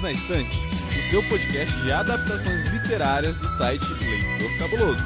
Perdidos 0.00 0.02
na 0.02 0.12
Estante, 0.12 0.58
o 0.58 1.10
seu 1.10 1.22
podcast 1.24 1.76
de 1.82 1.92
adaptações 1.92 2.64
literárias 2.72 3.36
do 3.36 3.48
site 3.56 3.84
Leitor 4.02 4.58
Cabuloso. 4.58 5.02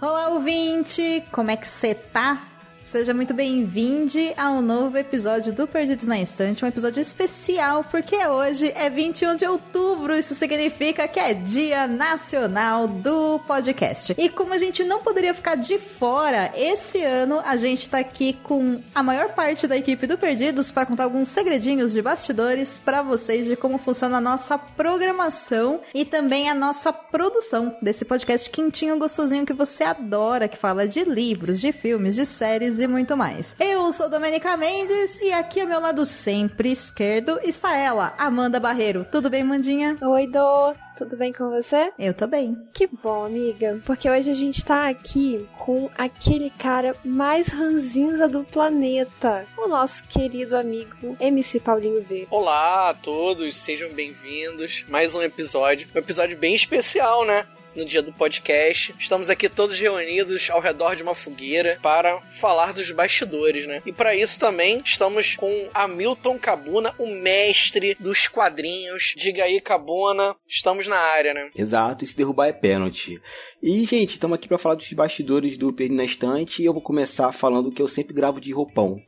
Olá, 0.00 0.28
ouvinte! 0.28 1.24
Como 1.32 1.50
é 1.50 1.56
que 1.56 1.66
você 1.66 1.94
tá? 1.94 2.55
Seja 2.86 3.12
muito 3.12 3.34
bem-vindo 3.34 3.96
a 4.36 4.48
um 4.48 4.62
novo 4.62 4.96
episódio 4.96 5.52
do 5.52 5.66
Perdidos 5.66 6.06
na 6.06 6.20
Estante, 6.20 6.64
um 6.64 6.68
episódio 6.68 7.00
especial, 7.00 7.82
porque 7.82 8.14
hoje 8.14 8.72
é 8.76 8.88
21 8.88 9.34
de 9.34 9.44
outubro, 9.44 10.16
isso 10.16 10.36
significa 10.36 11.08
que 11.08 11.18
é 11.18 11.34
Dia 11.34 11.88
Nacional 11.88 12.86
do 12.86 13.40
Podcast. 13.40 14.14
E 14.16 14.28
como 14.28 14.54
a 14.54 14.58
gente 14.58 14.84
não 14.84 15.00
poderia 15.00 15.34
ficar 15.34 15.56
de 15.56 15.78
fora, 15.78 16.52
esse 16.54 17.02
ano 17.02 17.40
a 17.44 17.56
gente 17.56 17.90
tá 17.90 17.98
aqui 17.98 18.34
com 18.44 18.80
a 18.94 19.02
maior 19.02 19.34
parte 19.34 19.66
da 19.66 19.76
equipe 19.76 20.06
do 20.06 20.16
Perdidos 20.16 20.70
para 20.70 20.86
contar 20.86 21.04
alguns 21.04 21.28
segredinhos 21.28 21.92
de 21.92 22.00
bastidores 22.00 22.78
para 22.78 23.02
vocês 23.02 23.46
de 23.46 23.56
como 23.56 23.78
funciona 23.78 24.18
a 24.18 24.20
nossa 24.20 24.56
programação 24.56 25.80
e 25.92 26.04
também 26.04 26.48
a 26.48 26.54
nossa 26.54 26.92
produção 26.92 27.76
desse 27.82 28.04
podcast 28.04 28.48
quentinho, 28.48 28.96
gostosinho 28.96 29.44
que 29.44 29.52
você 29.52 29.82
adora, 29.82 30.46
que 30.46 30.56
fala 30.56 30.86
de 30.86 31.02
livros, 31.02 31.60
de 31.60 31.72
filmes, 31.72 32.14
de 32.14 32.24
séries 32.24 32.75
e 32.78 32.86
muito 32.86 33.16
mais. 33.16 33.56
Eu 33.58 33.92
sou 33.92 34.08
Domenica 34.08 34.56
Mendes 34.56 35.20
e 35.20 35.32
aqui 35.32 35.60
ao 35.60 35.66
meu 35.66 35.80
lado 35.80 36.04
sempre 36.04 36.70
esquerdo 36.70 37.38
está 37.42 37.76
ela, 37.76 38.14
Amanda 38.18 38.58
Barreiro. 38.60 39.06
Tudo 39.10 39.30
bem, 39.30 39.44
Mandinha? 39.44 39.96
Oi, 40.00 40.26
Dô. 40.26 40.74
Tudo 40.96 41.14
bem 41.14 41.30
com 41.30 41.50
você? 41.50 41.92
Eu 41.98 42.14
tô 42.14 42.26
bem. 42.26 42.56
Que 42.72 42.86
bom, 42.86 43.26
amiga. 43.26 43.82
Porque 43.84 44.08
hoje 44.08 44.30
a 44.30 44.34
gente 44.34 44.64
tá 44.64 44.88
aqui 44.88 45.46
com 45.58 45.90
aquele 45.96 46.48
cara 46.48 46.96
mais 47.04 47.48
ranzinza 47.48 48.26
do 48.26 48.42
planeta. 48.44 49.46
O 49.58 49.68
nosso 49.68 50.04
querido 50.04 50.56
amigo 50.56 51.14
MC 51.20 51.60
Paulinho 51.60 52.02
V. 52.02 52.26
Olá 52.30 52.88
a 52.88 52.94
todos, 52.94 53.56
sejam 53.56 53.92
bem-vindos. 53.92 54.86
Mais 54.88 55.14
um 55.14 55.22
episódio. 55.22 55.86
Um 55.94 55.98
episódio 55.98 56.36
bem 56.38 56.54
especial, 56.54 57.26
né? 57.26 57.46
No 57.76 57.84
dia 57.84 58.02
do 58.02 58.12
podcast. 58.12 58.94
Estamos 58.98 59.28
aqui 59.28 59.48
todos 59.48 59.78
reunidos 59.78 60.48
ao 60.50 60.60
redor 60.60 60.96
de 60.96 61.02
uma 61.02 61.14
fogueira 61.14 61.78
para 61.82 62.20
falar 62.32 62.72
dos 62.72 62.90
bastidores, 62.90 63.66
né? 63.66 63.82
E 63.84 63.92
para 63.92 64.16
isso 64.16 64.38
também 64.38 64.80
estamos 64.84 65.36
com 65.36 65.68
Hamilton 65.74 66.38
Cabuna, 66.38 66.94
o 66.98 67.06
mestre 67.06 67.94
dos 68.00 68.26
quadrinhos. 68.26 69.14
Diga 69.16 69.44
aí, 69.44 69.60
Cabuna, 69.60 70.34
estamos 70.48 70.88
na 70.88 70.96
área, 70.96 71.34
né? 71.34 71.50
Exato, 71.54 72.02
e 72.02 72.06
se 72.06 72.16
derrubar 72.16 72.46
é 72.46 72.52
pênalti. 72.52 73.20
E, 73.62 73.84
gente, 73.84 74.14
estamos 74.14 74.36
aqui 74.36 74.48
para 74.48 74.58
falar 74.58 74.76
dos 74.76 74.90
bastidores 74.92 75.58
do 75.58 75.72
Perdi 75.72 75.94
na 75.94 76.04
Estante 76.04 76.62
e 76.62 76.64
eu 76.64 76.72
vou 76.72 76.82
começar 76.82 77.30
falando 77.32 77.70
que 77.70 77.82
eu 77.82 77.88
sempre 77.88 78.14
gravo 78.14 78.40
de 78.40 78.52
roupão. 78.52 79.02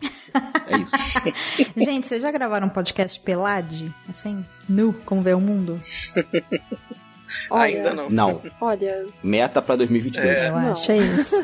É 0.67 0.77
isso. 0.77 1.73
gente, 1.77 2.07
vocês 2.07 2.21
já 2.21 2.31
gravaram 2.31 2.67
um 2.67 2.71
podcast 2.71 3.19
pelade? 3.21 3.93
Assim, 4.09 4.45
nu, 4.69 4.93
como 5.05 5.23
vê 5.23 5.33
o 5.33 5.41
mundo? 5.41 5.79
Olha, 7.51 7.77
Ainda 7.77 7.95
não. 7.95 8.11
Não. 8.11 8.43
Olha. 8.61 9.07
Meta 9.23 9.61
pra 9.63 9.77
2022. 9.77 10.27
É. 10.27 10.49
Eu 10.49 10.57
acho, 10.57 10.93
é 10.93 10.97
isso. 10.99 11.37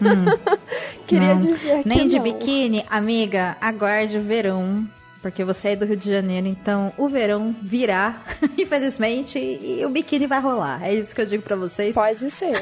hum. 0.00 0.56
Queria 1.06 1.34
não. 1.34 1.38
dizer 1.38 1.82
que 1.82 1.88
Nem 1.88 2.06
de 2.06 2.16
não. 2.16 2.22
biquíni, 2.22 2.84
amiga, 2.88 3.56
aguarde 3.60 4.16
o 4.18 4.22
verão. 4.22 4.86
Porque 5.20 5.44
você 5.44 5.68
é 5.68 5.76
do 5.76 5.86
Rio 5.86 5.96
de 5.96 6.10
Janeiro, 6.10 6.48
então 6.48 6.92
o 6.98 7.08
verão 7.08 7.54
virá, 7.62 8.24
infelizmente, 8.58 9.38
e 9.38 9.84
o 9.86 9.88
biquíni 9.88 10.26
vai 10.26 10.40
rolar. 10.40 10.82
É 10.84 10.92
isso 10.92 11.14
que 11.14 11.20
eu 11.20 11.26
digo 11.26 11.44
para 11.44 11.54
vocês. 11.54 11.94
Pode 11.94 12.28
ser. 12.28 12.60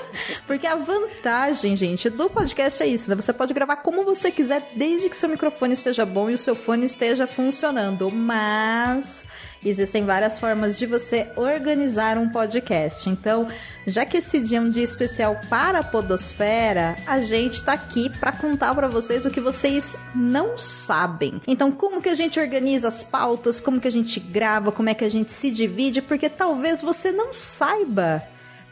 Porque 0.46 0.66
a 0.66 0.74
vantagem, 0.74 1.76
gente, 1.76 2.08
do 2.08 2.30
podcast 2.30 2.82
é 2.82 2.86
isso, 2.86 3.10
né? 3.10 3.16
Você 3.16 3.30
pode 3.30 3.52
gravar 3.52 3.76
como 3.76 4.06
você 4.06 4.30
quiser, 4.30 4.70
desde 4.74 5.10
que 5.10 5.16
seu 5.18 5.28
microfone 5.28 5.74
esteja 5.74 6.06
bom 6.06 6.30
e 6.30 6.34
o 6.34 6.38
seu 6.38 6.56
fone 6.56 6.86
esteja 6.86 7.26
funcionando. 7.26 8.10
Mas 8.10 9.26
existem 9.64 10.04
várias 10.04 10.38
formas 10.38 10.78
de 10.78 10.86
você 10.86 11.30
organizar 11.36 12.16
um 12.18 12.28
podcast. 12.28 13.08
Então, 13.08 13.48
já 13.86 14.04
que 14.04 14.18
esse 14.18 14.40
dia 14.40 14.58
é 14.58 14.60
um 14.60 14.70
dia 14.70 14.82
especial 14.82 15.40
para 15.48 15.80
a 15.80 15.84
Podosfera, 15.84 16.96
a 17.06 17.20
gente 17.20 17.62
tá 17.62 17.72
aqui 17.72 18.10
para 18.18 18.32
contar 18.32 18.74
para 18.74 18.88
vocês 18.88 19.24
o 19.26 19.30
que 19.30 19.40
vocês 19.40 19.96
não 20.14 20.58
sabem. 20.58 21.40
Então, 21.46 21.72
como 21.72 22.02
que 22.02 22.08
a 22.08 22.14
gente 22.14 22.38
organiza 22.38 22.88
as 22.88 23.02
pautas, 23.02 23.60
como 23.60 23.80
que 23.80 23.88
a 23.88 23.92
gente 23.92 24.20
grava, 24.20 24.70
como 24.70 24.88
é 24.88 24.94
que 24.94 25.04
a 25.04 25.10
gente 25.10 25.32
se 25.32 25.50
divide, 25.50 26.02
porque 26.02 26.28
talvez 26.28 26.82
você 26.82 27.10
não 27.10 27.32
saiba, 27.32 28.22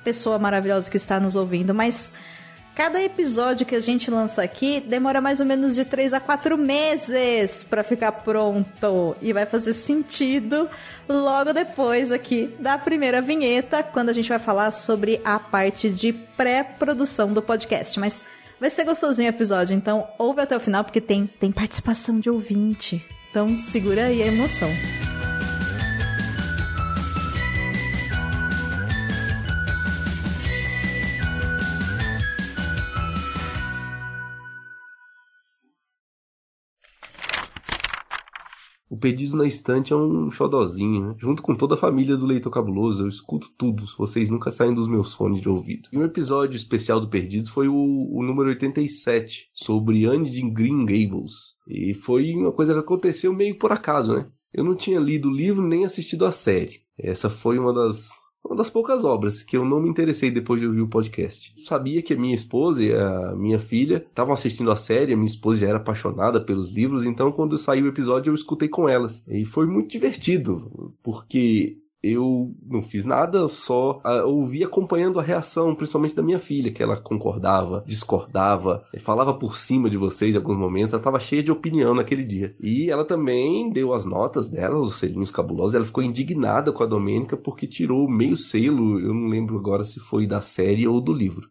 pessoa 0.05 0.39
maravilhosa 0.39 0.91
que 0.91 0.97
está 0.97 1.19
nos 1.19 1.35
ouvindo, 1.35 1.75
mas 1.75 2.13
Cada 2.77 3.03
episódio 3.03 3.65
que 3.65 3.75
a 3.75 3.81
gente 3.81 4.11
lança 4.11 4.43
aqui 4.43 4.81
demora 4.81 5.19
mais 5.19 5.41
ou 5.41 5.47
menos 5.47 5.75
de 5.75 5.83
3 5.83 6.13
a 6.13 6.21
4 6.21 6.59
meses 6.59 7.65
para 7.65 7.83
ficar 7.83 8.13
pronto 8.13 9.17
e 9.23 9.33
vai 9.33 9.47
fazer 9.47 9.73
sentido 9.73 10.69
logo 11.09 11.55
depois 11.55 12.13
aqui 12.13 12.55
da 12.61 12.77
primeira 12.77 13.23
vinheta, 13.23 13.83
quando 13.83 14.11
a 14.11 14.13
gente 14.13 14.29
vai 14.29 14.39
falar 14.39 14.73
sobre 14.73 15.23
a 15.25 15.39
parte 15.39 15.89
de 15.89 16.13
pré-produção 16.13 17.33
do 17.33 17.41
podcast. 17.41 17.99
Mas 17.99 18.23
vai 18.61 18.69
ser 18.69 18.85
gostosinho 18.85 19.29
o 19.29 19.35
episódio, 19.35 19.75
então 19.75 20.07
ouve 20.19 20.43
até 20.43 20.55
o 20.55 20.61
final 20.61 20.85
porque 20.85 21.01
tem 21.01 21.27
tem 21.27 21.51
participação 21.51 22.21
de 22.21 22.29
ouvinte. 22.29 23.03
Então 23.31 23.59
segura 23.59 24.05
aí 24.05 24.23
a 24.23 24.27
emoção. 24.27 24.69
O 38.89 38.97
Perdidos 38.97 39.35
na 39.35 39.47
Estante 39.47 39.93
é 39.93 39.97
um 39.97 40.31
xodozinho, 40.31 41.09
né? 41.09 41.15
Junto 41.19 41.43
com 41.43 41.57
toda 41.57 41.75
a 41.75 41.79
família 41.79 42.17
do 42.17 42.25
Leitor 42.25 42.53
Cabuloso, 42.53 43.03
eu 43.03 43.09
escuto 43.09 43.51
tudo, 43.59 43.85
vocês 43.99 44.31
nunca 44.31 44.49
saem 44.51 44.73
dos 44.73 44.87
meus 44.87 45.13
fones 45.13 45.41
de 45.41 45.49
ouvido. 45.49 45.89
E 45.93 45.99
um 45.99 46.05
episódio 46.05 46.57
especial 46.57 47.01
do 47.01 47.09
Perdidos 47.09 47.51
foi 47.51 47.67
o, 47.67 47.75
o 47.75 48.23
número 48.23 48.51
87, 48.51 49.51
sobre 49.53 50.05
Anne 50.05 50.31
de 50.31 50.41
Green 50.51 50.87
Gables. 50.87 51.57
E 51.67 51.95
foi 51.95 52.33
uma 52.33 52.53
coisa 52.53 52.75
que 52.75 52.81
aconteceu 52.81 53.33
meio 53.33 53.59
por 53.59 53.73
acaso, 53.73 54.15
né? 54.15 54.29
Eu 54.55 54.63
não 54.63 54.77
tinha 54.77 55.01
lido 55.01 55.29
o 55.29 55.35
livro 55.35 55.67
nem 55.67 55.85
assistido 55.85 56.25
a 56.25 56.31
série. 56.31 56.83
Essa 56.97 57.29
foi 57.29 57.59
uma 57.59 57.75
das 57.75 58.11
uma 58.47 58.57
das 58.57 58.71
poucas 58.71 59.05
obras 59.05 59.43
que 59.43 59.57
eu 59.57 59.65
não 59.65 59.81
me 59.81 59.89
interessei 59.89 60.31
depois 60.31 60.61
de 60.61 60.67
ouvir 60.67 60.81
o 60.81 60.89
podcast. 60.89 61.53
Eu 61.57 61.65
sabia 61.65 62.03
que 62.03 62.15
a 62.15 62.17
minha 62.17 62.34
esposa 62.34 62.84
e 62.84 62.93
a 62.93 63.34
minha 63.34 63.59
filha 63.59 64.05
estavam 64.09 64.33
assistindo 64.33 64.71
a 64.71 64.77
série, 64.77 65.12
a 65.12 65.17
minha 65.17 65.27
esposa 65.27 65.61
já 65.61 65.69
era 65.69 65.79
apaixonada 65.79 66.41
pelos 66.41 66.73
livros, 66.73 67.05
então 67.05 67.33
quando 67.33 67.59
saiu 67.59 67.84
o 67.84 67.89
episódio 67.89 68.31
eu 68.31 68.34
escutei 68.34 68.69
com 68.69 68.89
elas. 68.89 69.25
E 69.29 69.45
foi 69.45 69.67
muito 69.67 69.91
divertido, 69.91 70.93
porque 71.03 71.77
eu 72.03 72.55
não 72.62 72.81
fiz 72.83 73.05
nada, 73.05 73.49
só 73.49 74.01
uh, 74.05 74.27
ouvi 74.27 74.62
acompanhando 74.62 75.19
a 75.19 75.23
reação, 75.23 75.75
principalmente 75.75 76.15
da 76.15 76.23
minha 76.23 76.39
filha, 76.39 76.71
que 76.71 76.83
ela 76.83 76.97
concordava, 76.97 77.83
discordava, 77.87 78.84
falava 79.01 79.34
por 79.34 79.57
cima 79.57 79.91
de 79.91 79.97
vocês 79.97 80.34
em 80.34 80.39
alguns 80.39 80.57
momentos, 80.57 80.93
ela 80.93 81.01
estava 81.01 81.19
cheia 81.19 81.43
de 81.43 81.51
opinião 81.51 81.95
naquele 81.95 82.25
dia. 82.25 82.55
E 82.61 82.91
ela 82.91 83.05
também 83.05 83.71
deu 83.71 83.93
as 83.93 84.05
notas 84.05 84.49
dela, 84.49 84.79
os 84.79 84.95
selinhos 84.95 85.31
cabulosos, 85.31 85.75
ela 85.75 85.84
ficou 85.84 86.05
indignada 86.05 86.73
com 86.73 86.83
a 86.83 86.87
Domênica 86.87 87.37
porque 87.37 87.67
tirou 87.67 88.09
meio 88.09 88.37
selo, 88.37 89.01
eu 89.01 89.13
não 89.13 89.28
lembro 89.28 89.59
agora 89.59 89.83
se 89.83 89.99
foi 89.99 90.27
da 90.27 90.41
série 90.41 90.87
ou 90.87 91.01
do 91.01 91.13
livro. 91.13 91.49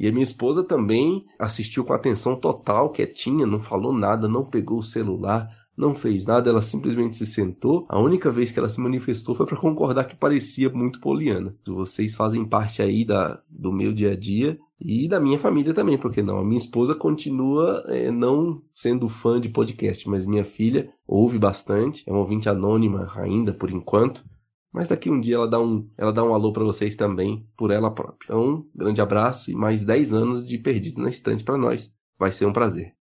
E 0.00 0.08
a 0.08 0.12
minha 0.12 0.24
esposa 0.24 0.64
também 0.64 1.26
assistiu 1.38 1.84
com 1.84 1.92
atenção 1.92 2.34
total, 2.34 2.90
quietinha, 2.90 3.46
não 3.46 3.60
falou 3.60 3.92
nada, 3.92 4.26
não 4.26 4.46
pegou 4.46 4.78
o 4.78 4.82
celular, 4.82 5.46
não 5.80 5.94
fez 5.94 6.26
nada, 6.26 6.50
ela 6.50 6.60
simplesmente 6.60 7.16
se 7.16 7.24
sentou. 7.24 7.86
A 7.88 7.98
única 7.98 8.30
vez 8.30 8.52
que 8.52 8.58
ela 8.58 8.68
se 8.68 8.80
manifestou 8.80 9.34
foi 9.34 9.46
para 9.46 9.56
concordar 9.56 10.04
que 10.04 10.14
parecia 10.14 10.68
muito 10.68 11.00
poliana. 11.00 11.56
Vocês 11.66 12.14
fazem 12.14 12.44
parte 12.44 12.82
aí 12.82 13.04
da, 13.04 13.40
do 13.48 13.72
meu 13.72 13.92
dia 13.92 14.12
a 14.12 14.16
dia 14.16 14.58
e 14.78 15.08
da 15.08 15.18
minha 15.18 15.38
família 15.38 15.74
também, 15.74 15.98
porque 15.98 16.22
não? 16.22 16.38
A 16.38 16.44
minha 16.44 16.58
esposa 16.58 16.94
continua 16.94 17.84
é, 17.88 18.10
não 18.10 18.62
sendo 18.74 19.08
fã 19.08 19.40
de 19.40 19.48
podcast, 19.48 20.08
mas 20.08 20.26
minha 20.26 20.44
filha 20.44 20.92
ouve 21.06 21.38
bastante, 21.38 22.04
é 22.06 22.12
uma 22.12 22.20
ouvinte 22.20 22.48
anônima 22.48 23.10
ainda 23.16 23.52
por 23.52 23.70
enquanto. 23.70 24.24
Mas 24.72 24.88
daqui 24.88 25.10
um 25.10 25.20
dia 25.20 25.34
ela 25.34 25.48
dá 25.48 25.60
um, 25.60 25.88
ela 25.98 26.12
dá 26.12 26.22
um 26.22 26.32
alô 26.32 26.52
para 26.52 26.62
vocês 26.62 26.94
também, 26.94 27.44
por 27.56 27.70
ela 27.70 27.90
própria. 27.90 28.26
Então, 28.26 28.42
um 28.42 28.70
grande 28.74 29.00
abraço 29.00 29.50
e 29.50 29.54
mais 29.54 29.82
10 29.82 30.14
anos 30.14 30.46
de 30.46 30.58
Perdido 30.58 31.02
na 31.02 31.08
Estante 31.08 31.42
para 31.42 31.58
nós. 31.58 31.92
Vai 32.16 32.30
ser 32.30 32.46
um 32.46 32.52
prazer. 32.52 32.99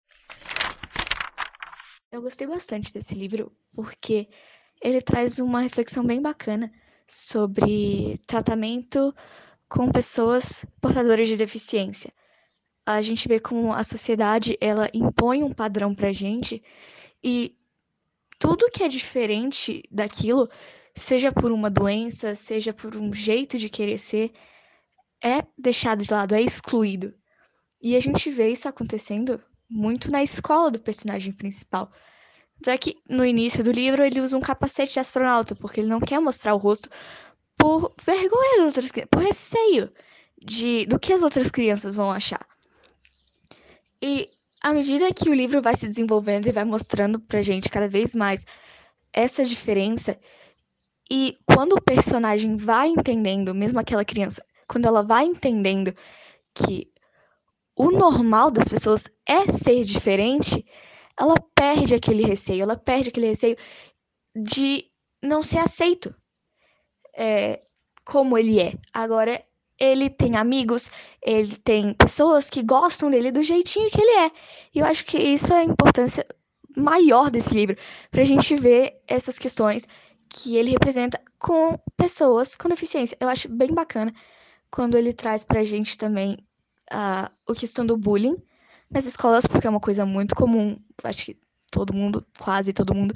Eu 2.11 2.21
gostei 2.21 2.47
bastante 2.47 2.91
desse 2.93 3.13
livro 3.13 3.51
porque 3.75 4.29
ele 4.81 5.01
traz 5.01 5.39
uma 5.39 5.61
reflexão 5.61 6.05
bem 6.05 6.21
bacana 6.21 6.71
sobre 7.05 8.17
tratamento 8.25 9.13
com 9.67 9.91
pessoas 9.91 10.65
portadoras 10.81 11.27
de 11.27 11.35
deficiência. 11.35 12.13
A 12.85 13.01
gente 13.01 13.27
vê 13.27 13.39
como 13.39 13.73
a 13.73 13.83
sociedade 13.83 14.57
ela 14.61 14.89
impõe 14.93 15.43
um 15.43 15.53
padrão 15.53 15.93
pra 15.93 16.13
gente 16.13 16.61
e 17.21 17.53
tudo 18.39 18.71
que 18.71 18.83
é 18.83 18.87
diferente 18.87 19.83
daquilo, 19.91 20.49
seja 20.95 21.31
por 21.31 21.51
uma 21.51 21.69
doença, 21.69 22.33
seja 22.35 22.71
por 22.71 22.95
um 22.95 23.11
jeito 23.11 23.57
de 23.57 23.69
querer 23.69 23.97
ser, 23.97 24.31
é 25.21 25.43
deixado 25.57 26.05
de 26.05 26.13
lado, 26.13 26.35
é 26.35 26.41
excluído. 26.41 27.13
E 27.81 27.95
a 27.97 27.99
gente 27.99 28.31
vê 28.31 28.49
isso 28.49 28.67
acontecendo 28.69 29.43
muito 29.69 30.11
na 30.11 30.23
escola 30.23 30.71
do 30.71 30.79
personagem 30.79 31.33
principal. 31.33 31.91
É 32.65 32.77
que 32.77 32.97
no 33.07 33.23
início 33.23 33.63
do 33.63 33.71
livro 33.71 34.03
ele 34.03 34.21
usa 34.21 34.37
um 34.37 34.41
capacete 34.41 34.93
de 34.93 34.99
astronauta, 34.99 35.55
porque 35.55 35.79
ele 35.79 35.89
não 35.89 35.99
quer 35.99 36.19
mostrar 36.19 36.53
o 36.53 36.57
rosto 36.57 36.89
por 37.57 37.93
vergonha 38.03 38.57
das 38.57 38.67
outras 38.67 38.91
crianças, 38.91 39.09
por 39.11 39.21
receio 39.21 39.91
de, 40.43 40.85
do 40.85 40.99
que 40.99 41.13
as 41.13 41.21
outras 41.21 41.51
crianças 41.51 41.95
vão 41.95 42.11
achar. 42.11 42.45
E 44.01 44.29
à 44.61 44.73
medida 44.73 45.13
que 45.13 45.29
o 45.29 45.33
livro 45.33 45.61
vai 45.61 45.75
se 45.75 45.87
desenvolvendo 45.87 46.47
e 46.47 46.51
vai 46.51 46.65
mostrando 46.65 47.19
pra 47.19 47.41
gente 47.41 47.69
cada 47.69 47.87
vez 47.87 48.15
mais 48.15 48.45
essa 49.13 49.43
diferença, 49.43 50.19
e 51.09 51.37
quando 51.45 51.73
o 51.73 51.81
personagem 51.81 52.57
vai 52.57 52.89
entendendo, 52.89 53.55
mesmo 53.55 53.79
aquela 53.79 54.03
criança, 54.03 54.43
quando 54.67 54.85
ela 54.85 55.01
vai 55.01 55.25
entendendo 55.25 55.93
que 56.53 56.91
o 57.77 57.91
normal 57.91 58.49
das 58.49 58.67
pessoas 58.67 59.07
é 59.25 59.51
ser 59.51 59.83
diferente, 59.83 60.65
ela 61.17 61.35
perde 61.55 61.93
aquele 61.93 62.25
receio, 62.25 62.63
ela 62.63 62.75
perde 62.75 63.09
aquele 63.09 63.27
receio 63.27 63.55
de 64.35 64.85
não 65.21 65.43
ser 65.43 65.59
aceito 65.59 66.13
é, 67.15 67.61
como 68.03 68.37
ele 68.37 68.59
é. 68.59 68.73
Agora, 68.91 69.43
ele 69.79 70.09
tem 70.09 70.35
amigos, 70.35 70.89
ele 71.21 71.55
tem 71.57 71.93
pessoas 71.93 72.49
que 72.49 72.63
gostam 72.63 73.11
dele 73.11 73.31
do 73.31 73.43
jeitinho 73.43 73.91
que 73.91 74.01
ele 74.01 74.25
é. 74.25 74.31
E 74.73 74.79
eu 74.79 74.85
acho 74.85 75.05
que 75.05 75.17
isso 75.17 75.53
é 75.53 75.57
a 75.57 75.63
importância 75.63 76.25
maior 76.75 77.29
desse 77.29 77.53
livro, 77.53 77.77
pra 78.09 78.23
gente 78.23 78.55
ver 78.55 79.01
essas 79.07 79.37
questões 79.37 79.87
que 80.29 80.55
ele 80.57 80.71
representa 80.71 81.19
com 81.39 81.79
pessoas 81.95 82.55
com 82.55 82.69
deficiência. 82.69 83.17
Eu 83.19 83.29
acho 83.29 83.49
bem 83.49 83.73
bacana 83.73 84.13
quando 84.71 84.97
ele 84.97 85.13
traz 85.13 85.43
pra 85.43 85.63
gente 85.63 85.97
também 85.97 86.37
a 86.91 87.31
a 87.47 87.55
questão 87.55 87.85
do 87.85 87.97
bullying 87.97 88.35
nas 88.89 89.05
escolas, 89.05 89.45
porque 89.45 89.67
é 89.67 89.69
uma 89.69 89.79
coisa 89.79 90.05
muito 90.05 90.35
comum. 90.35 90.77
Acho 91.03 91.25
que 91.25 91.39
todo 91.71 91.93
mundo, 91.93 92.25
quase 92.39 92.73
todo 92.73 92.93
mundo, 92.93 93.15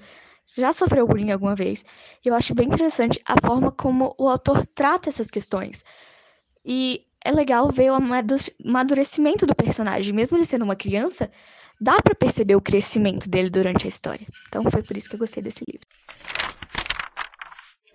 já 0.55 0.73
sofreu 0.73 1.07
bullying 1.07 1.31
alguma 1.31 1.55
vez. 1.55 1.85
E 2.23 2.29
eu 2.29 2.35
acho 2.35 2.53
bem 2.53 2.67
interessante 2.67 3.19
a 3.25 3.35
forma 3.45 3.71
como 3.71 4.15
o 4.17 4.27
autor 4.27 4.65
trata 4.67 5.09
essas 5.09 5.29
questões. 5.29 5.83
E 6.65 7.05
é 7.23 7.31
legal 7.31 7.69
ver 7.69 7.91
o 7.91 7.95
amadurecimento 7.95 9.45
do 9.45 9.55
personagem. 9.55 10.13
Mesmo 10.13 10.37
ele 10.37 10.45
sendo 10.45 10.63
uma 10.63 10.75
criança, 10.75 11.31
dá 11.79 12.01
para 12.01 12.15
perceber 12.15 12.55
o 12.55 12.61
crescimento 12.61 13.29
dele 13.29 13.49
durante 13.49 13.85
a 13.85 13.87
história. 13.87 14.25
Então 14.47 14.63
foi 14.63 14.83
por 14.83 14.97
isso 14.97 15.09
que 15.09 15.15
eu 15.15 15.19
gostei 15.19 15.41
desse 15.41 15.63
livro. 15.67 15.87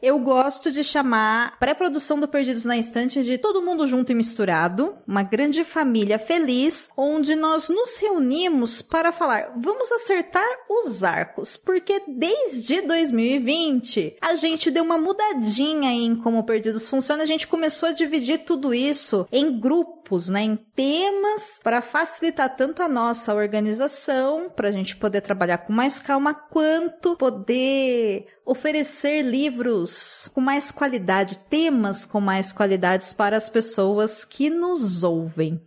Eu 0.06 0.20
gosto 0.20 0.70
de 0.70 0.84
chamar 0.84 1.58
pré-produção 1.58 2.20
do 2.20 2.28
Perdidos 2.28 2.64
na 2.64 2.78
Estante 2.78 3.24
de 3.24 3.36
todo 3.38 3.60
mundo 3.60 3.88
junto 3.88 4.12
e 4.12 4.14
misturado, 4.14 4.94
uma 5.04 5.24
grande 5.24 5.64
família 5.64 6.16
feliz, 6.16 6.88
onde 6.96 7.34
nós 7.34 7.68
nos 7.68 7.98
reunimos 7.98 8.80
para 8.80 9.10
falar, 9.10 9.54
vamos 9.56 9.90
acertar 9.90 10.46
os 10.70 11.02
arcos, 11.02 11.56
porque 11.56 12.02
desde 12.06 12.82
2020 12.82 14.18
a 14.20 14.36
gente 14.36 14.70
deu 14.70 14.84
uma 14.84 14.96
mudadinha 14.96 15.90
em 15.90 16.14
como 16.14 16.44
Perdidos 16.44 16.88
funciona, 16.88 17.24
a 17.24 17.26
gente 17.26 17.48
começou 17.48 17.88
a 17.88 17.92
dividir 17.92 18.44
tudo 18.44 18.72
isso 18.72 19.26
em 19.32 19.58
grupos, 19.58 20.28
né, 20.28 20.42
em 20.42 20.54
temas 20.54 21.58
para 21.64 21.82
facilitar 21.82 22.54
tanto 22.54 22.80
a 22.80 22.88
nossa 22.88 23.34
organização, 23.34 24.48
para 24.54 24.68
a 24.68 24.72
gente 24.72 24.94
poder 24.94 25.20
trabalhar 25.20 25.58
com 25.58 25.72
mais 25.72 25.98
calma, 25.98 26.32
quanto 26.32 27.16
poder 27.16 28.35
oferecer 28.46 29.22
livros 29.22 30.30
com 30.32 30.40
mais 30.40 30.70
qualidade, 30.70 31.38
temas 31.50 32.04
com 32.04 32.20
mais 32.20 32.52
qualidades 32.52 33.12
para 33.12 33.36
as 33.36 33.50
pessoas 33.50 34.24
que 34.24 34.48
nos 34.48 35.02
ouvem. 35.02 35.60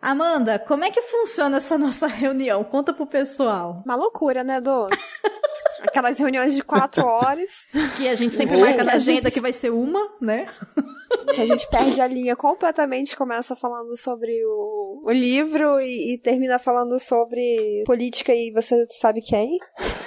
Amanda, 0.00 0.58
como 0.58 0.84
é 0.84 0.90
que 0.90 1.00
funciona 1.00 1.56
essa 1.56 1.76
nossa 1.78 2.06
reunião? 2.06 2.62
Conta 2.62 2.92
pro 2.92 3.06
pessoal. 3.06 3.82
Uma 3.84 3.96
loucura, 3.96 4.44
né, 4.44 4.60
Dô? 4.60 4.88
Aquelas 5.82 6.18
reuniões 6.18 6.54
de 6.54 6.62
quatro 6.62 7.04
horas. 7.04 7.66
Que 7.96 8.08
a 8.08 8.14
gente 8.14 8.36
sempre 8.36 8.56
marca 8.58 8.84
na 8.84 8.94
agenda 8.94 9.22
gente... 9.22 9.34
que 9.34 9.40
vai 9.40 9.52
ser 9.52 9.70
uma, 9.70 10.12
né? 10.20 10.46
Que 11.34 11.40
a 11.40 11.46
gente 11.46 11.68
perde 11.68 12.00
a 12.00 12.06
linha 12.06 12.36
completamente, 12.36 13.16
começa 13.16 13.54
falando 13.54 13.96
sobre 13.96 14.32
o, 14.44 15.02
o 15.04 15.10
livro 15.10 15.80
e, 15.80 16.14
e, 16.14 16.18
termina 16.18 16.58
falando 16.58 16.98
sobre 16.98 17.82
política 17.84 18.34
e 18.34 18.50
você 18.52 18.86
sabe 18.90 19.20
quem. 19.20 19.58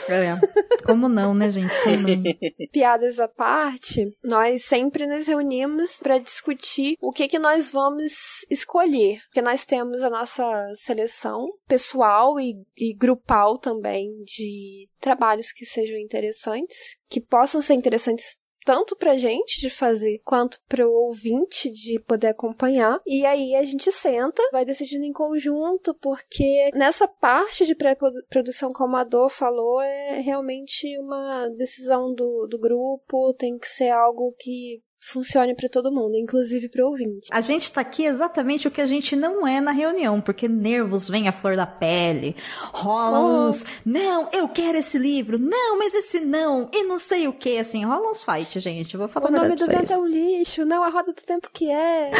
É. 0.09 0.85
Como 0.85 1.07
não, 1.07 1.33
né, 1.33 1.51
gente? 1.51 1.71
Piadas 2.71 3.19
à 3.19 3.27
parte, 3.27 4.11
nós 4.23 4.65
sempre 4.65 5.05
nos 5.05 5.27
reunimos 5.27 5.97
para 5.97 6.17
discutir 6.17 6.95
o 7.01 7.11
que 7.11 7.27
que 7.27 7.37
nós 7.39 7.69
vamos 7.69 8.45
escolher. 8.49 9.21
Porque 9.25 9.41
nós 9.41 9.65
temos 9.65 10.01
a 10.01 10.09
nossa 10.09 10.43
seleção 10.75 11.47
pessoal 11.67 12.39
e, 12.39 12.55
e 12.75 12.93
grupal 12.93 13.57
também 13.57 14.09
de 14.23 14.87
trabalhos 14.99 15.51
que 15.51 15.65
sejam 15.65 15.97
interessantes, 15.97 16.97
que 17.07 17.21
possam 17.21 17.61
ser 17.61 17.75
interessantes 17.75 18.37
tanto 18.69 18.95
pra 18.95 19.17
gente 19.17 19.59
de 19.59 19.67
fazer 19.67 20.21
quanto 20.23 20.61
pro 20.69 20.91
ouvinte 20.91 21.71
de 21.71 21.99
poder 22.01 22.27
acompanhar. 22.27 23.01
E 23.03 23.25
aí 23.25 23.55
a 23.55 23.63
gente 23.63 23.91
senta, 23.91 24.47
vai 24.51 24.63
decidindo 24.63 25.05
em 25.05 25.11
conjunto, 25.11 25.95
porque 25.95 26.69
nessa 26.75 27.07
parte 27.07 27.65
de 27.65 27.73
pré-produção, 27.73 28.71
como 28.71 28.95
a 28.95 29.03
Dor 29.03 29.31
falou, 29.31 29.81
é 29.81 30.21
realmente 30.21 30.99
uma 30.99 31.49
decisão 31.57 32.13
do, 32.13 32.45
do 32.45 32.59
grupo, 32.59 33.33
tem 33.33 33.57
que 33.57 33.67
ser 33.67 33.89
algo 33.89 34.35
que 34.37 34.83
funcione 34.99 35.55
para 35.55 35.69
todo 35.69 35.91
mundo, 35.91 36.15
inclusive 36.15 36.69
para 36.69 36.85
o 36.85 36.89
ouvinte. 36.89 37.27
A 37.31 37.41
gente 37.41 37.71
tá 37.71 37.81
aqui 37.81 38.05
exatamente 38.05 38.67
o 38.67 38.71
que 38.71 38.81
a 38.81 38.85
gente 38.85 39.15
não 39.15 39.47
é 39.47 39.61
na 39.61 39.71
reunião, 39.71 40.19
porque 40.19 40.47
nervos 40.47 41.07
vêm 41.07 41.27
à 41.27 41.31
flor 41.31 41.55
da 41.55 41.65
pele, 41.65 42.35
rola 42.73 43.19
oh. 43.19 43.47
uns, 43.47 43.65
não, 43.85 44.29
eu 44.31 44.47
quero 44.49 44.77
esse 44.77 44.97
livro, 44.97 45.39
não, 45.39 45.77
mas 45.77 45.93
esse 45.93 46.19
não, 46.19 46.69
e 46.73 46.83
não 46.83 46.99
sei 46.99 47.27
o 47.27 47.33
que, 47.33 47.57
assim, 47.57 47.85
rola 47.85 48.11
uns 48.11 48.23
fight, 48.23 48.59
gente, 48.59 48.97
vou 48.97 49.07
falar 49.07 49.29
O 49.29 49.31
nome 49.31 49.55
do 49.55 49.65
vento 49.65 49.93
é 49.93 49.97
um 49.97 50.05
lixo, 50.05 50.65
não, 50.65 50.83
a 50.83 50.89
roda 50.89 51.13
do 51.13 51.21
tempo 51.21 51.49
que 51.51 51.71
é. 51.71 52.11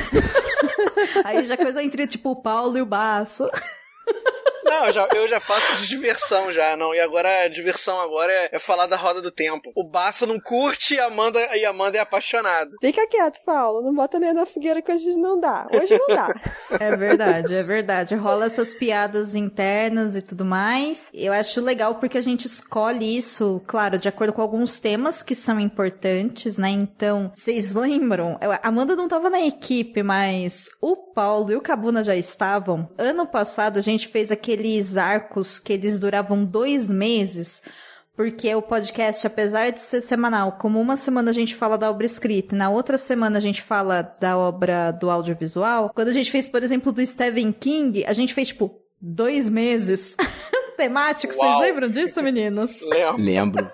Aí 1.26 1.46
já 1.46 1.58
coisa 1.58 1.84
entre, 1.84 2.08
tipo, 2.08 2.32
o 2.32 2.36
Paulo 2.36 2.78
e 2.78 2.82
o 2.82 2.86
Baço. 2.86 3.50
Não, 4.70 4.86
eu 4.86 4.92
já, 4.92 5.08
eu 5.16 5.28
já 5.28 5.40
faço 5.40 5.82
de 5.82 5.88
diversão 5.88 6.52
já, 6.52 6.78
não. 6.78 6.94
E 6.94 7.00
agora 7.00 7.46
a 7.46 7.48
diversão 7.48 8.00
agora 8.00 8.32
é, 8.32 8.50
é 8.54 8.60
falar 8.60 8.86
da 8.86 8.96
roda 8.96 9.22
do 9.22 9.32
tempo. 9.32 9.72
O 9.76 9.84
Bassa 9.84 10.26
não 10.26 10.40
curte 10.40 10.96
e 10.96 11.00
a 11.00 11.06
Amanda, 11.06 11.40
e 11.56 11.66
a 11.66 11.72
Amanda 11.72 11.98
é 11.98 12.02
apaixonada. 12.02 12.72
Fica 12.80 13.08
quieto, 13.08 13.40
Paulo. 13.46 13.82
Não 13.82 13.94
bota 13.94 14.20
nem 14.20 14.34
na 14.34 14.46
fogueira 14.46 14.82
que 14.82 14.92
hoje 14.92 15.16
não 15.16 15.40
dá. 15.40 15.68
Hoje 15.72 15.98
não 15.98 16.16
dá. 16.16 16.28
é 16.80 16.96
verdade, 16.96 17.56
é 17.56 17.64
verdade. 17.64 18.16
Rola 18.16 18.46
essas 18.46 18.74
piadas 18.74 19.36
internas 19.36 20.16
e 20.16 20.22
tudo 20.22 20.46
mais. 20.46 21.10
Eu 21.14 21.34
acho 21.34 21.62
legal 21.62 21.96
porque 21.96 22.18
a 22.18 22.22
gente 22.22 22.46
escolhe 22.46 23.18
isso, 23.18 23.62
claro, 23.66 23.98
de 23.98 24.08
acordo 24.08 24.34
com 24.34 24.42
alguns 24.42 24.80
temas 24.80 25.24
que 25.24 25.34
são 25.34 25.60
importantes, 25.60 26.58
né? 26.58 26.70
Então, 26.70 27.32
vocês 27.36 27.74
lembram? 27.76 28.38
A 28.42 28.68
Amanda 28.68 28.96
não 28.96 29.08
tava 29.08 29.30
na 29.30 29.42
equipe, 29.42 30.04
mas 30.04 30.70
o 30.82 30.96
Paulo 30.96 31.52
e 31.52 31.56
o 31.56 31.62
Cabuna 31.62 32.04
já 32.04 32.16
estavam. 32.16 32.90
Ano 32.98 33.26
passado 33.26 33.78
a 33.78 33.82
gente 33.82 34.08
fez 34.08 34.32
aquele 34.32 34.59
aqueles 34.60 34.98
arcos 34.98 35.58
que 35.58 35.72
eles 35.72 36.00
duravam 36.00 36.44
dois 36.44 36.92
meses, 36.92 37.62
porque 38.16 38.54
o 38.54 38.62
podcast, 38.62 39.26
apesar 39.26 39.72
de 39.72 39.80
ser 39.80 40.02
semanal, 40.02 40.58
como 40.60 40.82
uma 40.82 40.98
semana 40.98 41.32
a 41.32 41.34
gente 41.34 41.56
fala 41.56 41.78
da 41.78 41.90
obra 41.90 42.06
escrita, 42.06 42.54
na 42.54 42.70
outra 42.70 42.98
semana 42.98 43.38
a 43.38 43.42
gente 43.42 43.62
fala 43.62 44.02
da 44.02 44.38
obra 44.38 44.92
do 44.92 45.10
audiovisual, 45.10 45.92
quando 45.96 46.10
a 46.10 46.14
gente 46.14 46.30
fez, 46.30 46.50
por 46.50 46.62
exemplo, 46.62 46.92
do 46.92 47.06
Stephen 47.06 47.54
King, 47.54 48.04
a 48.06 48.12
gente 48.12 48.34
fez, 48.34 48.50
tipo, 48.50 48.78
dois 49.00 49.48
meses 49.48 50.18
temáticos. 50.76 51.38
Vocês 51.38 51.60
lembram 51.60 51.90
disso, 51.90 52.22
meninos? 52.22 52.82
Lembro. 52.84 53.24
Lembro. 53.24 53.72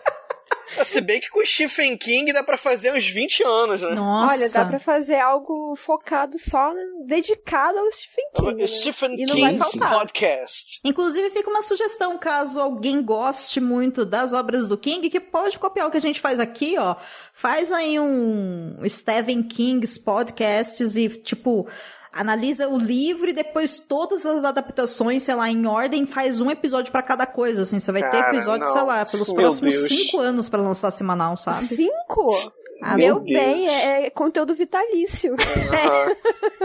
Se 0.85 1.01
bem 1.01 1.19
que 1.19 1.29
com 1.29 1.39
o 1.39 1.45
Stephen 1.45 1.97
King 1.97 2.33
dá 2.33 2.43
para 2.43 2.57
fazer 2.57 2.93
uns 2.93 3.07
20 3.07 3.43
anos, 3.43 3.81
né? 3.81 3.91
Nossa. 3.91 4.35
Olha, 4.35 4.49
dá 4.49 4.65
para 4.65 4.79
fazer 4.79 5.19
algo 5.19 5.75
focado 5.75 6.37
só, 6.39 6.73
dedicado 7.05 7.77
ao 7.77 7.91
Stephen 7.91 8.25
King. 8.35 8.53
Né? 8.55 8.67
Stephen 8.67 9.15
King 9.15 9.59
Podcast. 9.79 10.79
Inclusive, 10.83 11.29
fica 11.29 11.49
uma 11.49 11.61
sugestão, 11.61 12.17
caso 12.17 12.59
alguém 12.59 13.01
goste 13.01 13.59
muito 13.59 14.05
das 14.05 14.33
obras 14.33 14.67
do 14.67 14.77
King, 14.77 15.09
que 15.09 15.19
pode 15.19 15.59
copiar 15.59 15.87
o 15.87 15.91
que 15.91 15.97
a 15.97 16.01
gente 16.01 16.19
faz 16.19 16.39
aqui, 16.39 16.75
ó. 16.77 16.95
Faz 17.33 17.71
aí 17.71 17.99
um 17.99 18.77
Stephen 18.87 19.43
King's 19.43 19.97
Podcasts 19.97 20.95
e, 20.95 21.09
tipo, 21.09 21.67
analisa 22.15 22.69
o 22.69 22.77
livro 22.77 23.29
e 23.29 23.33
depois 23.33 23.77
todas 23.77 24.25
as 24.25 24.43
adaptações, 24.43 25.23
sei 25.23 25.35
lá, 25.35 25.49
em 25.49 25.67
ordem, 25.67 26.07
faz 26.07 26.39
um 26.39 26.49
episódio 26.49 26.89
para 26.91 27.03
cada 27.03 27.25
coisa, 27.25 27.63
assim. 27.63 27.79
Você 27.79 27.91
vai 27.91 28.01
Cara, 28.01 28.23
ter 28.23 28.35
episódio, 28.35 28.65
não. 28.65 28.73
sei 28.73 28.81
lá, 28.83 29.05
pelos 29.05 29.27
Meu 29.27 29.35
próximos 29.35 29.75
Deus. 29.75 29.87
cinco 29.89 30.19
anos 30.19 30.47
para 30.47 30.61
lançar 30.61 30.89
semanal, 30.91 31.35
sabe? 31.35 31.65
Cinco? 31.65 32.53
Ah, 32.81 32.95
Meu 32.95 33.19
bem, 33.19 33.67
é, 33.67 34.05
é, 34.05 34.09
conteúdo 34.09 34.55
vitalício. 34.55 35.35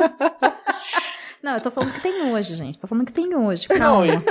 Uhum. 0.00 0.50
Não, 1.42 1.54
eu 1.54 1.61
tô 1.61 1.71
falando 1.71 1.95
que 1.95 2.02
tem 2.02 2.33
hoje, 2.33 2.54
gente. 2.54 2.78
Tô 2.78 2.87
falando 2.87 3.07
que 3.07 3.12
tem 3.12 3.35
hoje. 3.35 3.66
Calma. 3.66 4.23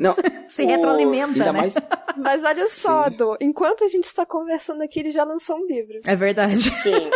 Não. 0.00 0.16
Se 0.48 0.64
o... 0.64 0.66
retroalimenta, 0.66 1.38
né? 1.38 1.52
Mais... 1.52 1.74
Mas 2.16 2.42
olha 2.42 2.68
só, 2.68 3.08
Dô, 3.08 3.36
enquanto 3.40 3.84
a 3.84 3.88
gente 3.88 4.04
está 4.04 4.26
conversando 4.26 4.82
aqui, 4.82 4.98
ele 4.98 5.10
já 5.10 5.22
lançou 5.22 5.56
um 5.56 5.66
livro. 5.66 6.00
É 6.04 6.16
verdade. 6.16 6.56
Sim. 6.82 7.10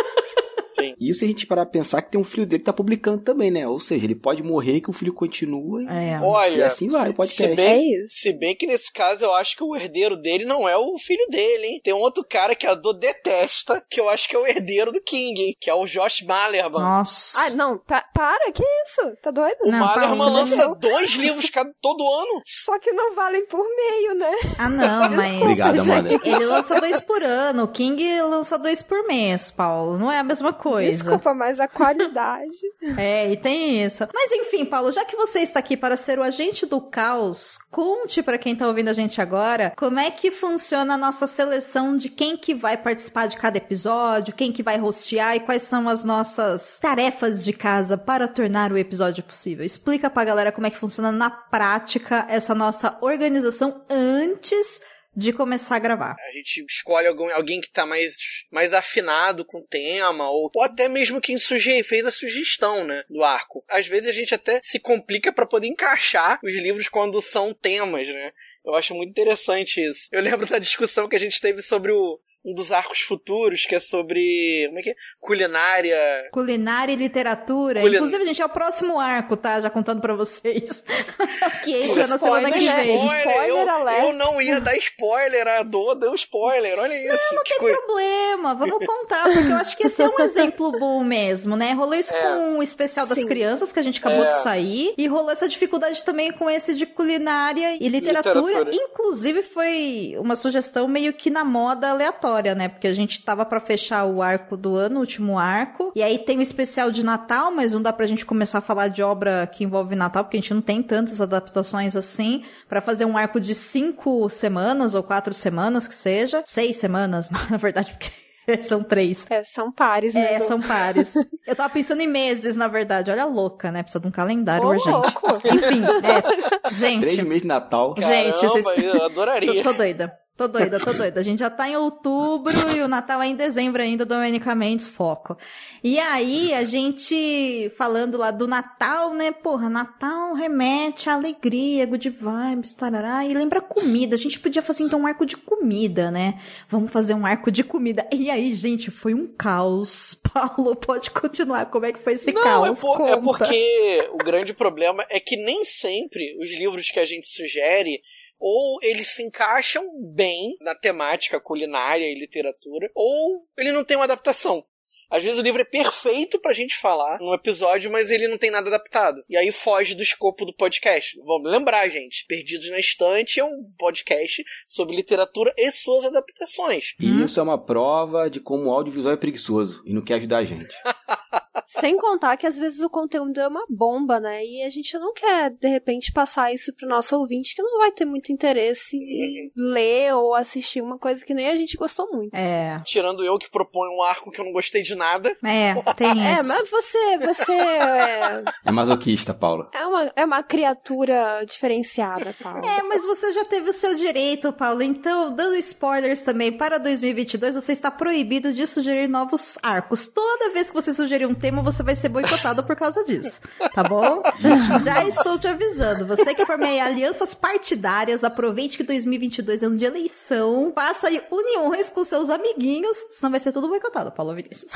Sim. 0.81 0.95
Isso 0.99 1.23
a 1.23 1.27
gente 1.27 1.45
parar 1.45 1.65
pra 1.65 1.71
pensar 1.71 2.01
que 2.01 2.11
tem 2.11 2.19
um 2.19 2.23
filho 2.23 2.45
dele 2.45 2.59
que 2.59 2.65
tá 2.65 2.73
publicando 2.73 3.21
também, 3.23 3.51
né? 3.51 3.67
Ou 3.67 3.79
seja, 3.79 4.05
ele 4.05 4.15
pode 4.15 4.43
morrer 4.43 4.81
que 4.81 4.89
o 4.89 4.93
filho 4.93 5.13
continua 5.13 5.81
e, 5.83 5.87
É. 5.87 6.17
e 6.17 6.21
Olha, 6.21 6.67
assim 6.67 6.89
vai, 6.89 7.13
o 7.17 7.23
se 7.25 7.47
bem, 7.55 7.95
É 7.95 8.05
se 8.07 8.33
bem 8.33 8.55
que 8.55 8.65
nesse 8.67 8.91
caso 8.91 9.25
eu 9.25 9.33
acho 9.33 9.55
que 9.55 9.63
o 9.63 9.75
herdeiro 9.75 10.15
dele 10.17 10.45
não 10.45 10.67
é 10.67 10.75
o 10.77 10.97
filho 10.97 11.25
dele, 11.29 11.67
hein? 11.67 11.81
Tem 11.83 11.93
um 11.93 11.99
outro 11.99 12.23
cara 12.27 12.55
que 12.55 12.65
a 12.67 12.73
Dor 12.73 12.93
detesta, 12.93 13.83
que 13.89 13.99
eu 13.99 14.09
acho 14.09 14.27
que 14.27 14.35
é 14.35 14.39
o 14.39 14.45
herdeiro 14.47 14.91
do 14.91 15.01
King, 15.01 15.39
hein? 15.41 15.55
Que 15.59 15.69
é 15.69 15.73
o 15.73 15.85
Josh 15.85 16.21
Malerman. 16.23 16.81
Nossa. 16.81 17.39
Ah, 17.39 17.49
não, 17.51 17.77
pa- 17.77 18.05
para, 18.13 18.51
que 18.51 18.63
isso? 18.85 19.15
Tá 19.21 19.31
doido? 19.31 19.57
O 19.63 19.71
Não, 19.71 19.79
Malerman 19.79 20.29
lança 20.29 20.67
não. 20.67 20.77
dois 20.77 21.11
livros 21.13 21.49
cada, 21.49 21.71
todo 21.81 22.01
ano. 22.07 22.41
Só 22.45 22.77
que 22.79 22.91
não 22.91 23.13
valem 23.15 23.45
por 23.45 23.63
meio, 23.75 24.15
né? 24.15 24.31
Ah, 24.59 24.69
não, 24.69 25.09
mas. 25.15 25.59
Amanda. 25.61 26.09
Ele 26.23 26.45
lança 26.45 26.79
dois 26.79 27.01
por 27.01 27.21
ano, 27.23 27.63
o 27.63 27.67
King 27.67 28.21
lança 28.21 28.57
dois 28.57 28.81
por 28.81 29.05
mês, 29.07 29.51
Paulo. 29.51 29.97
Não 29.97 30.11
é 30.11 30.19
a 30.19 30.23
mesma 30.23 30.53
coisa. 30.53 30.70
Desculpa, 30.79 31.33
mas 31.33 31.59
a 31.59 31.67
qualidade. 31.67 32.51
É, 32.97 33.31
e 33.31 33.37
tem 33.37 33.83
isso. 33.83 34.07
Mas 34.13 34.31
enfim, 34.31 34.65
Paulo, 34.65 34.91
já 34.91 35.05
que 35.05 35.15
você 35.15 35.39
está 35.39 35.59
aqui 35.59 35.77
para 35.77 35.95
ser 35.95 36.19
o 36.19 36.23
agente 36.23 36.65
do 36.65 36.81
caos, 36.81 37.57
conte 37.69 38.21
para 38.21 38.37
quem 38.37 38.55
tá 38.55 38.67
ouvindo 38.67 38.89
a 38.89 38.93
gente 38.93 39.21
agora 39.21 39.71
como 39.77 39.99
é 39.99 40.11
que 40.11 40.29
funciona 40.29 40.95
a 40.95 40.97
nossa 40.97 41.25
seleção 41.25 41.95
de 41.95 42.09
quem 42.09 42.35
que 42.35 42.53
vai 42.53 42.75
participar 42.75 43.27
de 43.27 43.37
cada 43.37 43.57
episódio, 43.57 44.33
quem 44.33 44.51
que 44.51 44.61
vai 44.61 44.79
hostear 44.79 45.35
e 45.35 45.39
quais 45.39 45.63
são 45.63 45.87
as 45.87 46.03
nossas 46.03 46.79
tarefas 46.79 47.43
de 47.43 47.53
casa 47.53 47.97
para 47.97 48.27
tornar 48.27 48.71
o 48.71 48.77
episódio 48.77 49.23
possível. 49.23 49.65
Explica 49.65 50.09
pra 50.09 50.25
galera 50.25 50.51
como 50.51 50.67
é 50.67 50.69
que 50.69 50.77
funciona 50.77 51.11
na 51.11 51.29
prática 51.29 52.25
essa 52.29 52.53
nossa 52.53 52.97
organização 53.01 53.81
antes 53.89 54.81
de 55.15 55.33
começar 55.33 55.75
a 55.75 55.79
gravar. 55.79 56.15
A 56.29 56.31
gente 56.31 56.63
escolhe 56.67 57.07
algum, 57.07 57.29
alguém 57.31 57.59
que 57.59 57.69
tá 57.69 57.85
mais, 57.85 58.15
mais 58.51 58.73
afinado 58.73 59.45
com 59.45 59.59
o 59.59 59.67
tema, 59.67 60.29
ou, 60.29 60.49
ou 60.53 60.63
até 60.63 60.87
mesmo 60.87 61.21
quem 61.21 61.37
suge, 61.37 61.83
fez 61.83 62.05
a 62.05 62.11
sugestão, 62.11 62.85
né, 62.85 63.03
do 63.09 63.23
arco. 63.23 63.63
Às 63.69 63.87
vezes 63.87 64.07
a 64.07 64.13
gente 64.13 64.33
até 64.33 64.59
se 64.63 64.79
complica 64.79 65.33
para 65.33 65.45
poder 65.45 65.67
encaixar 65.67 66.39
os 66.43 66.55
livros 66.55 66.87
quando 66.87 67.21
são 67.21 67.53
temas, 67.53 68.07
né. 68.07 68.31
Eu 68.63 68.75
acho 68.75 68.93
muito 68.93 69.09
interessante 69.09 69.83
isso. 69.83 70.07
Eu 70.11 70.21
lembro 70.21 70.45
da 70.45 70.59
discussão 70.59 71.09
que 71.09 71.15
a 71.15 71.19
gente 71.19 71.41
teve 71.41 71.61
sobre 71.61 71.91
o, 71.91 72.19
um 72.43 72.53
dos 72.53 72.71
arcos 72.71 73.01
futuros, 73.01 73.65
que 73.65 73.75
é 73.75 73.79
sobre. 73.79 74.65
Como 74.67 74.79
é 74.79 74.81
que 74.81 74.89
é? 74.91 74.95
Culinária. 75.19 76.29
Culinária 76.31 76.91
e 76.93 76.95
literatura. 76.95 77.81
Culin- 77.81 77.95
Inclusive, 77.97 78.25
gente, 78.25 78.41
é 78.41 78.45
o 78.45 78.49
próximo 78.49 78.99
arco, 78.99 79.37
tá? 79.37 79.61
Já 79.61 79.69
contando 79.69 80.01
pra 80.01 80.13
vocês. 80.13 80.83
que 81.63 81.75
entra 81.75 82.07
na 82.07 82.17
semana 82.17 82.51
que 82.51 82.65
né? 82.65 82.75
vem. 82.83 82.95
Spoiler 82.95 83.47
eu, 83.47 83.69
alert. 83.69 84.03
eu 84.05 84.13
não 84.13 84.41
ia 84.41 84.59
dar 84.59 84.75
spoiler, 84.77 85.47
a 85.47 85.63
Dô 85.63 85.93
deu 85.95 86.13
spoiler, 86.15 86.79
olha 86.79 86.93
isso. 86.95 87.35
Não 87.35 87.43
que 87.43 87.49
tem 87.53 87.59
coi- 87.59 87.73
problema, 87.75 88.55
vamos 88.55 88.85
contar, 88.85 89.23
porque 89.23 89.51
eu 89.51 89.55
acho 89.57 89.77
que 89.77 89.87
esse 89.87 90.01
é 90.01 90.07
um 90.09 90.19
exemplo 90.21 90.71
bom 90.79 91.03
mesmo, 91.03 91.55
né? 91.55 91.73
Rolou 91.73 91.93
isso 91.95 92.13
É. 92.15 92.21
com 92.21 92.57
o 92.57 92.63
especial 92.63 93.05
das 93.05 93.19
Sim. 93.19 93.27
crianças, 93.27 93.71
que 93.71 93.79
a 93.79 93.83
gente 93.83 93.99
acabou 93.99 94.23
É. 94.25 94.29
de 94.29 94.35
sair, 94.41 94.93
e 94.97 95.07
rolou 95.07 95.29
essa 95.31 95.47
dificuldade 95.47 96.03
também 96.03 96.31
com 96.31 96.49
esse 96.49 96.73
de 96.75 96.85
culinária 96.85 97.75
e 97.79 97.87
literatura. 97.87 98.31
Literatura. 98.63 98.75
Inclusive, 98.75 99.43
foi 99.43 100.15
uma 100.17 100.35
sugestão 100.35 100.87
meio 100.87 101.13
que 101.13 101.29
na 101.29 101.43
moda 101.43 101.89
aleatória, 101.89 102.30
né? 102.55 102.67
Porque 102.67 102.87
a 102.87 102.93
gente 102.93 103.21
tava 103.23 103.45
pra 103.45 103.59
fechar 103.59 104.05
o 104.05 104.21
arco 104.21 104.55
do 104.57 104.75
ano, 104.75 104.97
o 104.97 104.99
último 105.01 105.37
arco, 105.37 105.91
e 105.95 106.01
aí 106.03 106.17
tem 106.17 106.37
o 106.37 106.41
especial 106.41 106.91
de 106.91 107.03
Natal, 107.03 107.51
mas 107.51 107.73
não 107.73 107.81
dá 107.81 107.91
pra 107.93 108.05
gente 108.07 108.25
começar 108.25 108.59
a 108.59 108.61
falar 108.61 108.87
de 108.87 109.01
obra 109.03 109.47
que 109.51 109.63
envolve 109.63 109.95
Natal, 109.95 110.23
porque 110.23 110.37
a 110.37 110.41
gente 110.41 110.53
não 110.53 110.61
tem 110.61 110.81
tantas 110.81 111.19
adaptações 111.21 111.95
assim, 111.95 112.43
pra 112.67 112.81
fazer 112.81 113.05
um 113.05 113.17
arco 113.17 113.39
de 113.39 113.53
cinco 113.55 114.29
semanas 114.29 114.95
ou 114.95 115.03
quatro 115.03 115.33
semanas 115.33 115.87
que 115.87 115.95
seja, 115.95 116.41
seis 116.45 116.77
semanas, 116.77 117.29
na 117.49 117.57
verdade, 117.57 117.91
porque 117.91 118.11
são 118.63 118.83
três. 118.83 119.25
É, 119.29 119.43
são 119.43 119.71
pares, 119.71 120.15
né? 120.15 120.33
É, 120.33 120.39
são 120.39 120.59
pares. 120.59 121.13
Eu 121.45 121.55
tava 121.55 121.69
pensando 121.69 122.01
em 122.01 122.07
meses, 122.07 122.55
na 122.55 122.67
verdade. 122.67 123.11
Olha 123.11 123.23
a 123.23 123.25
louca, 123.25 123.71
né? 123.71 123.83
Precisa 123.83 124.01
de 124.01 124.07
um 124.07 124.11
calendário 124.11 124.65
Ô, 124.65 124.69
urgente. 124.71 124.89
louco. 124.89 125.27
Enfim, 125.45 125.81
é. 125.83 126.73
Gente, 126.73 127.01
Três 127.01 127.17
meses 127.23 127.41
de 127.43 127.47
Natal. 127.47 127.93
Gente, 127.97 128.41
Caramba, 128.41 128.61
vocês- 128.63 128.83
eu 128.83 129.05
adoraria. 129.05 129.63
Tô, 129.63 129.71
tô 129.71 129.77
doida. 129.77 130.11
Tô 130.41 130.47
doida, 130.47 130.79
tô 130.83 130.91
doida. 130.93 131.19
A 131.19 131.23
gente 131.23 131.37
já 131.37 131.51
tá 131.51 131.69
em 131.69 131.75
outubro 131.75 132.51
e 132.75 132.81
o 132.81 132.87
Natal 132.87 133.21
é 133.21 133.27
em 133.27 133.35
dezembro 133.35 133.79
ainda, 133.79 134.03
domenicamente, 134.03 134.85
foco. 134.89 135.37
E 135.83 135.99
aí, 135.99 136.51
a 136.55 136.63
gente 136.63 137.71
falando 137.77 138.17
lá 138.17 138.31
do 138.31 138.47
Natal, 138.47 139.13
né? 139.13 139.31
Porra, 139.31 139.69
Natal 139.69 140.33
remete 140.33 141.09
à 141.09 141.13
alegria, 141.13 141.85
good 141.85 142.09
vibes, 142.09 142.73
tarará, 142.73 143.23
e 143.23 143.35
lembra 143.35 143.61
comida. 143.61 144.15
A 144.15 144.17
gente 144.17 144.39
podia 144.39 144.63
fazer 144.63 144.83
então 144.83 145.01
um 145.01 145.05
arco 145.05 145.27
de 145.27 145.37
comida, 145.37 146.09
né? 146.09 146.39
Vamos 146.67 146.91
fazer 146.91 147.13
um 147.13 147.23
arco 147.25 147.51
de 147.51 147.63
comida. 147.63 148.07
E 148.11 148.31
aí, 148.31 148.51
gente, 148.55 148.89
foi 148.89 149.13
um 149.13 149.27
caos. 149.27 150.19
Paulo, 150.33 150.75
pode 150.75 151.11
continuar. 151.11 151.65
Como 151.67 151.85
é 151.85 151.91
que 151.93 151.99
foi 151.99 152.13
esse 152.13 152.31
Não, 152.31 152.41
caos? 152.41 152.79
é, 152.79 152.81
por- 152.81 153.01
é 153.09 153.17
porque 153.21 154.09
o 154.13 154.17
grande 154.17 154.53
problema 154.53 155.05
é 155.09 155.19
que 155.19 155.35
nem 155.37 155.63
sempre 155.65 156.35
os 156.41 156.49
livros 156.51 156.89
que 156.89 156.99
a 156.99 157.05
gente 157.05 157.27
sugere 157.27 158.01
ou 158.41 158.79
eles 158.81 159.09
se 159.09 159.21
encaixam 159.21 159.85
bem 160.01 160.57
na 160.59 160.73
temática 160.73 161.39
culinária 161.39 162.05
e 162.05 162.19
literatura, 162.19 162.89
ou 162.95 163.47
ele 163.55 163.71
não 163.71 163.85
tem 163.85 163.95
uma 163.95 164.05
adaptação. 164.05 164.65
Às 165.11 165.23
vezes 165.23 165.37
o 165.37 165.41
livro 165.41 165.61
é 165.61 165.65
perfeito 165.65 166.39
pra 166.39 166.53
gente 166.53 166.77
falar 166.77 167.19
num 167.19 167.33
episódio, 167.33 167.91
mas 167.91 168.09
ele 168.09 168.29
não 168.29 168.37
tem 168.37 168.49
nada 168.49 168.69
adaptado. 168.69 169.21
E 169.29 169.35
aí 169.35 169.51
foge 169.51 169.93
do 169.93 170.01
escopo 170.01 170.45
do 170.45 170.53
podcast. 170.53 171.19
Vamos 171.25 171.51
lembrar, 171.51 171.89
gente, 171.89 172.25
Perdidos 172.27 172.69
na 172.69 172.79
Estante 172.79 173.39
é 173.39 173.43
um 173.43 173.69
podcast 173.77 174.43
sobre 174.65 174.95
literatura 174.95 175.53
e 175.57 175.69
suas 175.71 176.05
adaptações. 176.05 176.95
E 176.99 177.23
isso 177.23 177.39
é 177.39 177.43
uma 177.43 177.61
prova 177.61 178.29
de 178.29 178.39
como 178.39 178.69
o 178.69 178.71
audiovisual 178.71 179.13
é 179.13 179.17
preguiçoso 179.17 179.83
e 179.85 179.93
não 179.93 180.01
quer 180.01 180.15
ajudar 180.15 180.39
a 180.39 180.43
gente. 180.45 180.73
Sem 181.67 181.97
contar 181.97 182.35
que 182.37 182.45
às 182.45 182.57
vezes 182.57 182.81
o 182.81 182.89
conteúdo 182.89 183.39
é 183.39 183.47
uma 183.47 183.65
bomba, 183.69 184.19
né? 184.19 184.43
E 184.43 184.63
a 184.63 184.69
gente 184.69 184.97
não 184.97 185.13
quer, 185.13 185.51
de 185.51 185.67
repente, 185.67 186.11
passar 186.11 186.53
isso 186.53 186.73
pro 186.75 186.87
nosso 186.87 187.17
ouvinte 187.17 187.55
que 187.55 187.61
não 187.61 187.79
vai 187.79 187.91
ter 187.91 188.05
muito 188.05 188.31
interesse 188.31 188.97
em 188.97 189.51
ler 189.55 190.13
ou 190.15 190.35
assistir 190.35 190.81
uma 190.81 190.97
coisa 190.97 191.25
que 191.25 191.33
nem 191.33 191.47
a 191.47 191.55
gente 191.55 191.77
gostou 191.77 192.09
muito. 192.11 192.35
É, 192.35 192.81
Tirando 192.85 193.23
eu 193.23 193.37
que 193.37 193.49
proponho 193.49 193.97
um 193.97 194.03
arco 194.03 194.31
que 194.31 194.39
eu 194.39 194.45
não 194.45 194.51
gostei 194.51 194.81
de 194.81 194.95
nada. 195.01 195.35
é, 195.43 195.73
tem 195.95 196.11
É, 196.21 196.33
isso. 196.35 196.47
mas 196.47 196.69
você, 196.69 197.17
você 197.17 197.53
é, 197.53 198.43
É 198.65 198.71
masoquista, 198.71 199.33
Paula. 199.33 199.69
é 199.73 199.85
uma, 199.85 200.11
é 200.15 200.25
uma 200.25 200.43
criatura 200.43 201.43
diferenciada, 201.45 202.35
Paulo. 202.41 202.65
É, 202.65 202.83
mas 202.83 203.03
você 203.03 203.33
já 203.33 203.43
teve 203.45 203.69
o 203.69 203.73
seu 203.73 203.95
direito, 203.95 204.53
Paulo. 204.53 204.81
Então, 204.83 205.33
dando 205.33 205.55
spoilers 205.55 206.23
também, 206.23 206.51
para 206.51 206.77
2022 206.77 207.55
você 207.55 207.71
está 207.71 207.89
proibido 207.89 208.53
de 208.53 208.65
sugerir 208.67 209.07
novos 209.07 209.57
arcos. 209.63 210.07
Toda 210.07 210.51
vez 210.53 210.69
que 210.69 210.75
você 210.75 210.93
sugerir 210.93 211.25
um 211.25 211.33
tema, 211.33 211.61
você 211.61 211.81
vai 211.83 211.95
ser 211.95 212.09
boicotado 212.09 212.63
por 212.63 212.75
causa 212.75 213.03
disso. 213.03 213.39
Tá 213.73 213.83
bom? 213.83 214.21
Já 214.83 215.03
estou 215.05 215.37
te 215.39 215.47
avisando. 215.47 216.05
Você 216.05 216.33
que 216.35 216.45
forma 216.45 216.67
aí 216.67 216.79
alianças 216.79 217.33
partidárias, 217.33 218.23
aproveite 218.23 218.77
que 218.77 218.83
2022 218.83 219.63
é 219.63 219.65
ano 219.65 219.77
de 219.77 219.85
eleição. 219.85 220.71
Faça 220.75 221.07
aí 221.07 221.21
uniões 221.31 221.89
com 221.89 222.03
seus 222.03 222.29
amiguinhos, 222.29 222.97
senão 223.11 223.31
vai 223.31 223.39
ser 223.39 223.51
tudo 223.51 223.67
boicotado, 223.67 224.11
Paulo 224.11 224.33
Vinícius. 224.35 224.71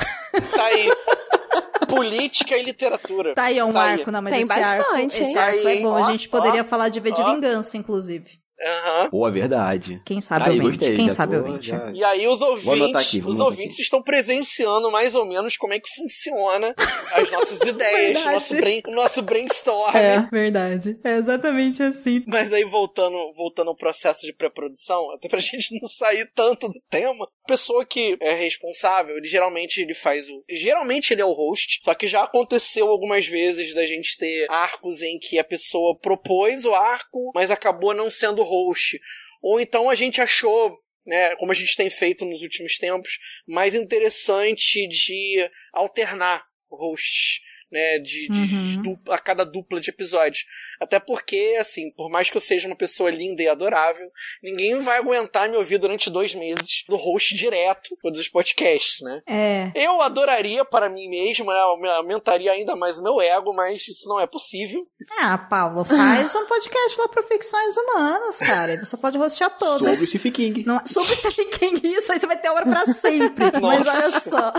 Tá 0.54 0.64
aí. 0.66 0.90
Política 1.88 2.56
e 2.56 2.62
literatura. 2.62 3.34
Tá 3.34 3.44
aí, 3.44 3.58
é 3.58 3.64
um 3.64 3.72
Tá 3.72 3.82
aí. 3.84 3.92
arco, 4.00 4.10
não, 4.10 4.22
mas 4.22 4.32
Tem 4.32 4.42
esse 4.42 4.52
arco, 4.52 4.82
bastante, 4.82 5.22
esse 5.22 5.32
hein? 5.32 5.38
arco 5.38 5.62
Tá 5.62 5.68
aí, 5.68 5.78
é 5.78 5.82
bom. 5.82 5.90
ó, 5.92 6.04
A 6.04 6.10
gente 6.10 6.28
poderia 6.28 6.62
ó, 6.62 6.64
falar 6.64 6.88
de 6.88 7.00
V 7.00 7.12
de 7.12 7.20
ó. 7.20 7.34
Vingança, 7.34 7.76
inclusive. 7.76 8.40
Aham. 8.60 9.10
Pô, 9.10 9.28
é 9.28 9.30
verdade. 9.30 10.00
Quem 10.04 10.20
sabe 10.20 10.44
Aí, 10.50 10.58
ouvinte, 10.60 10.78
gostei. 10.78 10.96
quem 10.96 11.08
sabe 11.08 11.36
tô- 11.36 11.44
ouvinte. 11.46 11.68
já- 11.68 11.92
E 11.92 12.02
aí 12.04 12.26
os 12.26 12.40
ouvintes, 12.40 12.96
aqui, 12.96 13.22
os 13.26 13.38
ouvintes 13.40 13.74
aqui. 13.74 13.82
estão 13.82 14.02
presenciando 14.02 14.90
mais 14.90 15.14
ou 15.14 15.24
menos 15.26 15.56
como 15.56 15.74
é 15.74 15.78
que 15.80 15.88
funciona 15.94 16.74
as 17.12 17.30
nossas 17.30 17.60
ideias, 17.68 18.24
nosso, 18.24 18.56
brain, 18.56 18.82
nosso 18.88 19.22
brainstorm. 19.22 19.92
verdade. 20.30 20.98
É 21.04 21.16
exatamente 21.16 21.82
assim. 21.82 22.24
Mas 22.26 22.52
aí 22.52 22.64
voltando, 22.64 23.16
voltando 23.34 23.68
ao 23.68 23.76
processo 23.76 24.20
de 24.26 24.32
pré-produção, 24.32 25.10
até 25.12 25.28
pra 25.28 25.38
gente 25.40 25.78
não 25.80 25.88
sair 25.88 26.30
tanto 26.34 26.68
do 26.68 26.80
tema, 26.88 27.24
a 27.44 27.48
pessoa 27.48 27.84
que 27.84 28.16
é 28.20 28.34
responsável, 28.34 29.16
ele 29.16 29.26
geralmente 29.26 29.80
ele 29.82 29.94
faz 29.94 30.28
o, 30.28 30.42
geralmente 30.48 31.12
ele 31.12 31.20
é 31.22 31.24
o 31.26 31.32
host, 31.32 31.80
só 31.84 31.94
que 31.94 32.06
já 32.06 32.22
aconteceu 32.24 32.88
algumas 32.88 33.26
vezes 33.26 33.74
da 33.74 33.84
gente 33.84 34.16
ter 34.16 34.46
arcos 34.50 35.02
em 35.02 35.18
que 35.18 35.38
a 35.38 35.44
pessoa 35.44 35.96
propôs 35.98 36.64
o 36.64 36.74
arco, 36.74 37.30
mas 37.34 37.50
acabou 37.50 37.94
não 37.94 38.10
sendo 38.10 38.42
host. 38.46 39.00
Ou 39.42 39.60
então 39.60 39.90
a 39.90 39.94
gente 39.94 40.20
achou 40.20 40.72
né, 41.06 41.36
como 41.36 41.52
a 41.52 41.54
gente 41.54 41.76
tem 41.76 41.88
feito 41.88 42.24
nos 42.24 42.42
últimos 42.42 42.76
tempos, 42.78 43.18
mais 43.46 43.74
interessante 43.74 44.86
de 44.88 45.48
alternar 45.72 46.44
hosts, 46.68 47.40
né, 47.70 47.98
de, 47.98 48.28
de 48.28 48.54
Uhum. 48.54 48.82
dupla- 48.82 49.14
a 49.14 49.18
cada 49.18 49.44
dupla 49.44 49.80
de 49.80 49.90
episódios. 49.90 50.44
Até 50.80 50.98
porque, 51.00 51.56
assim, 51.58 51.90
por 51.90 52.10
mais 52.10 52.28
que 52.30 52.36
eu 52.36 52.40
seja 52.40 52.66
uma 52.68 52.76
pessoa 52.76 53.10
linda 53.10 53.42
e 53.42 53.48
adorável, 53.48 54.08
ninguém 54.42 54.78
vai 54.78 54.98
aguentar 54.98 55.48
me 55.48 55.56
ouvir 55.56 55.78
durante 55.78 56.10
dois 56.10 56.34
meses 56.34 56.84
do 56.88 56.96
host 56.96 57.34
direto 57.34 57.96
dos 58.04 58.28
podcasts, 58.28 59.00
né? 59.02 59.22
É. 59.26 59.72
Eu 59.74 60.00
adoraria 60.02 60.64
para 60.64 60.88
mim 60.88 61.08
mesmo, 61.08 61.46
né, 61.46 61.58
eu 61.58 61.90
aumentaria 61.92 62.52
ainda 62.52 62.76
mais 62.76 62.98
o 62.98 63.02
meu 63.02 63.20
ego, 63.20 63.52
mas 63.54 63.86
isso 63.88 64.08
não 64.08 64.20
é 64.20 64.26
possível. 64.26 64.86
Ah, 65.18 65.38
Paulo, 65.38 65.84
faz 65.84 66.34
um 66.34 66.46
podcast 66.46 67.00
lá 67.00 67.08
pro 67.08 67.22
Ficções 67.22 67.76
Humanas, 67.76 68.38
cara. 68.38 68.74
E 68.74 68.78
Você 68.78 68.96
pode 68.96 69.16
rostear 69.18 69.56
todos. 69.58 69.78
Sobre 69.78 69.92
o 69.92 70.06
Stephen 70.06 70.32
King. 70.32 70.64
Não, 70.66 70.84
sobre 70.86 71.14
Stephen 71.16 71.50
King, 71.50 71.86
isso 71.88 72.12
aí 72.12 72.20
você 72.20 72.26
vai 72.26 72.38
ter 72.38 72.48
obra 72.50 72.64
pra 72.64 72.86
sempre. 72.86 73.44
Mas 73.60 73.86
olha 73.86 74.20
só. 74.20 74.52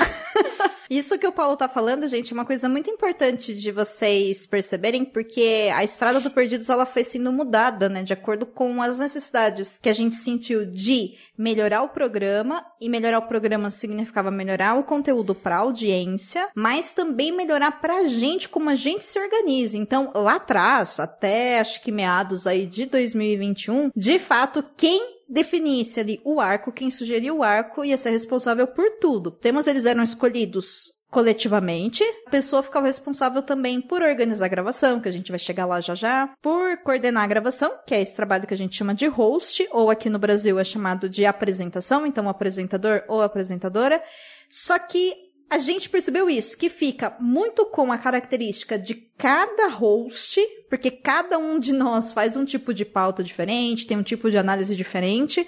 Isso 0.89 1.17
que 1.17 1.27
o 1.27 1.31
Paulo 1.31 1.57
tá 1.57 1.67
falando, 1.67 2.07
gente, 2.07 2.31
é 2.31 2.33
uma 2.33 2.45
coisa 2.45 2.69
muito 2.69 2.89
importante 2.89 3.53
de 3.53 3.71
vocês 3.71 4.45
perceberem, 4.45 5.03
porque 5.03 5.69
a 5.73 5.83
estrada 5.83 6.19
do 6.19 6.31
Perdidos 6.31 6.69
ela 6.69 6.85
foi 6.85 7.03
sendo 7.03 7.31
mudada, 7.31 7.89
né, 7.89 8.03
de 8.03 8.13
acordo 8.13 8.45
com 8.45 8.81
as 8.81 8.99
necessidades 8.99 9.77
que 9.81 9.89
a 9.89 9.93
gente 9.93 10.15
sentiu 10.15 10.65
de 10.65 11.15
melhorar 11.37 11.83
o 11.83 11.89
programa, 11.89 12.65
e 12.79 12.89
melhorar 12.89 13.19
o 13.19 13.27
programa 13.27 13.69
significava 13.69 14.31
melhorar 14.31 14.75
o 14.75 14.83
conteúdo 14.83 15.35
para 15.35 15.57
audiência, 15.57 16.49
mas 16.55 16.93
também 16.93 17.31
melhorar 17.31 17.79
pra 17.79 18.07
gente 18.07 18.49
como 18.49 18.69
a 18.69 18.75
gente 18.75 19.05
se 19.05 19.19
organiza. 19.19 19.77
Então, 19.77 20.11
lá 20.15 20.35
atrás, 20.35 20.99
até 20.99 21.59
acho 21.59 21.81
que 21.81 21.91
meados 21.91 22.47
aí 22.47 22.65
de 22.65 22.85
2021, 22.85 23.91
de 23.95 24.19
fato, 24.19 24.63
quem 24.75 25.16
definisse 25.29 25.99
ali 25.99 26.21
o 26.23 26.39
arco, 26.39 26.71
quem 26.71 26.89
sugeriu 26.89 27.37
o 27.37 27.43
arco 27.43 27.83
ia 27.83 27.97
ser 27.97 28.11
responsável 28.11 28.67
por 28.67 28.89
tudo. 28.99 29.31
Temas 29.31 29.67
eles 29.67 29.85
eram 29.85 30.03
escolhidos 30.03 30.95
coletivamente. 31.09 32.03
A 32.25 32.29
pessoa 32.29 32.63
ficava 32.63 32.85
responsável 32.85 33.41
também 33.41 33.81
por 33.81 34.01
organizar 34.01 34.45
a 34.45 34.49
gravação, 34.49 34.99
que 34.99 35.09
a 35.09 35.11
gente 35.11 35.31
vai 35.31 35.39
chegar 35.39 35.65
lá 35.65 35.79
já 35.79 35.95
já, 35.95 36.29
por 36.41 36.77
coordenar 36.83 37.23
a 37.23 37.27
gravação, 37.27 37.71
que 37.85 37.95
é 37.95 38.01
esse 38.01 38.15
trabalho 38.15 38.47
que 38.47 38.53
a 38.53 38.57
gente 38.57 38.75
chama 38.75 38.93
de 38.93 39.07
host, 39.07 39.67
ou 39.71 39.89
aqui 39.89 40.09
no 40.09 40.19
Brasil 40.19 40.59
é 40.59 40.63
chamado 40.63 41.09
de 41.09 41.25
apresentação, 41.25 42.05
então 42.05 42.25
o 42.25 42.29
apresentador 42.29 43.03
ou 43.07 43.21
apresentadora. 43.21 44.03
Só 44.49 44.77
que 44.79 45.26
a 45.49 45.57
gente 45.57 45.89
percebeu 45.89 46.29
isso, 46.29 46.57
que 46.57 46.69
fica 46.69 47.15
muito 47.19 47.65
com 47.67 47.91
a 47.91 47.97
característica 47.97 48.77
de 48.77 48.95
cada 49.17 49.69
host, 49.69 50.41
porque 50.69 50.91
cada 50.91 51.37
um 51.37 51.57
de 51.57 51.71
nós 51.71 52.11
faz 52.11 52.35
um 52.35 52.43
tipo 52.43 52.73
de 52.73 52.83
pauta 52.83 53.23
diferente, 53.23 53.87
tem 53.87 53.97
um 53.97 54.03
tipo 54.03 54.29
de 54.29 54.37
análise 54.37 54.75
diferente. 54.75 55.47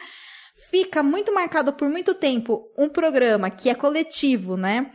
Fica 0.70 1.04
muito 1.04 1.34
marcado 1.34 1.74
por 1.74 1.90
muito 1.90 2.14
tempo 2.14 2.72
um 2.78 2.88
programa 2.88 3.50
que 3.50 3.70
é 3.70 3.76
coletivo, 3.76 4.56
né? 4.56 4.92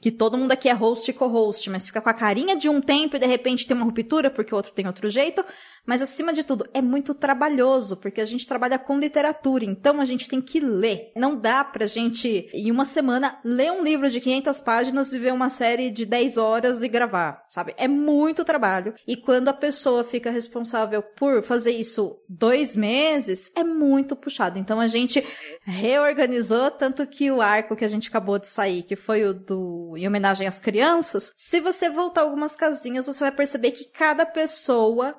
que 0.00 0.10
todo 0.10 0.36
mundo 0.36 0.52
aqui 0.52 0.68
é 0.68 0.72
host 0.72 1.10
e 1.10 1.14
co-host, 1.14 1.70
mas 1.70 1.86
fica 1.86 2.00
com 2.00 2.08
a 2.08 2.14
carinha 2.14 2.56
de 2.56 2.68
um 2.68 2.80
tempo 2.80 3.16
e 3.16 3.18
de 3.18 3.26
repente 3.26 3.66
tem 3.66 3.76
uma 3.76 3.86
ruptura 3.86 4.30
porque 4.30 4.52
o 4.52 4.56
outro 4.56 4.72
tem 4.72 4.86
outro 4.86 5.10
jeito. 5.10 5.44
Mas 5.86 6.00
acima 6.00 6.32
de 6.32 6.42
tudo, 6.42 6.66
é 6.72 6.80
muito 6.80 7.14
trabalhoso, 7.14 7.96
porque 7.96 8.20
a 8.20 8.24
gente 8.24 8.46
trabalha 8.46 8.78
com 8.78 8.98
literatura, 8.98 9.64
então 9.64 10.00
a 10.00 10.04
gente 10.04 10.28
tem 10.28 10.40
que 10.40 10.60
ler. 10.60 11.12
Não 11.14 11.36
dá 11.36 11.62
pra 11.62 11.86
gente, 11.86 12.48
em 12.52 12.70
uma 12.70 12.84
semana, 12.84 13.38
ler 13.44 13.70
um 13.72 13.82
livro 13.82 14.08
de 14.10 14.20
500 14.20 14.60
páginas 14.60 15.12
e 15.12 15.18
ver 15.18 15.32
uma 15.32 15.50
série 15.50 15.90
de 15.90 16.06
10 16.06 16.36
horas 16.36 16.82
e 16.82 16.88
gravar, 16.88 17.44
sabe? 17.48 17.74
É 17.76 17.86
muito 17.86 18.44
trabalho. 18.44 18.94
E 19.06 19.16
quando 19.16 19.48
a 19.48 19.52
pessoa 19.52 20.04
fica 20.04 20.30
responsável 20.30 21.02
por 21.02 21.42
fazer 21.42 21.72
isso 21.72 22.18
dois 22.28 22.74
meses, 22.74 23.50
é 23.54 23.62
muito 23.62 24.16
puxado. 24.16 24.58
Então 24.58 24.80
a 24.80 24.88
gente 24.88 25.24
reorganizou, 25.62 26.70
tanto 26.70 27.06
que 27.06 27.30
o 27.30 27.40
arco 27.40 27.76
que 27.76 27.84
a 27.84 27.88
gente 27.88 28.08
acabou 28.08 28.38
de 28.38 28.48
sair, 28.48 28.82
que 28.82 28.96
foi 28.96 29.24
o 29.24 29.34
do 29.34 29.94
em 29.96 30.06
homenagem 30.06 30.46
às 30.46 30.60
crianças, 30.60 31.32
se 31.36 31.60
você 31.60 31.88
voltar 31.90 32.22
algumas 32.22 32.56
casinhas, 32.56 33.06
você 33.06 33.20
vai 33.20 33.32
perceber 33.32 33.72
que 33.72 33.84
cada 33.84 34.26
pessoa 34.26 35.14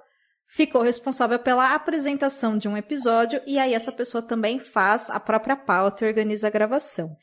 ficou 0.56 0.82
responsável 0.82 1.38
pela 1.38 1.76
apresentação 1.76 2.58
de 2.58 2.66
um 2.66 2.78
episódio 2.78 3.42
e 3.46 3.60
aí 3.60 3.74
essa 3.74 3.92
pessoa 3.92 4.22
também 4.22 4.58
faz 4.58 5.10
a 5.10 5.20
própria 5.20 5.58
pauta 5.58 6.06
e 6.06 6.08
organiza 6.08 6.48
a 6.48 6.50
gravação. 6.50 7.18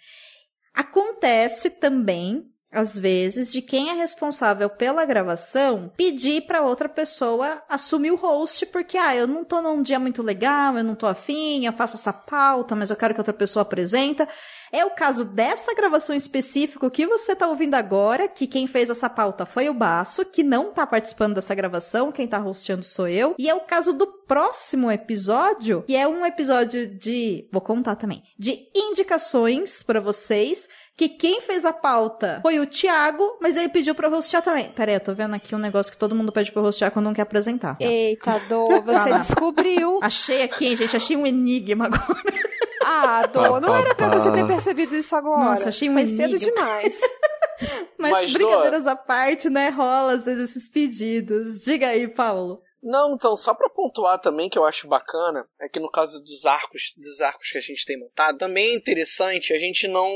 Acontece 0.75 1.71
também 1.71 2.52
às 2.73 2.99
vezes, 2.99 3.53
de 3.53 3.61
quem 3.61 3.91
é 3.91 3.93
responsável 3.93 4.71
pela 4.71 5.05
gravação 5.05 5.93
pedir 5.97 6.43
para 6.47 6.63
outra 6.63 6.89
pessoa 6.89 7.63
assumir 7.69 8.11
o 8.11 8.17
host, 8.17 8.67
porque, 8.67 8.97
ah, 8.97 9.15
eu 9.15 9.27
não 9.27 9.45
tô 9.45 9.61
num 9.61 9.83
dia 9.83 9.99
muito 9.99 10.23
legal, 10.23 10.77
eu 10.77 10.85
não 10.85 10.95
tô 10.95 11.07
afim, 11.07 11.67
eu 11.67 11.73
faço 11.73 11.97
essa 11.97 12.13
pauta, 12.13 12.75
mas 12.75 12.91
eu 12.91 12.97
quero 12.97 13.13
que 13.13 13.21
outra 13.21 13.33
pessoa 13.33 13.63
apresenta. 13.63 14.27
É 14.73 14.87
o 14.87 14.91
caso 14.91 15.27
dessa 15.27 15.75
gravação 15.75 16.17
específica 16.17 16.91
que 16.91 17.07
você 17.07 17.37
tá 17.37 17.47
ouvindo 17.47 17.75
agora, 17.75 18.27
que 18.27 18.47
quem 18.47 18.67
fez 18.67 18.89
essa 18.89 19.11
pauta 19.11 19.45
foi 19.45 19.69
o 19.69 19.75
Baço, 19.75 20.25
que 20.25 20.43
não 20.43 20.73
tá 20.73 20.87
participando 20.87 21.35
dessa 21.35 21.55
gravação, 21.55 22.11
quem 22.11 22.27
tá 22.27 22.43
hosteando 22.43 22.83
sou 22.83 23.07
eu. 23.07 23.35
E 23.39 23.51
é 23.51 23.55
o 23.55 23.61
caso 23.61 23.93
do 23.93 24.07
próximo 24.07 24.91
episódio, 24.91 25.83
que 25.83 25.95
é 25.95 26.09
um 26.09 26.25
episódio 26.25 26.89
de, 26.89 27.47
vou 27.53 27.61
contar 27.61 27.97
também, 27.97 28.23
de 28.39 28.67
indicações 28.75 29.83
para 29.83 30.01
vocês 30.01 30.71
que 31.03 31.09
quem 31.09 31.41
fez 31.41 31.65
a 31.65 31.73
pauta 31.73 32.39
foi 32.43 32.61
o 32.61 32.67
Thiago, 32.67 33.37
mas 33.41 33.57
ele 33.57 33.69
pediu 33.69 33.93
pra 33.95 34.09
rostear 34.09 34.43
também. 34.43 34.71
Peraí, 34.71 34.95
eu 34.95 35.01
tô 35.01 35.13
vendo 35.13 35.35
aqui 35.35 35.53
um 35.55 35.59
negócio 35.59 35.91
que 35.91 35.99
todo 35.99 36.15
mundo 36.15 36.31
pede 36.31 36.53
pra 36.53 36.63
rostear 36.63 36.93
quando 36.93 37.07
não 37.07 37.15
quer 37.15 37.23
apresentar. 37.23 37.77
Eita, 37.81 38.41
Dô, 38.49 38.81
você 38.83 39.13
descobriu. 39.15 39.99
Achei 40.03 40.43
aqui, 40.43 40.69
hein, 40.69 40.77
gente, 40.77 40.97
achei 40.97 41.17
um 41.17 41.27
enigma 41.27 41.87
agora. 41.87 42.23
Ah, 42.85 43.27
Dô, 43.27 43.59
não 43.61 43.75
era 43.75 43.95
pra 43.95 44.09
você 44.09 44.31
ter 44.31 44.47
percebido 44.47 44.95
isso 44.95 45.17
agora. 45.17 45.45
Nossa, 45.45 45.71
achei 45.71 45.89
um 45.91 45.95
Foi 45.95 46.03
enigma. 46.03 46.29
cedo 46.29 46.39
demais. 46.39 47.01
Mas, 47.99 48.13
Mas, 48.13 48.33
brincadeiras 48.33 48.87
à 48.87 48.97
parte, 48.97 49.49
né, 49.49 49.69
rola 49.69 50.15
às 50.15 50.25
vezes 50.25 50.51
esses 50.51 50.69
pedidos. 50.69 51.63
Diga 51.63 51.89
aí, 51.89 52.09
Paulo. 52.09 52.61
Não, 52.83 53.15
então, 53.15 53.37
só 53.37 53.55
pra 53.55 53.69
pontuar 53.69 54.19
também 54.19 54.49
que 54.49 54.59
eu 54.59 54.65
acho 54.65 54.89
bacana, 54.89 55.47
é 55.61 55.69
que 55.69 55.79
no 55.79 55.91
caso 55.91 56.21
dos 56.21 56.45
arcos, 56.45 56.93
dos 56.97 57.21
arcos 57.21 57.51
que 57.51 57.59
a 57.59 57.61
gente 57.61 57.87
tem 57.87 57.99
montado, 57.99 58.39
também 58.39 58.71
é 58.71 58.75
interessante 58.75 59.53
a 59.53 59.59
gente 59.59 59.87
não 59.87 60.11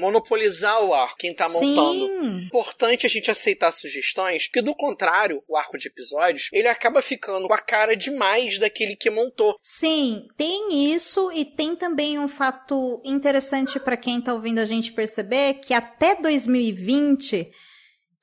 monopolizar 0.00 0.84
o 0.84 0.94
arco, 0.94 1.16
quem 1.18 1.34
tá 1.34 1.48
montando. 1.48 2.06
Sim. 2.06 2.46
Importante 2.46 3.06
a 3.06 3.08
gente 3.08 3.30
aceitar 3.30 3.72
sugestões, 3.72 4.46
porque 4.46 4.62
do 4.62 4.74
contrário, 4.74 5.42
o 5.48 5.56
arco 5.56 5.76
de 5.76 5.88
episódios, 5.88 6.48
ele 6.52 6.68
acaba 6.68 7.02
ficando 7.02 7.48
com 7.48 7.54
a 7.54 7.58
cara 7.58 7.96
demais 7.96 8.58
daquele 8.58 8.94
que 8.94 9.10
montou. 9.10 9.56
Sim, 9.60 10.28
tem 10.36 10.92
isso 10.92 11.32
e 11.32 11.44
tem 11.44 11.74
também 11.74 12.20
um 12.20 12.28
fato 12.28 13.02
interessante 13.04 13.80
para 13.80 13.96
quem 13.96 14.20
tá 14.20 14.32
ouvindo 14.32 14.60
a 14.60 14.64
gente 14.64 14.92
perceber 14.92 15.54
que 15.54 15.74
até 15.74 16.14
2020 16.14 17.50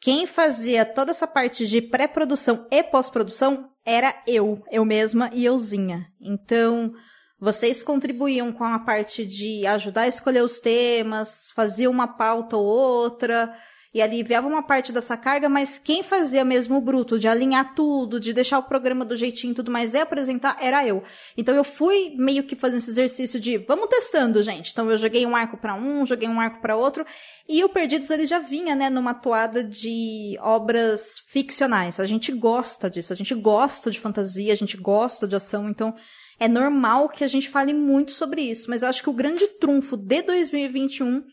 quem 0.01 0.25
fazia 0.25 0.85
toda 0.85 1.11
essa 1.11 1.27
parte 1.27 1.67
de 1.67 1.81
pré-produção 1.81 2.65
e 2.71 2.81
pós-produção 2.81 3.69
era 3.89 4.21
eu, 4.27 4.63
eu 4.71 4.85
mesma 4.85 5.31
e 5.33 5.45
euzinha. 5.45 6.07
Então, 6.21 6.93
vocês 7.39 7.81
contribuíam 7.81 8.51
com 8.51 8.63
a 8.63 8.77
parte 8.77 9.25
de 9.25 9.65
ajudar 9.65 10.01
a 10.01 10.07
escolher 10.07 10.43
os 10.43 10.59
temas, 10.59 11.51
fazia 11.55 11.89
uma 11.89 12.07
pauta 12.07 12.55
ou 12.55 12.65
outra, 12.65 13.51
e 13.93 14.01
aliviava 14.01 14.47
uma 14.47 14.61
parte 14.61 14.91
dessa 14.91 15.17
carga, 15.17 15.49
mas 15.49 15.79
quem 15.79 16.03
fazia 16.03 16.45
mesmo 16.45 16.77
o 16.77 16.81
bruto, 16.81 17.17
de 17.17 17.27
alinhar 17.27 17.73
tudo, 17.73 18.19
de 18.19 18.31
deixar 18.33 18.59
o 18.59 18.63
programa 18.63 19.03
do 19.03 19.17
jeitinho 19.17 19.51
e 19.51 19.55
tudo 19.55 19.71
mais, 19.71 19.95
e 19.95 19.97
apresentar, 19.97 20.57
era 20.61 20.85
eu. 20.85 21.03
Então 21.35 21.55
eu 21.55 21.63
fui 21.63 22.13
meio 22.15 22.43
que 22.43 22.55
fazendo 22.55 22.77
esse 22.77 22.91
exercício 22.91 23.39
de, 23.39 23.57
vamos 23.57 23.87
testando, 23.87 24.43
gente. 24.43 24.71
Então 24.71 24.89
eu 24.91 24.97
joguei 24.97 25.25
um 25.25 25.35
arco 25.35 25.57
para 25.57 25.73
um, 25.73 26.05
joguei 26.05 26.29
um 26.29 26.39
arco 26.39 26.61
para 26.61 26.75
outro, 26.75 27.03
e 27.47 27.63
o 27.63 27.69
Perdidos 27.69 28.11
ele 28.11 28.27
já 28.27 28.37
vinha, 28.37 28.75
né, 28.75 28.91
numa 28.91 29.13
toada 29.15 29.63
de 29.63 30.37
obras 30.39 31.23
ficcionais. 31.27 31.99
A 31.99 32.05
gente 32.05 32.31
gosta 32.31 32.91
disso, 32.91 33.11
a 33.11 33.15
gente 33.15 33.33
gosta 33.33 33.89
de 33.89 33.99
fantasia, 33.99 34.53
a 34.53 34.57
gente 34.57 34.77
gosta 34.77 35.27
de 35.27 35.35
ação, 35.35 35.67
então 35.67 35.95
é 36.39 36.47
normal 36.47 37.09
que 37.09 37.23
a 37.23 37.27
gente 37.27 37.49
fale 37.49 37.73
muito 37.73 38.11
sobre 38.11 38.43
isso. 38.43 38.69
Mas 38.69 38.83
eu 38.83 38.89
acho 38.89 39.01
que 39.01 39.09
o 39.09 39.13
grande 39.13 39.47
trunfo 39.47 39.97
de 39.97 40.21
2021 40.21 41.23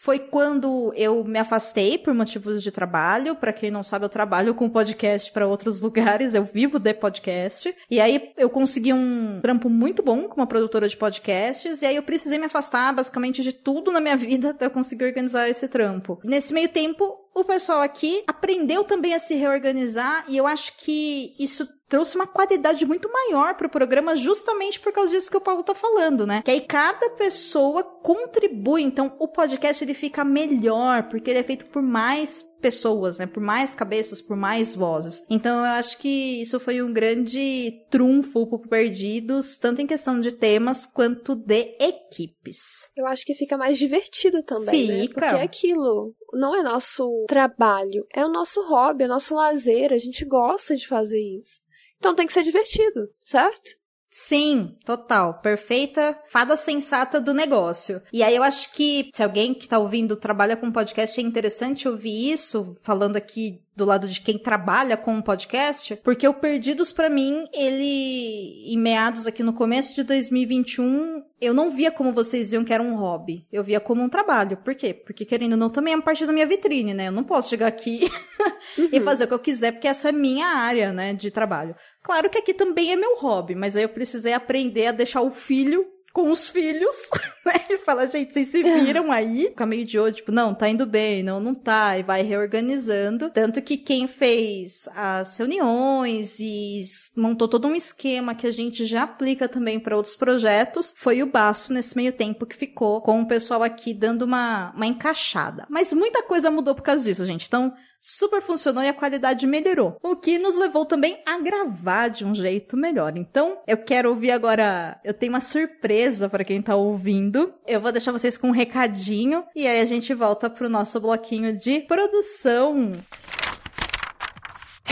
foi 0.00 0.18
quando 0.18 0.94
eu 0.96 1.22
me 1.24 1.38
afastei 1.38 1.98
por 1.98 2.14
motivos 2.14 2.62
de 2.62 2.70
trabalho. 2.70 3.36
Para 3.36 3.52
quem 3.52 3.70
não 3.70 3.82
sabe, 3.82 4.06
eu 4.06 4.08
trabalho 4.08 4.54
com 4.54 4.66
podcast 4.66 5.30
para 5.30 5.46
outros 5.46 5.80
lugares, 5.82 6.34
eu 6.34 6.42
vivo 6.42 6.78
de 6.78 6.94
podcast. 6.94 7.76
E 7.90 8.00
aí 8.00 8.32
eu 8.38 8.48
consegui 8.48 8.94
um 8.94 9.40
trampo 9.42 9.68
muito 9.68 10.02
bom 10.02 10.26
com 10.26 10.40
uma 10.40 10.46
produtora 10.46 10.88
de 10.88 10.96
podcasts, 10.96 11.82
e 11.82 11.86
aí 11.86 11.96
eu 11.96 12.02
precisei 12.02 12.38
me 12.38 12.46
afastar 12.46 12.94
basicamente 12.94 13.42
de 13.42 13.52
tudo 13.52 13.92
na 13.92 14.00
minha 14.00 14.16
vida 14.18 14.50
até 14.50 14.64
eu 14.64 14.70
conseguir 14.70 15.04
organizar 15.04 15.50
esse 15.50 15.68
trampo. 15.68 16.18
Nesse 16.24 16.54
meio 16.54 16.70
tempo, 16.70 17.04
o 17.34 17.44
pessoal 17.44 17.82
aqui 17.82 18.24
aprendeu 18.26 18.84
também 18.84 19.12
a 19.12 19.18
se 19.18 19.34
reorganizar 19.34 20.24
e 20.28 20.36
eu 20.36 20.46
acho 20.46 20.78
que 20.78 21.34
isso 21.38 21.68
trouxe 21.90 22.14
uma 22.14 22.26
qualidade 22.26 22.86
muito 22.86 23.10
maior 23.12 23.56
pro 23.56 23.68
programa 23.68 24.14
justamente 24.14 24.78
por 24.78 24.92
causa 24.92 25.10
disso 25.10 25.30
que 25.30 25.36
o 25.36 25.40
Paulo 25.40 25.64
tá 25.64 25.74
falando, 25.74 26.24
né? 26.24 26.40
Que 26.42 26.52
aí 26.52 26.60
cada 26.60 27.10
pessoa 27.10 27.82
contribui, 27.82 28.82
então 28.82 29.14
o 29.18 29.26
podcast 29.26 29.82
ele 29.82 29.92
fica 29.92 30.24
melhor 30.24 31.08
porque 31.08 31.28
ele 31.28 31.40
é 31.40 31.42
feito 31.42 31.66
por 31.66 31.82
mais 31.82 32.48
pessoas, 32.60 33.18
né? 33.18 33.26
Por 33.26 33.42
mais 33.42 33.74
cabeças, 33.74 34.22
por 34.22 34.36
mais 34.36 34.74
vozes. 34.74 35.26
Então 35.28 35.58
eu 35.58 35.64
acho 35.64 35.98
que 35.98 36.40
isso 36.40 36.60
foi 36.60 36.80
um 36.80 36.92
grande 36.92 37.84
trunfo 37.90 38.46
pro 38.46 38.68
Perdidos, 38.68 39.56
tanto 39.56 39.82
em 39.82 39.86
questão 39.86 40.20
de 40.20 40.30
temas 40.30 40.86
quanto 40.86 41.34
de 41.34 41.76
equipes. 41.80 42.88
Eu 42.96 43.06
acho 43.06 43.24
que 43.24 43.34
fica 43.34 43.58
mais 43.58 43.76
divertido 43.76 44.44
também, 44.44 44.86
né? 44.86 45.00
Fica. 45.00 45.20
Porque 45.20 45.36
é 45.36 45.42
aquilo 45.42 46.14
não 46.32 46.54
é 46.54 46.62
nosso 46.62 47.24
trabalho, 47.26 48.06
é 48.14 48.24
o 48.24 48.28
nosso 48.28 48.62
hobby, 48.68 49.02
é 49.02 49.06
o 49.06 49.10
nosso 49.10 49.34
lazer, 49.34 49.92
a 49.92 49.98
gente 49.98 50.24
gosta 50.24 50.76
de 50.76 50.86
fazer 50.86 51.18
isso. 51.18 51.60
Então 52.00 52.14
tem 52.14 52.26
que 52.26 52.32
ser 52.32 52.42
divertido, 52.42 53.08
certo? 53.20 53.78
Sim, 54.12 54.76
total. 54.84 55.34
Perfeita 55.40 56.18
fada 56.28 56.56
sensata 56.56 57.20
do 57.20 57.32
negócio. 57.32 58.02
E 58.12 58.24
aí 58.24 58.34
eu 58.34 58.42
acho 58.42 58.72
que 58.72 59.08
se 59.14 59.22
alguém 59.22 59.54
que 59.54 59.68
tá 59.68 59.78
ouvindo 59.78 60.16
trabalha 60.16 60.56
com 60.56 60.72
podcast 60.72 61.20
é 61.20 61.22
interessante 61.22 61.86
ouvir 61.86 62.32
isso, 62.32 62.76
falando 62.82 63.16
aqui 63.16 63.62
do 63.80 63.86
lado 63.86 64.06
de 64.06 64.20
quem 64.20 64.38
trabalha 64.38 64.94
com 64.94 65.14
um 65.14 65.22
podcast, 65.22 65.96
porque 66.04 66.28
o 66.28 66.34
Perdidos 66.34 66.92
para 66.92 67.08
mim, 67.08 67.46
ele 67.50 68.62
em 68.66 68.78
meados 68.78 69.26
aqui 69.26 69.42
no 69.42 69.54
começo 69.54 69.94
de 69.94 70.02
2021, 70.02 71.22
eu 71.40 71.54
não 71.54 71.70
via 71.70 71.90
como 71.90 72.12
vocês 72.12 72.50
viam 72.50 72.62
que 72.62 72.74
era 72.74 72.82
um 72.82 72.94
hobby. 72.94 73.46
Eu 73.50 73.64
via 73.64 73.80
como 73.80 74.02
um 74.02 74.08
trabalho. 74.08 74.58
Por 74.58 74.74
quê? 74.74 74.92
Porque 74.92 75.24
querendo 75.24 75.52
ou 75.52 75.58
não, 75.58 75.70
também 75.70 75.94
é 75.94 75.96
uma 75.96 76.02
parte 76.02 76.26
da 76.26 76.32
minha 76.32 76.44
vitrine, 76.44 76.92
né? 76.92 77.08
Eu 77.08 77.12
não 77.12 77.24
posso 77.24 77.48
chegar 77.48 77.68
aqui 77.68 78.06
uhum. 78.76 78.90
e 78.92 79.00
fazer 79.00 79.24
o 79.24 79.28
que 79.28 79.34
eu 79.34 79.38
quiser, 79.38 79.72
porque 79.72 79.88
essa 79.88 80.10
é 80.10 80.12
minha 80.12 80.46
área, 80.46 80.92
né, 80.92 81.14
de 81.14 81.30
trabalho. 81.30 81.74
Claro 82.02 82.28
que 82.28 82.38
aqui 82.38 82.52
também 82.52 82.92
é 82.92 82.96
meu 82.96 83.16
hobby, 83.18 83.54
mas 83.54 83.76
aí 83.76 83.82
eu 83.82 83.88
precisei 83.88 84.34
aprender 84.34 84.88
a 84.88 84.92
deixar 84.92 85.22
o 85.22 85.30
filho 85.30 85.86
com 86.12 86.30
os 86.30 86.48
filhos, 86.48 86.94
né? 87.44 87.54
Ele 87.68 87.78
fala, 87.78 88.06
gente, 88.06 88.32
vocês 88.32 88.48
se 88.48 88.62
viram 88.62 89.12
aí? 89.12 89.46
Fica 89.48 89.66
meio 89.66 89.84
de 89.84 89.98
olho, 89.98 90.14
tipo, 90.14 90.32
não, 90.32 90.54
tá 90.54 90.68
indo 90.68 90.84
bem, 90.84 91.22
não, 91.22 91.40
não 91.40 91.54
tá, 91.54 91.98
e 91.98 92.02
vai 92.02 92.22
reorganizando. 92.22 93.30
Tanto 93.30 93.62
que 93.62 93.76
quem 93.76 94.08
fez 94.08 94.88
as 94.94 95.38
reuniões 95.38 96.40
e 96.40 96.82
montou 97.16 97.48
todo 97.48 97.68
um 97.68 97.74
esquema 97.74 98.34
que 98.34 98.46
a 98.46 98.50
gente 98.50 98.84
já 98.84 99.04
aplica 99.04 99.48
também 99.48 99.78
para 99.78 99.96
outros 99.96 100.16
projetos 100.16 100.92
foi 100.96 101.22
o 101.22 101.30
Baço 101.30 101.72
nesse 101.72 101.96
meio 101.96 102.12
tempo 102.12 102.46
que 102.46 102.56
ficou 102.56 103.00
com 103.00 103.20
o 103.20 103.26
pessoal 103.26 103.62
aqui 103.62 103.94
dando 103.94 104.22
uma, 104.22 104.72
uma 104.74 104.86
encaixada. 104.86 105.66
Mas 105.68 105.92
muita 105.92 106.22
coisa 106.22 106.50
mudou 106.50 106.74
por 106.74 106.82
causa 106.82 107.04
disso, 107.04 107.24
gente. 107.24 107.46
Então, 107.46 107.72
super 108.00 108.40
funcionou 108.42 108.82
e 108.82 108.88
a 108.88 108.94
qualidade 108.94 109.46
melhorou. 109.46 109.96
O 110.02 110.16
que 110.16 110.38
nos 110.38 110.56
levou 110.56 110.84
também 110.84 111.20
a 111.26 111.38
gravar 111.38 112.08
de 112.08 112.24
um 112.24 112.34
jeito 112.34 112.76
melhor. 112.76 113.16
Então, 113.16 113.58
eu 113.66 113.76
quero 113.76 114.10
ouvir 114.10 114.30
agora. 114.30 114.98
Eu 115.04 115.12
tenho 115.12 115.32
uma 115.32 115.40
surpresa 115.40 116.28
para 116.28 116.44
quem 116.44 116.62
tá 116.62 116.74
ouvindo. 116.74 117.52
Eu 117.66 117.80
vou 117.80 117.92
deixar 117.92 118.12
vocês 118.12 118.38
com 118.38 118.48
um 118.48 118.52
recadinho 118.52 119.44
e 119.54 119.66
aí 119.66 119.80
a 119.80 119.84
gente 119.84 120.14
volta 120.14 120.48
pro 120.48 120.68
nosso 120.68 121.00
bloquinho 121.00 121.56
de 121.56 121.80
produção. 121.80 122.92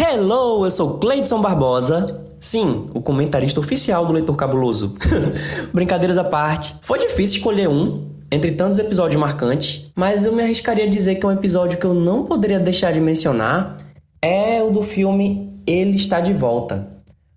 Hello, 0.00 0.64
eu 0.64 0.70
sou 0.70 0.96
Cleidson 1.00 1.40
Barbosa. 1.40 2.24
Sim, 2.38 2.87
o 2.94 3.00
comentarista 3.00 3.58
oficial 3.58 4.06
do 4.06 4.12
Leitor 4.12 4.37
Cabuloso. 4.37 4.94
Brincadeiras 5.74 6.16
à 6.16 6.22
parte, 6.22 6.76
foi 6.82 7.00
difícil 7.00 7.38
escolher 7.38 7.68
um, 7.68 8.08
entre 8.30 8.52
tantos 8.52 8.78
episódios 8.78 9.20
marcantes, 9.20 9.90
mas 9.96 10.24
eu 10.24 10.32
me 10.32 10.40
arriscaria 10.40 10.84
a 10.84 10.88
dizer 10.88 11.16
que 11.16 11.26
um 11.26 11.32
episódio 11.32 11.78
que 11.78 11.84
eu 11.84 11.94
não 11.94 12.24
poderia 12.24 12.61
deixar 12.61 12.92
de 12.92 13.00
mencionar 13.00 13.76
é 14.22 14.62
o 14.62 14.70
do 14.70 14.84
filme 14.84 15.52
Ele 15.66 15.96
Está 15.96 16.20
de 16.20 16.32
Volta. 16.32 16.87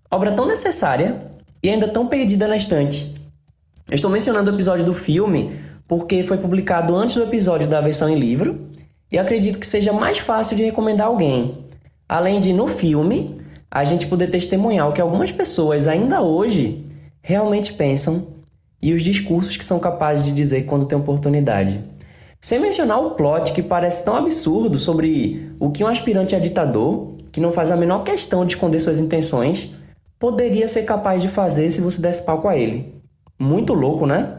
Obra 0.08 0.30
tão 0.30 0.46
necessária 0.46 1.32
e 1.60 1.68
ainda 1.68 1.88
tão 1.88 2.06
perdida 2.06 2.46
na 2.46 2.56
estante. 2.56 3.12
Eu 3.88 3.96
estou 3.96 4.08
mencionando 4.08 4.52
o 4.52 4.54
episódio 4.54 4.84
do 4.84 4.94
filme 4.94 5.50
porque 5.88 6.22
foi 6.22 6.38
publicado 6.38 6.94
antes 6.94 7.16
do 7.16 7.24
episódio 7.24 7.66
da 7.66 7.80
versão 7.80 8.08
em 8.08 8.20
livro 8.20 8.68
e 9.10 9.18
acredito 9.18 9.58
que 9.58 9.66
seja 9.66 9.92
mais 9.92 10.18
fácil 10.18 10.56
de 10.56 10.62
recomendar 10.62 11.08
alguém. 11.08 11.71
Além 12.08 12.40
de, 12.40 12.52
no 12.52 12.68
filme, 12.68 13.34
a 13.70 13.84
gente 13.84 14.06
poder 14.06 14.30
testemunhar 14.30 14.88
o 14.88 14.92
que 14.92 15.00
algumas 15.00 15.32
pessoas 15.32 15.86
ainda 15.86 16.20
hoje 16.20 16.84
realmente 17.22 17.72
pensam 17.72 18.26
e 18.82 18.92
os 18.92 19.02
discursos 19.02 19.56
que 19.56 19.64
são 19.64 19.78
capazes 19.78 20.24
de 20.24 20.32
dizer 20.32 20.66
quando 20.66 20.86
tem 20.86 20.98
oportunidade. 20.98 21.82
Sem 22.40 22.58
mencionar 22.58 22.98
o 22.98 23.12
plot 23.12 23.52
que 23.52 23.62
parece 23.62 24.04
tão 24.04 24.16
absurdo 24.16 24.78
sobre 24.78 25.52
o 25.60 25.70
que 25.70 25.84
um 25.84 25.86
aspirante 25.86 26.34
a 26.34 26.40
ditador, 26.40 27.14
que 27.30 27.40
não 27.40 27.52
faz 27.52 27.70
a 27.70 27.76
menor 27.76 28.02
questão 28.02 28.44
de 28.44 28.54
esconder 28.54 28.80
suas 28.80 28.98
intenções, 28.98 29.70
poderia 30.18 30.66
ser 30.66 30.82
capaz 30.82 31.22
de 31.22 31.28
fazer 31.28 31.70
se 31.70 31.80
você 31.80 32.00
desse 32.02 32.24
palco 32.24 32.48
a 32.48 32.56
ele. 32.56 33.00
Muito 33.38 33.72
louco, 33.72 34.06
né? 34.06 34.38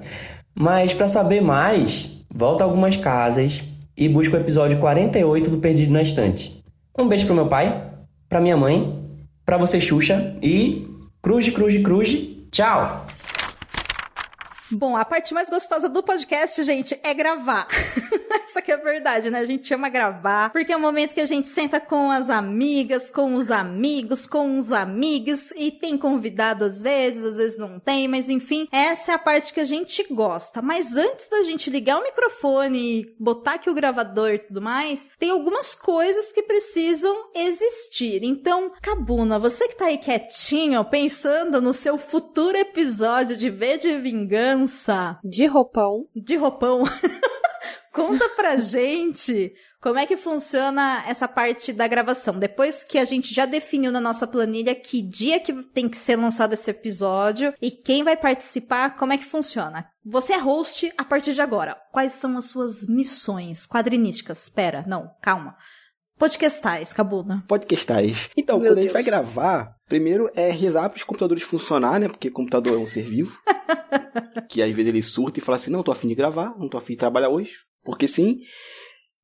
Mas 0.53 0.93
para 0.93 1.07
saber 1.07 1.41
mais, 1.41 2.11
volta 2.33 2.63
a 2.63 2.67
algumas 2.67 2.97
casas 2.97 3.63
e 3.95 4.07
busca 4.09 4.37
o 4.37 4.39
episódio 4.39 4.79
48 4.79 5.49
do 5.49 5.57
Perdido 5.57 5.93
na 5.93 6.01
Estante. 6.01 6.62
Um 6.95 7.07
beijo 7.07 7.25
pro 7.25 7.33
meu 7.33 7.47
pai, 7.47 7.91
pra 8.29 8.39
minha 8.39 8.55
mãe, 8.55 9.03
pra 9.43 9.57
você 9.57 9.81
Xuxa 9.81 10.37
e 10.43 10.87
cruz, 11.23 11.49
cruz, 11.49 11.81
cruz, 11.81 12.15
tchau! 12.51 13.07
Bom, 14.69 14.95
a 14.95 15.03
parte 15.03 15.33
mais 15.33 15.49
gostosa 15.49 15.89
do 15.89 16.03
podcast, 16.03 16.63
gente, 16.63 16.99
é 17.03 17.11
gravar. 17.15 17.67
Essa 18.53 18.61
que 18.61 18.71
é 18.71 18.75
a 18.75 18.77
verdade, 18.77 19.31
né? 19.31 19.39
A 19.39 19.45
gente 19.45 19.73
ama 19.73 19.89
gravar, 19.89 20.51
porque 20.51 20.71
é 20.71 20.77
o 20.77 20.79
momento 20.79 21.15
que 21.15 21.21
a 21.21 21.25
gente 21.25 21.49
senta 21.49 21.79
com 21.79 22.11
as 22.11 22.29
amigas, 22.29 23.09
com 23.09 23.33
os 23.33 23.49
amigos, 23.49 24.27
com 24.27 24.59
os 24.59 24.71
amigos, 24.71 25.49
e 25.57 25.71
tem 25.71 25.97
convidado 25.97 26.63
às 26.63 26.79
vezes, 26.79 27.23
às 27.23 27.37
vezes 27.37 27.57
não 27.57 27.79
tem, 27.79 28.07
mas 28.07 28.29
enfim, 28.29 28.67
essa 28.71 29.11
é 29.11 29.15
a 29.15 29.17
parte 29.17 29.55
que 29.55 29.59
a 29.59 29.65
gente 29.65 30.03
gosta. 30.13 30.61
Mas 30.61 30.95
antes 30.95 31.27
da 31.29 31.41
gente 31.41 31.71
ligar 31.71 31.97
o 31.97 32.03
microfone 32.03 32.77
e 32.77 33.15
botar 33.19 33.55
aqui 33.55 33.71
o 33.71 33.73
gravador 33.73 34.33
e 34.33 34.37
tudo 34.37 34.61
mais, 34.61 35.09
tem 35.17 35.31
algumas 35.31 35.73
coisas 35.73 36.31
que 36.31 36.43
precisam 36.43 37.31
existir. 37.33 38.23
Então, 38.23 38.71
Cabuna, 38.83 39.39
você 39.39 39.67
que 39.67 39.77
tá 39.77 39.85
aí 39.85 39.97
quietinho, 39.97 40.85
pensando 40.85 41.59
no 41.59 41.73
seu 41.73 41.97
futuro 41.97 42.55
episódio 42.55 43.35
de 43.35 43.49
V 43.49 43.79
de 43.79 43.97
Vingança. 43.97 45.17
De 45.23 45.47
roupão. 45.47 46.05
De 46.15 46.35
roupão. 46.35 46.83
Conta 47.93 48.27
pra 48.29 48.57
gente 48.57 49.53
como 49.79 49.99
é 49.99 50.05
que 50.07 50.17
funciona 50.17 51.03
essa 51.07 51.27
parte 51.27 51.71
da 51.71 51.87
gravação. 51.87 52.39
Depois 52.39 52.83
que 52.83 52.97
a 52.97 53.05
gente 53.05 53.31
já 53.31 53.45
definiu 53.45 53.91
na 53.91 54.01
nossa 54.01 54.25
planilha 54.25 54.73
que 54.73 54.99
dia 54.99 55.39
que 55.39 55.53
tem 55.65 55.87
que 55.87 55.97
ser 55.97 56.15
lançado 56.15 56.53
esse 56.53 56.71
episódio 56.71 57.53
e 57.61 57.69
quem 57.69 58.03
vai 58.03 58.17
participar, 58.17 58.95
como 58.95 59.13
é 59.13 59.17
que 59.17 59.25
funciona? 59.25 59.87
Você 60.03 60.33
é 60.33 60.37
host 60.37 60.91
a 60.97 61.03
partir 61.03 61.33
de 61.33 61.41
agora. 61.41 61.77
Quais 61.91 62.13
são 62.13 62.35
as 62.35 62.45
suas 62.45 62.87
missões 62.87 63.67
quadrinísticas? 63.67 64.43
Espera, 64.43 64.83
não, 64.87 65.11
calma. 65.21 65.55
Podcastais, 66.17 66.93
Cabuna. 66.93 67.43
Podcastais. 67.47 68.29
Então, 68.35 68.57
Meu 68.57 68.69
quando 68.69 68.75
Deus. 68.79 68.95
a 68.95 68.99
gente 68.99 69.03
vai 69.03 69.03
gravar, 69.03 69.75
primeiro 69.87 70.31
é 70.33 70.49
rezar 70.49 70.89
para 70.89 70.97
os 70.97 71.03
computadores 71.03 71.43
funcionar, 71.43 71.99
né? 71.99 72.07
Porque 72.07 72.31
computador 72.31 72.73
é 72.73 72.77
um 72.77 72.87
ser 72.87 73.03
vivo. 73.03 73.37
que 74.49 74.63
às 74.63 74.73
vezes 74.73 74.89
ele 74.89 75.01
surta 75.01 75.39
e 75.39 75.41
fala 75.41 75.57
assim: 75.57 75.71
não, 75.71 75.83
tô 75.83 75.91
afim 75.91 76.07
de 76.07 76.15
gravar, 76.15 76.57
não 76.57 76.69
tô 76.69 76.77
afim 76.77 76.93
de 76.93 76.99
trabalhar 76.99 77.29
hoje 77.29 77.51
porque 77.83 78.07
sim. 78.07 78.39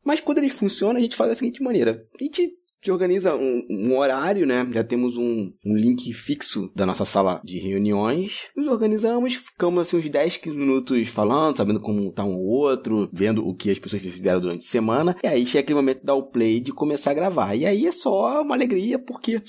Mas 0.04 0.20
quando 0.20 0.40
ele 0.40 0.50
funciona, 0.50 1.00
a 1.00 1.02
gente 1.02 1.16
faz 1.16 1.30
da 1.30 1.36
seguinte 1.36 1.62
maneira: 1.62 2.00
a 2.20 2.24
gente 2.24 2.52
te 2.82 2.92
organiza 2.92 3.36
um, 3.36 3.66
um, 3.70 3.98
horário, 3.98 4.46
né? 4.46 4.68
Já 4.72 4.84
temos 4.84 5.18
um, 5.18 5.52
um, 5.66 5.76
link 5.76 6.14
fixo 6.14 6.72
da 6.74 6.86
nossa 6.86 7.04
sala 7.04 7.42
de 7.44 7.60
reuniões. 7.60 8.48
Nos 8.56 8.68
organizamos, 8.68 9.36
ficamos 9.36 9.82
assim 9.82 9.98
uns 9.98 10.10
10, 10.10 10.38
15 10.38 10.58
minutos 10.58 11.08
falando, 11.10 11.58
sabendo 11.58 11.82
como 11.82 12.12
tá 12.14 12.24
um 12.24 12.36
ou 12.36 12.46
outro, 12.46 13.10
vendo 13.12 13.46
o 13.46 13.54
que 13.54 13.70
as 13.70 13.80
pessoas 13.80 14.02
fizeram 14.02 14.40
durante 14.40 14.66
a 14.66 14.70
semana. 14.70 15.16
E 15.22 15.28
aí 15.28 15.46
chega 15.46 15.60
aquele 15.60 15.76
momento 15.76 16.00
de 16.00 16.06
dar 16.06 16.16
o 16.16 16.30
play 16.30 16.62
de 16.62 16.72
começar 16.72 17.12
a 17.12 17.16
gravar. 17.16 17.54
E 17.56 17.66
aí 17.66 17.86
é 17.86 17.92
só 17.92 18.42
uma 18.42 18.56
alegria, 18.56 18.98
porque 18.98 19.42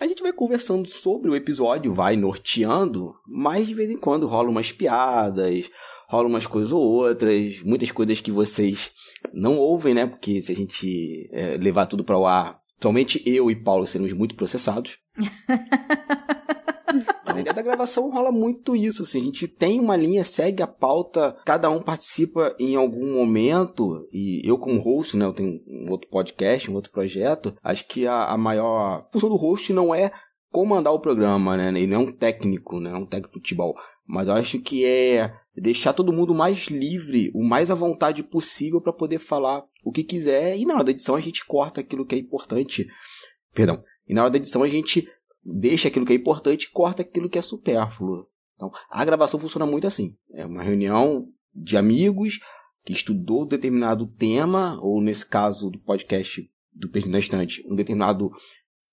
a 0.00 0.06
gente 0.06 0.22
vai 0.22 0.32
conversando 0.32 0.86
sobre 0.86 1.28
o 1.28 1.34
episódio, 1.34 1.92
vai 1.92 2.16
norteando, 2.16 3.14
mas 3.26 3.66
de 3.66 3.74
vez 3.74 3.90
em 3.90 3.96
quando 3.96 4.28
rola 4.28 4.48
umas 4.48 4.70
piadas, 4.70 5.68
rola 6.08 6.28
umas 6.28 6.46
coisas 6.46 6.72
ou 6.72 6.82
outras, 6.82 7.62
muitas 7.62 7.90
coisas 7.90 8.20
que 8.20 8.30
vocês 8.30 8.90
não 9.32 9.58
ouvem, 9.58 9.94
né? 9.94 10.06
Porque 10.06 10.40
se 10.40 10.52
a 10.52 10.56
gente 10.56 11.28
é, 11.32 11.56
levar 11.56 11.86
tudo 11.86 12.04
para 12.04 12.18
o 12.18 12.26
ar, 12.26 12.60
somente 12.80 13.22
eu 13.26 13.50
e 13.50 13.56
Paulo 13.56 13.86
seremos 13.86 14.12
muito 14.12 14.34
processados. 14.34 14.98
Na 17.44 17.52
da 17.52 17.62
gravação 17.62 18.10
rola 18.10 18.32
muito 18.32 18.74
isso, 18.74 19.02
assim, 19.02 19.20
a 19.20 19.24
gente 19.24 19.46
tem 19.46 19.78
uma 19.78 19.96
linha, 19.96 20.24
segue 20.24 20.62
a 20.62 20.66
pauta, 20.66 21.36
cada 21.44 21.68
um 21.68 21.82
participa 21.82 22.54
em 22.58 22.76
algum 22.76 23.12
momento, 23.14 24.08
e 24.10 24.40
eu 24.44 24.56
como 24.56 24.80
host, 24.80 25.16
né, 25.16 25.26
eu 25.26 25.34
tenho 25.34 25.60
um 25.66 25.90
outro 25.90 26.08
podcast, 26.08 26.70
um 26.70 26.74
outro 26.74 26.90
projeto, 26.90 27.54
acho 27.62 27.86
que 27.86 28.06
a, 28.06 28.26
a 28.26 28.38
maior 28.38 29.06
função 29.12 29.28
do 29.28 29.36
host 29.36 29.72
não 29.72 29.94
é 29.94 30.10
comandar 30.50 30.94
o 30.94 31.00
programa, 31.00 31.56
né, 31.56 31.68
ele 31.68 31.86
não 31.86 31.96
é 31.96 32.04
um 32.04 32.12
técnico, 32.12 32.80
né, 32.80 32.90
é 32.90 32.96
um 32.96 33.06
técnico 33.06 33.34
de 33.34 33.40
futebol, 33.40 33.74
mas 34.06 34.28
eu 34.28 34.34
acho 34.34 34.60
que 34.60 34.84
é 34.84 35.34
deixar 35.56 35.92
todo 35.92 36.12
mundo 36.12 36.34
mais 36.34 36.66
livre, 36.66 37.30
o 37.34 37.42
mais 37.42 37.70
à 37.70 37.74
vontade 37.74 38.22
possível 38.22 38.80
para 38.80 38.92
poder 38.92 39.18
falar 39.18 39.64
o 39.82 39.90
que 39.90 40.04
quiser. 40.04 40.56
E 40.56 40.64
na 40.64 40.74
hora 40.74 40.84
da 40.84 40.90
edição 40.90 41.14
a 41.14 41.20
gente 41.20 41.44
corta 41.44 41.80
aquilo 41.80 42.06
que 42.06 42.14
é 42.14 42.18
importante. 42.18 42.86
Perdão. 43.52 43.80
E 44.06 44.14
na 44.14 44.22
hora 44.22 44.30
da 44.30 44.38
edição 44.38 44.62
a 44.62 44.68
gente 44.68 45.08
deixa 45.42 45.88
aquilo 45.88 46.04
que 46.04 46.12
é 46.12 46.16
importante 46.16 46.64
e 46.64 46.70
corta 46.70 47.02
aquilo 47.02 47.28
que 47.28 47.38
é 47.38 47.42
supérfluo. 47.42 48.26
Então, 48.54 48.70
a 48.90 49.04
gravação 49.04 49.38
funciona 49.38 49.66
muito 49.66 49.86
assim. 49.86 50.16
É 50.32 50.46
uma 50.46 50.62
reunião 50.62 51.28
de 51.54 51.76
amigos 51.76 52.40
que 52.84 52.92
estudou 52.92 53.46
determinado 53.46 54.06
tema, 54.06 54.78
ou 54.80 55.00
nesse 55.00 55.26
caso 55.26 55.70
do 55.70 55.78
podcast 55.78 56.48
do 56.72 56.88
Perdido 56.88 57.12
na 57.12 57.18
Estante, 57.18 57.64
um 57.68 57.74
determinado 57.74 58.30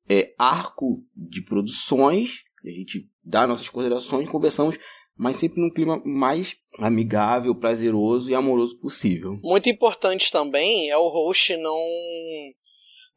é, 0.10 0.34
arco 0.38 1.04
de 1.16 1.42
produções. 1.42 2.44
A 2.66 2.70
gente 2.70 3.10
dá 3.24 3.46
nossas 3.46 3.70
considerações, 3.70 4.30
conversamos 4.30 4.78
mas 5.18 5.36
sempre 5.38 5.62
num 5.62 5.70
clima 5.70 6.02
mais 6.06 6.56
amigável, 6.80 7.56
prazeroso 7.56 8.30
e 8.30 8.36
amoroso 8.36 8.78
possível. 8.80 9.40
Muito 9.44 9.70
importante 9.70 10.32
também 10.32 10.90
é 10.90 10.98
o 10.98 11.10
host 11.10 11.56
não 11.58 11.80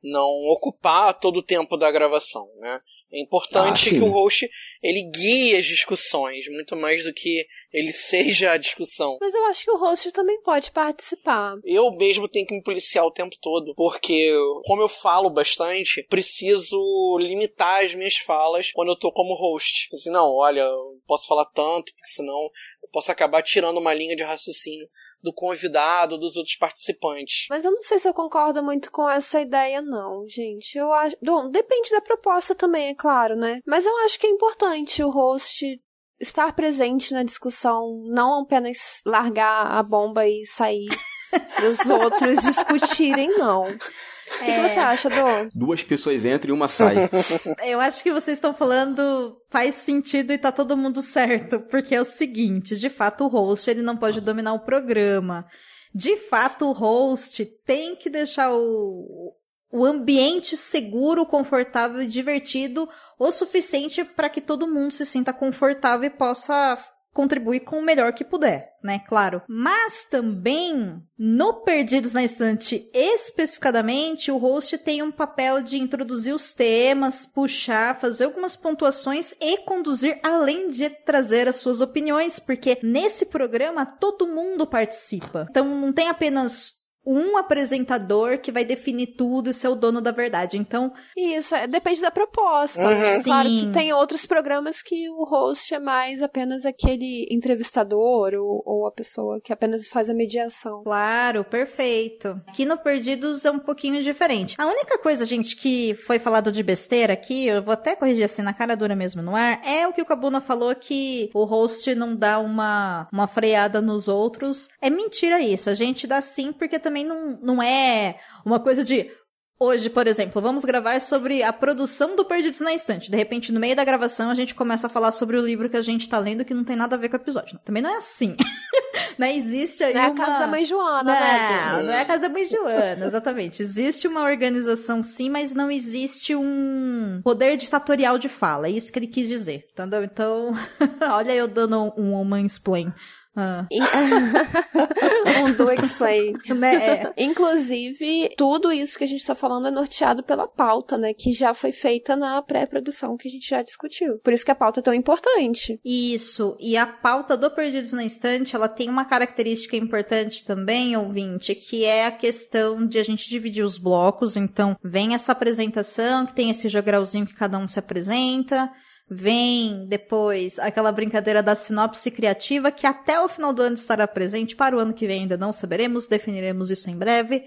não 0.02 0.28
ocupar 0.52 1.18
todo 1.18 1.38
o 1.38 1.42
tempo 1.42 1.76
da 1.76 1.90
gravação, 1.90 2.48
né? 2.60 2.80
É 3.12 3.20
importante 3.20 3.88
ah, 3.88 3.92
que 3.92 4.00
o 4.00 4.10
host 4.10 4.48
ele 4.82 5.02
guie 5.10 5.56
as 5.56 5.64
discussões 5.64 6.46
muito 6.48 6.76
mais 6.76 7.04
do 7.04 7.14
que 7.14 7.46
ele 7.76 7.92
seja 7.94 8.52
a 8.52 8.56
discussão. 8.56 9.18
Mas 9.20 9.34
eu 9.34 9.44
acho 9.44 9.64
que 9.64 9.70
o 9.70 9.76
host 9.76 10.10
também 10.12 10.40
pode 10.40 10.70
participar. 10.70 11.56
Eu 11.62 11.90
mesmo 11.92 12.28
tenho 12.28 12.46
que 12.46 12.54
me 12.54 12.62
policiar 12.62 13.04
o 13.04 13.10
tempo 13.10 13.36
todo, 13.40 13.74
porque 13.76 14.34
como 14.64 14.82
eu 14.82 14.88
falo 14.88 15.28
bastante, 15.28 16.02
preciso 16.04 17.18
limitar 17.20 17.84
as 17.84 17.94
minhas 17.94 18.16
falas 18.16 18.70
quando 18.72 18.88
eu 18.88 18.98
tô 18.98 19.12
como 19.12 19.34
host. 19.34 19.88
Assim, 19.92 20.10
não, 20.10 20.32
olha, 20.32 20.60
eu 20.60 21.00
posso 21.06 21.26
falar 21.26 21.44
tanto, 21.46 21.92
porque 21.92 22.06
senão 22.06 22.50
eu 22.82 22.88
posso 22.90 23.12
acabar 23.12 23.42
tirando 23.42 23.78
uma 23.78 23.92
linha 23.92 24.16
de 24.16 24.22
raciocínio 24.22 24.88
do 25.22 25.32
convidado, 25.32 26.18
dos 26.18 26.36
outros 26.36 26.56
participantes. 26.56 27.46
Mas 27.50 27.64
eu 27.64 27.72
não 27.72 27.82
sei 27.82 27.98
se 27.98 28.08
eu 28.08 28.14
concordo 28.14 28.62
muito 28.62 28.92
com 28.92 29.08
essa 29.08 29.40
ideia, 29.40 29.82
não, 29.82 30.26
gente. 30.28 30.78
Eu 30.78 30.92
acho. 30.92 31.16
Bom, 31.20 31.50
depende 31.50 31.90
da 31.90 32.00
proposta 32.00 32.54
também, 32.54 32.90
é 32.90 32.94
claro, 32.94 33.34
né? 33.34 33.60
Mas 33.66 33.84
eu 33.84 33.96
acho 34.04 34.18
que 34.18 34.26
é 34.26 34.30
importante 34.30 35.02
o 35.02 35.10
host 35.10 35.80
estar 36.20 36.52
presente 36.54 37.12
na 37.12 37.22
discussão, 37.22 38.02
não 38.06 38.40
apenas 38.42 39.00
largar 39.04 39.66
a 39.66 39.82
bomba 39.82 40.26
e 40.26 40.44
sair 40.46 40.88
os 41.70 41.88
outros 41.88 42.42
discutirem, 42.42 43.36
não. 43.38 43.64
O 43.64 44.44
que, 44.44 44.50
É. 44.50 44.56
que 44.62 44.68
você 44.68 44.80
acha, 44.80 45.08
Dô? 45.08 45.48
Duas 45.54 45.82
pessoas 45.84 46.24
entram 46.24 46.50
e 46.50 46.56
uma 46.56 46.66
sai. 46.66 47.08
Eu 47.64 47.80
acho 47.80 48.02
que 48.02 48.12
vocês 48.12 48.36
estão 48.36 48.52
falando 48.52 49.36
faz 49.50 49.76
sentido 49.76 50.32
e 50.32 50.38
tá 50.38 50.50
todo 50.50 50.76
mundo 50.76 51.00
certo, 51.00 51.60
porque 51.60 51.94
é 51.94 52.00
o 52.00 52.04
seguinte, 52.04 52.76
de 52.76 52.90
fato 52.90 53.24
o 53.24 53.28
host 53.28 53.70
ele 53.70 53.82
não 53.82 53.96
pode 53.96 54.20
dominar 54.20 54.52
o 54.54 54.64
programa. 54.64 55.46
De 55.94 56.16
fato 56.16 56.66
o 56.66 56.72
host 56.72 57.44
tem 57.64 57.94
que 57.94 58.10
deixar 58.10 58.52
o, 58.52 59.32
o 59.70 59.84
ambiente 59.84 60.56
seguro, 60.56 61.24
confortável 61.24 62.02
e 62.02 62.06
divertido 62.08 62.88
o 63.18 63.32
suficiente 63.32 64.04
para 64.04 64.28
que 64.28 64.40
todo 64.40 64.68
mundo 64.68 64.90
se 64.90 65.06
sinta 65.06 65.32
confortável 65.32 66.06
e 66.06 66.10
possa 66.10 66.78
contribuir 67.16 67.60
com 67.60 67.78
o 67.78 67.82
melhor 67.82 68.12
que 68.12 68.22
puder, 68.22 68.74
né? 68.84 68.98
Claro. 69.08 69.40
Mas 69.48 70.04
também, 70.04 71.02
no 71.18 71.54
Perdidos 71.54 72.12
na 72.12 72.22
Estante 72.22 72.90
especificadamente, 72.92 74.30
o 74.30 74.36
host 74.36 74.76
tem 74.76 75.02
um 75.02 75.10
papel 75.10 75.62
de 75.62 75.78
introduzir 75.78 76.34
os 76.34 76.52
temas, 76.52 77.24
puxar, 77.24 77.98
fazer 77.98 78.24
algumas 78.24 78.54
pontuações 78.54 79.32
e 79.40 79.56
conduzir, 79.64 80.20
além 80.22 80.68
de 80.68 80.90
trazer 80.90 81.48
as 81.48 81.56
suas 81.56 81.80
opiniões, 81.80 82.38
porque 82.38 82.78
nesse 82.82 83.24
programa 83.24 83.86
todo 83.86 84.28
mundo 84.28 84.66
participa. 84.66 85.46
Então 85.48 85.64
não 85.64 85.94
tem 85.94 86.10
apenas 86.10 86.74
um 87.06 87.36
apresentador 87.36 88.38
que 88.38 88.50
vai 88.50 88.64
definir 88.64 89.08
tudo 89.16 89.50
e 89.50 89.54
ser 89.54 89.68
o 89.68 89.74
dono 89.74 90.00
da 90.00 90.10
verdade. 90.10 90.58
Então, 90.58 90.92
Isso, 91.16 91.54
é, 91.54 91.66
depende 91.66 92.00
da 92.00 92.10
proposta. 92.10 92.88
Uhum. 92.88 93.22
Claro 93.22 93.48
Sim. 93.48 93.60
que 93.60 93.72
tem 93.72 93.92
outros 93.92 94.26
programas 94.26 94.82
que 94.82 95.08
o 95.10 95.24
host 95.24 95.74
é 95.74 95.78
mais 95.78 96.22
apenas 96.22 96.66
aquele 96.66 97.26
entrevistador 97.30 98.34
ou, 98.34 98.62
ou 98.64 98.86
a 98.86 98.90
pessoa 98.90 99.40
que 99.40 99.52
apenas 99.52 99.86
faz 99.86 100.10
a 100.10 100.14
mediação. 100.14 100.82
Claro, 100.82 101.44
perfeito. 101.44 102.40
Aqui 102.46 102.64
no 102.64 102.76
Perdidos 102.76 103.44
é 103.44 103.50
um 103.50 103.58
pouquinho 103.58 104.02
diferente. 104.02 104.56
A 104.58 104.66
única 104.66 104.98
coisa, 104.98 105.24
gente, 105.24 105.56
que 105.56 105.94
foi 106.06 106.18
falado 106.18 106.50
de 106.50 106.62
besteira 106.62 107.12
aqui, 107.12 107.46
eu 107.46 107.62
vou 107.62 107.72
até 107.72 107.94
corrigir 107.94 108.24
assim 108.24 108.42
na 108.42 108.52
cara 108.52 108.76
dura 108.76 108.96
mesmo 108.96 109.22
no 109.22 109.36
ar, 109.36 109.60
é 109.64 109.86
o 109.86 109.92
que 109.92 110.02
o 110.02 110.06
Cabuna 110.06 110.40
falou 110.40 110.74
que 110.74 111.30
o 111.34 111.44
host 111.44 111.94
não 111.94 112.14
dá 112.14 112.38
uma, 112.38 113.08
uma 113.12 113.28
freada 113.28 113.80
nos 113.80 114.08
outros. 114.08 114.68
É 114.80 114.88
mentira 114.88 115.40
isso. 115.40 115.68
A 115.68 115.74
gente 115.74 116.06
dá 116.06 116.20
sim, 116.20 116.52
porque 116.52 116.78
também 116.78 116.95
não, 117.04 117.38
não 117.42 117.62
é 117.62 118.18
uma 118.44 118.60
coisa 118.60 118.84
de. 118.84 119.10
Hoje, 119.58 119.88
por 119.88 120.06
exemplo, 120.06 120.42
vamos 120.42 120.66
gravar 120.66 121.00
sobre 121.00 121.42
a 121.42 121.50
produção 121.50 122.14
do 122.14 122.26
Perdidos 122.26 122.60
na 122.60 122.74
Estante. 122.74 123.10
De 123.10 123.16
repente, 123.16 123.50
no 123.50 123.58
meio 123.58 123.74
da 123.74 123.84
gravação, 123.84 124.28
a 124.28 124.34
gente 124.34 124.54
começa 124.54 124.86
a 124.86 124.90
falar 124.90 125.12
sobre 125.12 125.38
o 125.38 125.44
livro 125.44 125.70
que 125.70 125.78
a 125.78 125.82
gente 125.82 126.08
tá 126.08 126.18
lendo 126.18 126.44
que 126.44 126.52
não 126.52 126.62
tem 126.62 126.76
nada 126.76 126.94
a 126.94 126.98
ver 126.98 127.08
com 127.08 127.16
o 127.16 127.20
episódio. 127.20 127.58
Também 127.64 127.82
não 127.82 127.88
é 127.88 127.96
assim. 127.96 128.36
né? 129.18 129.36
Existe 129.36 129.82
aí 129.82 129.94
Não 129.94 130.00
é 130.00 130.04
a 130.04 130.08
uma... 130.08 130.16
casa 130.24 130.38
da 130.40 130.46
mãe 130.46 130.64
Joana, 130.64 131.12
né? 131.12 131.70
Não, 131.72 131.78
Dô? 131.78 131.82
não 131.84 131.92
é 131.92 132.00
a 132.00 132.04
casa 132.04 132.22
da 132.22 132.28
mãe 132.28 132.46
Joana, 132.46 133.06
exatamente. 133.06 133.62
Existe 133.62 134.06
uma 134.06 134.22
organização 134.22 135.02
sim, 135.02 135.30
mas 135.30 135.54
não 135.54 135.70
existe 135.70 136.34
um 136.34 137.20
poder 137.22 137.56
ditatorial 137.56 138.18
de 138.18 138.28
fala. 138.28 138.66
É 138.66 138.70
isso 138.70 138.92
que 138.92 138.98
ele 138.98 139.06
quis 139.06 139.28
dizer, 139.28 139.66
entendeu? 139.72 140.04
Então, 140.04 140.52
olha 141.12 141.32
eu 141.32 141.48
dando 141.48 141.92
um 141.96 142.22
mansplain. 142.24 142.92
Ah, 143.36 143.66
um 145.44 145.52
do 145.52 145.70
explain. 145.70 146.32
né? 146.48 146.74
É. 146.76 147.12
Inclusive, 147.18 148.30
tudo 148.36 148.72
isso 148.72 148.96
que 148.96 149.04
a 149.04 149.06
gente 149.06 149.20
está 149.20 149.34
falando 149.34 149.68
é 149.68 149.70
norteado 149.70 150.22
pela 150.22 150.48
pauta, 150.48 150.96
né? 150.96 151.12
Que 151.12 151.32
já 151.32 151.52
foi 151.52 151.70
feita 151.70 152.16
na 152.16 152.40
pré-produção 152.40 153.16
que 153.16 153.28
a 153.28 153.30
gente 153.30 153.48
já 153.48 153.62
discutiu. 153.62 154.18
Por 154.24 154.32
isso 154.32 154.44
que 154.44 154.50
a 154.50 154.54
pauta 154.54 154.80
é 154.80 154.82
tão 154.82 154.94
importante. 154.94 155.78
Isso, 155.84 156.56
e 156.58 156.76
a 156.78 156.86
pauta 156.86 157.36
do 157.36 157.50
Perdidos 157.50 157.92
na 157.92 158.04
Estante, 158.04 158.56
ela 158.56 158.68
tem 158.68 158.88
uma 158.88 159.04
característica 159.04 159.76
importante 159.76 160.44
também, 160.44 160.96
ouvinte, 160.96 161.54
que 161.54 161.84
é 161.84 162.06
a 162.06 162.10
questão 162.10 162.86
de 162.86 162.98
a 162.98 163.04
gente 163.04 163.28
dividir 163.28 163.62
os 163.62 163.76
blocos. 163.76 164.36
Então, 164.36 164.76
vem 164.82 165.14
essa 165.14 165.32
apresentação, 165.32 166.24
que 166.24 166.34
tem 166.34 166.48
esse 166.48 166.68
jogralzinho 166.70 167.26
que 167.26 167.34
cada 167.34 167.58
um 167.58 167.68
se 167.68 167.78
apresenta. 167.78 168.70
Vem 169.08 169.86
depois 169.86 170.58
aquela 170.58 170.90
brincadeira 170.90 171.40
da 171.40 171.54
sinopse 171.54 172.10
criativa, 172.10 172.72
que 172.72 172.86
até 172.86 173.20
o 173.20 173.28
final 173.28 173.52
do 173.52 173.62
ano 173.62 173.76
estará 173.76 174.06
presente. 174.06 174.56
Para 174.56 174.76
o 174.76 174.80
ano 174.80 174.92
que 174.92 175.06
vem 175.06 175.22
ainda 175.22 175.36
não 175.36 175.52
saberemos, 175.52 176.08
definiremos 176.08 176.70
isso 176.70 176.90
em 176.90 176.96
breve. 176.96 177.44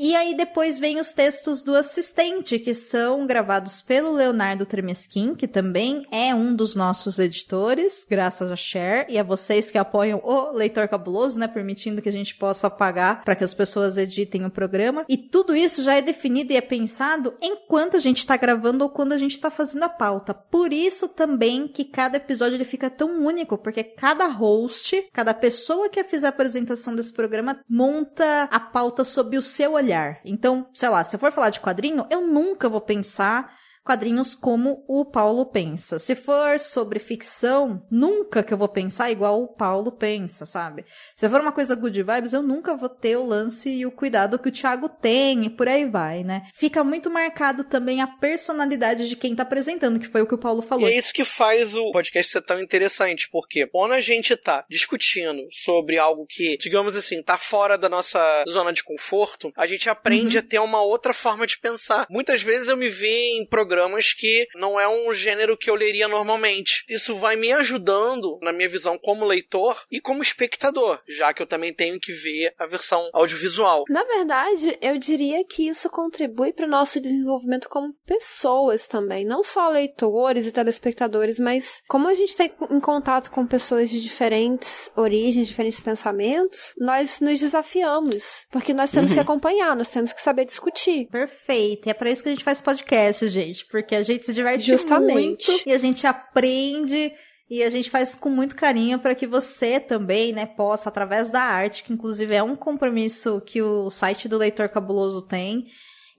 E 0.00 0.14
aí 0.14 0.32
depois 0.32 0.78
vem 0.78 1.00
os 1.00 1.12
textos 1.12 1.60
do 1.60 1.74
assistente, 1.74 2.56
que 2.60 2.72
são 2.72 3.26
gravados 3.26 3.80
pelo 3.80 4.12
Leonardo 4.12 4.64
Tremesquim, 4.64 5.34
que 5.34 5.48
também 5.48 6.06
é 6.12 6.32
um 6.32 6.54
dos 6.54 6.76
nossos 6.76 7.18
editores, 7.18 8.06
graças 8.08 8.52
a 8.52 8.54
Share, 8.54 9.06
e 9.08 9.18
a 9.18 9.24
vocês 9.24 9.72
que 9.72 9.76
apoiam 9.76 10.20
o 10.22 10.52
Leitor 10.52 10.86
Cabuloso, 10.86 11.36
né, 11.36 11.48
permitindo 11.48 12.00
que 12.00 12.08
a 12.08 12.12
gente 12.12 12.36
possa 12.36 12.70
pagar 12.70 13.24
para 13.24 13.34
que 13.34 13.42
as 13.42 13.52
pessoas 13.52 13.98
editem 13.98 14.46
o 14.46 14.50
programa. 14.50 15.04
E 15.08 15.16
tudo 15.16 15.56
isso 15.56 15.82
já 15.82 15.94
é 15.94 16.00
definido 16.00 16.52
e 16.52 16.56
é 16.56 16.60
pensado 16.60 17.34
enquanto 17.42 17.96
a 17.96 18.00
gente 18.00 18.18
está 18.18 18.36
gravando 18.36 18.84
ou 18.84 18.90
quando 18.90 19.14
a 19.14 19.18
gente 19.18 19.32
está 19.32 19.50
fazendo 19.50 19.82
a 19.82 19.88
pauta. 19.88 20.32
Por 20.32 20.72
isso 20.72 21.08
também 21.08 21.66
que 21.66 21.84
cada 21.84 22.18
episódio 22.18 22.54
ele 22.54 22.64
fica 22.64 22.88
tão 22.88 23.24
único, 23.24 23.58
porque 23.58 23.82
cada 23.82 24.28
host, 24.28 25.08
cada 25.12 25.34
pessoa 25.34 25.88
que 25.88 26.04
fizer 26.04 26.28
a 26.28 26.30
apresentação 26.30 26.94
desse 26.94 27.12
programa 27.12 27.58
monta 27.68 28.44
a 28.44 28.60
pauta 28.60 29.02
sob 29.02 29.36
o 29.36 29.42
seu 29.42 29.72
olhar. 29.72 29.87
Então, 30.24 30.68
sei 30.72 30.88
lá, 30.88 31.02
se 31.04 31.14
eu 31.16 31.20
for 31.20 31.32
falar 31.32 31.50
de 31.50 31.60
quadrinho, 31.60 32.06
eu 32.10 32.26
nunca 32.26 32.68
vou 32.68 32.80
pensar 32.80 33.56
quadrinhos 33.88 34.34
como 34.34 34.84
o 34.86 35.02
Paulo 35.02 35.46
pensa. 35.46 35.98
Se 35.98 36.14
for 36.14 36.58
sobre 36.58 36.98
ficção, 36.98 37.82
nunca 37.90 38.42
que 38.42 38.52
eu 38.52 38.58
vou 38.58 38.68
pensar 38.68 39.10
igual 39.10 39.42
o 39.42 39.48
Paulo 39.48 39.90
pensa, 39.90 40.44
sabe? 40.44 40.84
Se 41.14 41.26
for 41.26 41.40
uma 41.40 41.52
coisa 41.52 41.74
good 41.74 42.02
vibes, 42.02 42.34
eu 42.34 42.42
nunca 42.42 42.76
vou 42.76 42.90
ter 42.90 43.16
o 43.16 43.24
lance 43.24 43.70
e 43.70 43.86
o 43.86 43.90
cuidado 43.90 44.38
que 44.38 44.50
o 44.50 44.52
Thiago 44.52 44.90
tem 44.90 45.46
e 45.46 45.48
por 45.48 45.66
aí 45.66 45.86
vai, 45.86 46.22
né? 46.22 46.42
Fica 46.52 46.84
muito 46.84 47.08
marcado 47.08 47.64
também 47.64 48.02
a 48.02 48.06
personalidade 48.06 49.08
de 49.08 49.16
quem 49.16 49.34
tá 49.34 49.42
apresentando, 49.42 49.98
que 49.98 50.06
foi 50.06 50.20
o 50.20 50.26
que 50.26 50.34
o 50.34 50.38
Paulo 50.38 50.62
E 50.62 50.68
falou. 50.68 50.86
é 50.86 50.94
isso 50.94 51.14
que 51.14 51.24
faz 51.24 51.74
o 51.74 51.90
podcast 51.90 52.30
ser 52.30 52.42
tão 52.42 52.60
interessante, 52.60 53.26
porque 53.32 53.66
quando 53.68 53.92
a 53.92 54.02
gente 54.02 54.36
tá 54.36 54.66
discutindo 54.68 55.46
sobre 55.50 55.96
algo 55.96 56.26
que, 56.28 56.58
digamos 56.58 56.94
assim, 56.94 57.22
tá 57.22 57.38
fora 57.38 57.78
da 57.78 57.88
nossa 57.88 58.44
zona 58.46 58.70
de 58.70 58.84
conforto, 58.84 59.50
a 59.56 59.66
gente 59.66 59.88
aprende 59.88 60.36
a 60.36 60.42
ter 60.42 60.58
uma 60.58 60.82
outra 60.82 61.14
forma 61.14 61.46
de 61.46 61.58
pensar. 61.58 62.06
Muitas 62.10 62.42
vezes 62.42 62.68
eu 62.68 62.76
me 62.76 62.90
vi 62.90 63.38
em 63.38 63.46
programas 63.46 63.77
que 64.16 64.46
não 64.54 64.78
é 64.78 64.88
um 64.88 65.12
gênero 65.12 65.56
que 65.56 65.70
eu 65.70 65.74
leria 65.74 66.08
normalmente. 66.08 66.84
Isso 66.88 67.16
vai 67.16 67.36
me 67.36 67.52
ajudando 67.52 68.38
na 68.42 68.52
minha 68.52 68.68
visão 68.68 68.98
como 68.98 69.24
leitor 69.24 69.84
e 69.90 70.00
como 70.00 70.22
espectador, 70.22 71.00
já 71.08 71.32
que 71.32 71.42
eu 71.42 71.46
também 71.46 71.72
tenho 71.72 71.98
que 72.00 72.12
ver 72.12 72.52
a 72.58 72.66
versão 72.66 73.08
audiovisual. 73.12 73.84
Na 73.88 74.04
verdade, 74.04 74.78
eu 74.80 74.96
diria 74.98 75.44
que 75.44 75.68
isso 75.68 75.90
contribui 75.90 76.52
para 76.52 76.66
o 76.66 76.70
nosso 76.70 77.00
desenvolvimento 77.00 77.68
como 77.68 77.94
pessoas 78.06 78.86
também. 78.86 79.24
Não 79.24 79.42
só 79.44 79.68
leitores 79.68 80.46
e 80.46 80.52
telespectadores, 80.52 81.38
mas 81.38 81.82
como 81.88 82.08
a 82.08 82.14
gente 82.14 82.36
tem 82.36 82.52
em 82.70 82.80
contato 82.80 83.30
com 83.30 83.46
pessoas 83.46 83.90
de 83.90 84.00
diferentes 84.00 84.90
origens, 84.96 85.48
diferentes 85.48 85.80
pensamentos, 85.80 86.74
nós 86.78 87.20
nos 87.20 87.40
desafiamos. 87.40 88.46
Porque 88.50 88.72
nós 88.72 88.90
temos 88.90 89.12
que 89.12 89.20
acompanhar, 89.20 89.76
nós 89.76 89.88
temos 89.88 90.12
que 90.12 90.20
saber 90.20 90.44
discutir. 90.44 91.06
Perfeito. 91.08 91.86
E 91.86 91.90
é 91.90 91.94
pra 91.94 92.10
isso 92.10 92.22
que 92.22 92.28
a 92.28 92.32
gente 92.32 92.44
faz 92.44 92.60
podcast, 92.60 93.28
gente. 93.28 93.66
Porque 93.70 93.94
a 93.94 94.02
gente 94.02 94.24
se 94.24 94.32
diverte 94.32 94.66
Justamente. 94.66 95.50
muito 95.50 95.68
e 95.68 95.72
a 95.72 95.78
gente 95.78 96.06
aprende 96.06 97.12
e 97.50 97.62
a 97.62 97.70
gente 97.70 97.90
faz 97.90 98.14
com 98.14 98.28
muito 98.28 98.54
carinho 98.54 98.98
para 98.98 99.14
que 99.14 99.26
você 99.26 99.80
também, 99.80 100.32
né, 100.32 100.44
possa, 100.44 100.88
através 100.88 101.30
da 101.30 101.40
arte, 101.40 101.82
que 101.82 101.92
inclusive 101.92 102.34
é 102.34 102.42
um 102.42 102.54
compromisso 102.54 103.40
que 103.40 103.62
o 103.62 103.88
site 103.88 104.28
do 104.28 104.36
Leitor 104.36 104.68
Cabuloso 104.68 105.22
tem. 105.22 105.66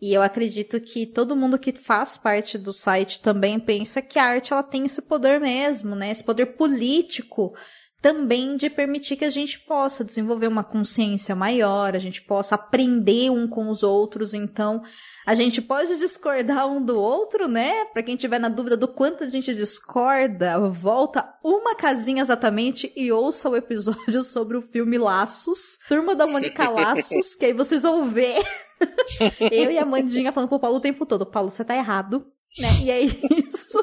E 0.01 0.13
eu 0.13 0.21
acredito 0.21 0.79
que 0.79 1.05
todo 1.05 1.35
mundo 1.35 1.59
que 1.59 1.73
faz 1.73 2.17
parte 2.17 2.57
do 2.57 2.71
site 2.71 3.19
também 3.19 3.59
pensa 3.59 4.01
que 4.01 4.17
a 4.17 4.23
arte 4.23 4.53
ela 4.53 4.63
tem 4.63 4.85
esse 4.85 5.01
poder 5.01 5.39
mesmo, 5.39 5.95
né? 5.95 6.09
Esse 6.09 6.23
poder 6.23 6.47
político 6.47 7.53
também 8.01 8.55
de 8.55 8.69
permitir 8.69 9.17
que 9.17 9.25
a 9.25 9.29
gente 9.29 9.59
possa 9.59 10.05
desenvolver 10.05 10.47
uma 10.47 10.63
consciência 10.63 11.35
maior, 11.35 11.95
a 11.95 11.99
gente 11.99 12.21
possa 12.21 12.55
aprender 12.55 13.29
um 13.29 13.45
com 13.45 13.69
os 13.69 13.83
outros. 13.83 14.33
Então, 14.33 14.81
a 15.29 15.35
gente 15.35 15.61
pode 15.61 15.95
discordar 15.97 16.67
um 16.67 16.83
do 16.83 16.99
outro, 16.99 17.47
né? 17.47 17.85
Para 17.85 18.01
quem 18.01 18.15
tiver 18.15 18.39
na 18.39 18.49
dúvida 18.49 18.75
do 18.75 18.87
quanto 18.87 19.23
a 19.23 19.29
gente 19.29 19.53
discorda, 19.53 20.57
volta 20.71 21.35
uma 21.43 21.75
casinha 21.75 22.23
exatamente 22.23 22.91
e 22.95 23.11
ouça 23.11 23.47
o 23.47 23.55
episódio 23.55 24.23
sobre 24.25 24.57
o 24.57 24.63
filme 24.63 24.97
Laços, 24.97 25.77
Turma 25.87 26.15
da 26.15 26.25
Mônica 26.25 26.67
Laços, 26.67 27.35
que 27.37 27.45
aí 27.45 27.53
vocês 27.53 27.83
vão 27.83 28.09
ver. 28.09 28.43
Eu 29.39 29.69
e 29.69 29.77
a 29.77 29.85
Mandinha 29.85 30.31
falando 30.31 30.49
pro 30.49 30.59
Paulo 30.59 30.77
o 30.77 30.81
tempo 30.81 31.05
todo, 31.05 31.27
Paulo, 31.27 31.51
você 31.51 31.63
tá 31.63 31.75
errado, 31.75 32.25
né? 32.57 32.67
E 32.81 32.91
é 32.91 33.01
isso. 33.01 33.77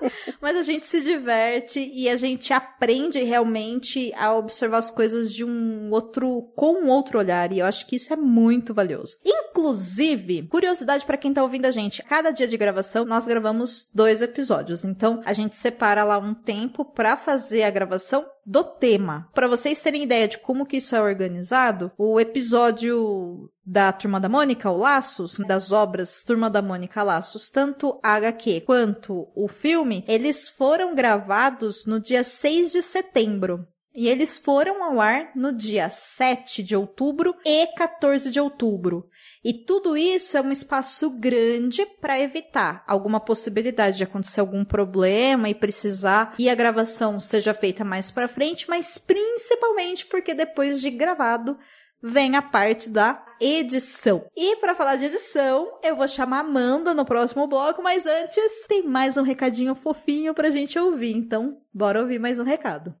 Mas 0.40 0.56
a 0.56 0.62
gente 0.62 0.86
se 0.86 1.02
diverte 1.02 1.80
e 1.92 2.08
a 2.08 2.16
gente 2.16 2.52
aprende 2.52 3.22
realmente 3.22 4.12
a 4.16 4.34
observar 4.34 4.78
as 4.78 4.90
coisas 4.90 5.32
de 5.32 5.44
um 5.44 5.90
outro, 5.90 6.50
com 6.56 6.82
um 6.82 6.88
outro 6.88 7.18
olhar. 7.18 7.52
E 7.52 7.58
eu 7.58 7.66
acho 7.66 7.86
que 7.86 7.96
isso 7.96 8.12
é 8.12 8.16
muito 8.16 8.72
valioso. 8.72 9.16
Inclusive, 9.24 10.48
curiosidade 10.48 11.04
para 11.04 11.18
quem 11.18 11.32
tá 11.32 11.42
ouvindo 11.42 11.66
a 11.66 11.70
gente, 11.70 12.02
cada 12.02 12.30
dia 12.30 12.48
de 12.48 12.56
gravação 12.56 13.04
nós 13.04 13.26
gravamos 13.26 13.88
dois 13.94 14.22
episódios. 14.22 14.84
Então, 14.84 15.22
a 15.24 15.32
gente 15.32 15.56
separa 15.56 16.04
lá 16.04 16.18
um 16.18 16.34
tempo 16.34 16.84
para 16.84 17.16
fazer 17.16 17.62
a 17.62 17.70
gravação 17.70 18.24
do 18.44 18.64
tema. 18.64 19.28
Para 19.34 19.46
vocês 19.46 19.80
terem 19.80 20.02
ideia 20.02 20.26
de 20.26 20.38
como 20.38 20.66
que 20.66 20.78
isso 20.78 20.96
é 20.96 21.00
organizado, 21.00 21.92
o 21.96 22.18
episódio 22.18 23.50
da 23.70 23.92
Turma 23.92 24.18
da 24.18 24.28
Mônica, 24.28 24.68
o 24.68 24.76
Laços, 24.76 25.36
das 25.46 25.70
obras 25.70 26.24
Turma 26.24 26.50
da 26.50 26.60
Mônica 26.60 27.04
Laços, 27.04 27.48
tanto 27.48 28.00
a 28.02 28.14
HQ 28.14 28.62
quanto 28.62 29.28
o 29.32 29.46
filme, 29.46 30.04
eles 30.08 30.48
foram 30.48 30.92
gravados 30.92 31.86
no 31.86 32.00
dia 32.00 32.24
6 32.24 32.72
de 32.72 32.82
setembro. 32.82 33.64
E 33.94 34.08
eles 34.08 34.38
foram 34.38 34.82
ao 34.82 35.00
ar 35.00 35.30
no 35.36 35.52
dia 35.52 35.88
7 35.88 36.64
de 36.64 36.74
outubro 36.74 37.34
e 37.44 37.68
14 37.76 38.30
de 38.30 38.40
outubro. 38.40 39.08
E 39.44 39.54
tudo 39.54 39.96
isso 39.96 40.36
é 40.36 40.40
um 40.40 40.50
espaço 40.50 41.08
grande 41.08 41.86
para 42.00 42.20
evitar 42.20 42.84
alguma 42.88 43.20
possibilidade 43.20 43.98
de 43.98 44.04
acontecer 44.04 44.40
algum 44.40 44.64
problema 44.64 45.48
e 45.48 45.54
precisar 45.54 46.34
que 46.34 46.48
a 46.48 46.54
gravação 46.54 47.20
seja 47.20 47.54
feita 47.54 47.84
mais 47.84 48.10
para 48.10 48.28
frente, 48.28 48.68
mas 48.68 48.98
principalmente 48.98 50.06
porque 50.06 50.34
depois 50.34 50.80
de 50.80 50.90
gravado 50.90 51.56
vem 52.02 52.34
a 52.34 52.42
parte 52.42 52.88
da 52.88 53.24
edição. 53.40 54.24
E 54.36 54.56
para 54.56 54.74
falar 54.74 54.96
de 54.96 55.06
edição, 55.06 55.78
eu 55.82 55.96
vou 55.96 56.08
chamar 56.08 56.38
a 56.38 56.40
Amanda 56.40 56.94
no 56.94 57.04
próximo 57.04 57.46
bloco, 57.46 57.82
mas 57.82 58.06
antes 58.06 58.66
tem 58.66 58.86
mais 58.86 59.16
um 59.16 59.22
recadinho 59.22 59.74
fofinho 59.74 60.34
pra 60.34 60.50
gente 60.50 60.78
ouvir. 60.78 61.16
Então, 61.16 61.58
bora 61.72 62.00
ouvir 62.00 62.18
mais 62.18 62.38
um 62.38 62.44
recado. 62.44 62.94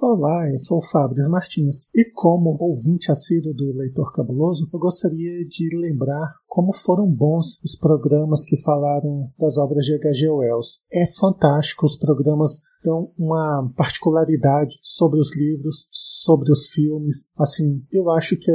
Olá, 0.00 0.48
eu 0.48 0.58
sou 0.58 0.78
o 0.78 0.90
Fábio 0.90 1.28
Martins 1.28 1.90
e 1.92 2.08
como 2.12 2.56
ouvinte 2.60 3.10
assíduo 3.10 3.52
do 3.52 3.76
Leitor 3.76 4.12
Cabuloso, 4.12 4.68
eu 4.72 4.78
gostaria 4.78 5.44
de 5.44 5.76
lembrar 5.76 6.36
como 6.48 6.72
foram 6.72 7.06
bons 7.06 7.62
os 7.62 7.76
programas 7.76 8.44
que 8.44 8.56
falaram 8.62 9.30
das 9.38 9.58
obras 9.58 9.84
de 9.84 9.94
H.G. 9.94 10.30
Wells. 10.30 10.80
É 10.90 11.06
fantástico, 11.06 11.84
os 11.84 11.96
programas 11.96 12.62
dão 12.82 13.12
uma 13.18 13.68
particularidade 13.76 14.78
sobre 14.82 15.20
os 15.20 15.36
livros, 15.36 15.86
sobre 15.90 16.50
os 16.50 16.66
filmes. 16.68 17.30
Assim, 17.36 17.84
eu 17.92 18.10
acho 18.10 18.36
que 18.36 18.50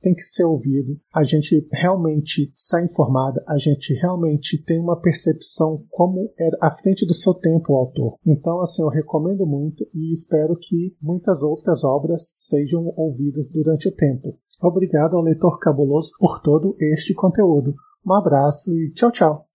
tem 0.00 0.14
que 0.14 0.22
ser 0.22 0.44
ouvido. 0.44 0.98
A 1.14 1.24
gente 1.24 1.66
realmente 1.72 2.50
sai 2.54 2.84
informada, 2.84 3.42
a 3.46 3.58
gente 3.58 3.92
realmente 3.94 4.62
tem 4.62 4.80
uma 4.80 5.00
percepção 5.00 5.84
como 5.90 6.32
era 6.38 6.56
à 6.60 6.70
frente 6.70 7.06
do 7.06 7.14
seu 7.14 7.34
tempo 7.34 7.72
o 7.72 7.76
autor. 7.76 8.16
Então, 8.26 8.60
assim, 8.60 8.82
eu 8.82 8.88
recomendo 8.88 9.46
muito 9.46 9.86
e 9.94 10.12
espero 10.12 10.56
que 10.56 10.96
muitas 11.00 11.42
outras 11.42 11.84
obras 11.84 12.32
sejam 12.36 12.92
ouvidas 12.96 13.48
durante 13.48 13.88
o 13.88 13.92
tempo. 13.92 14.38
Obrigado 14.60 15.16
ao 15.16 15.22
leitor 15.22 15.58
cabuloso 15.58 16.12
por 16.18 16.40
todo 16.40 16.76
este 16.80 17.14
conteúdo. 17.14 17.74
Um 18.04 18.14
abraço 18.14 18.70
e 18.72 18.92
tchau, 18.92 19.10
tchau. 19.10 19.46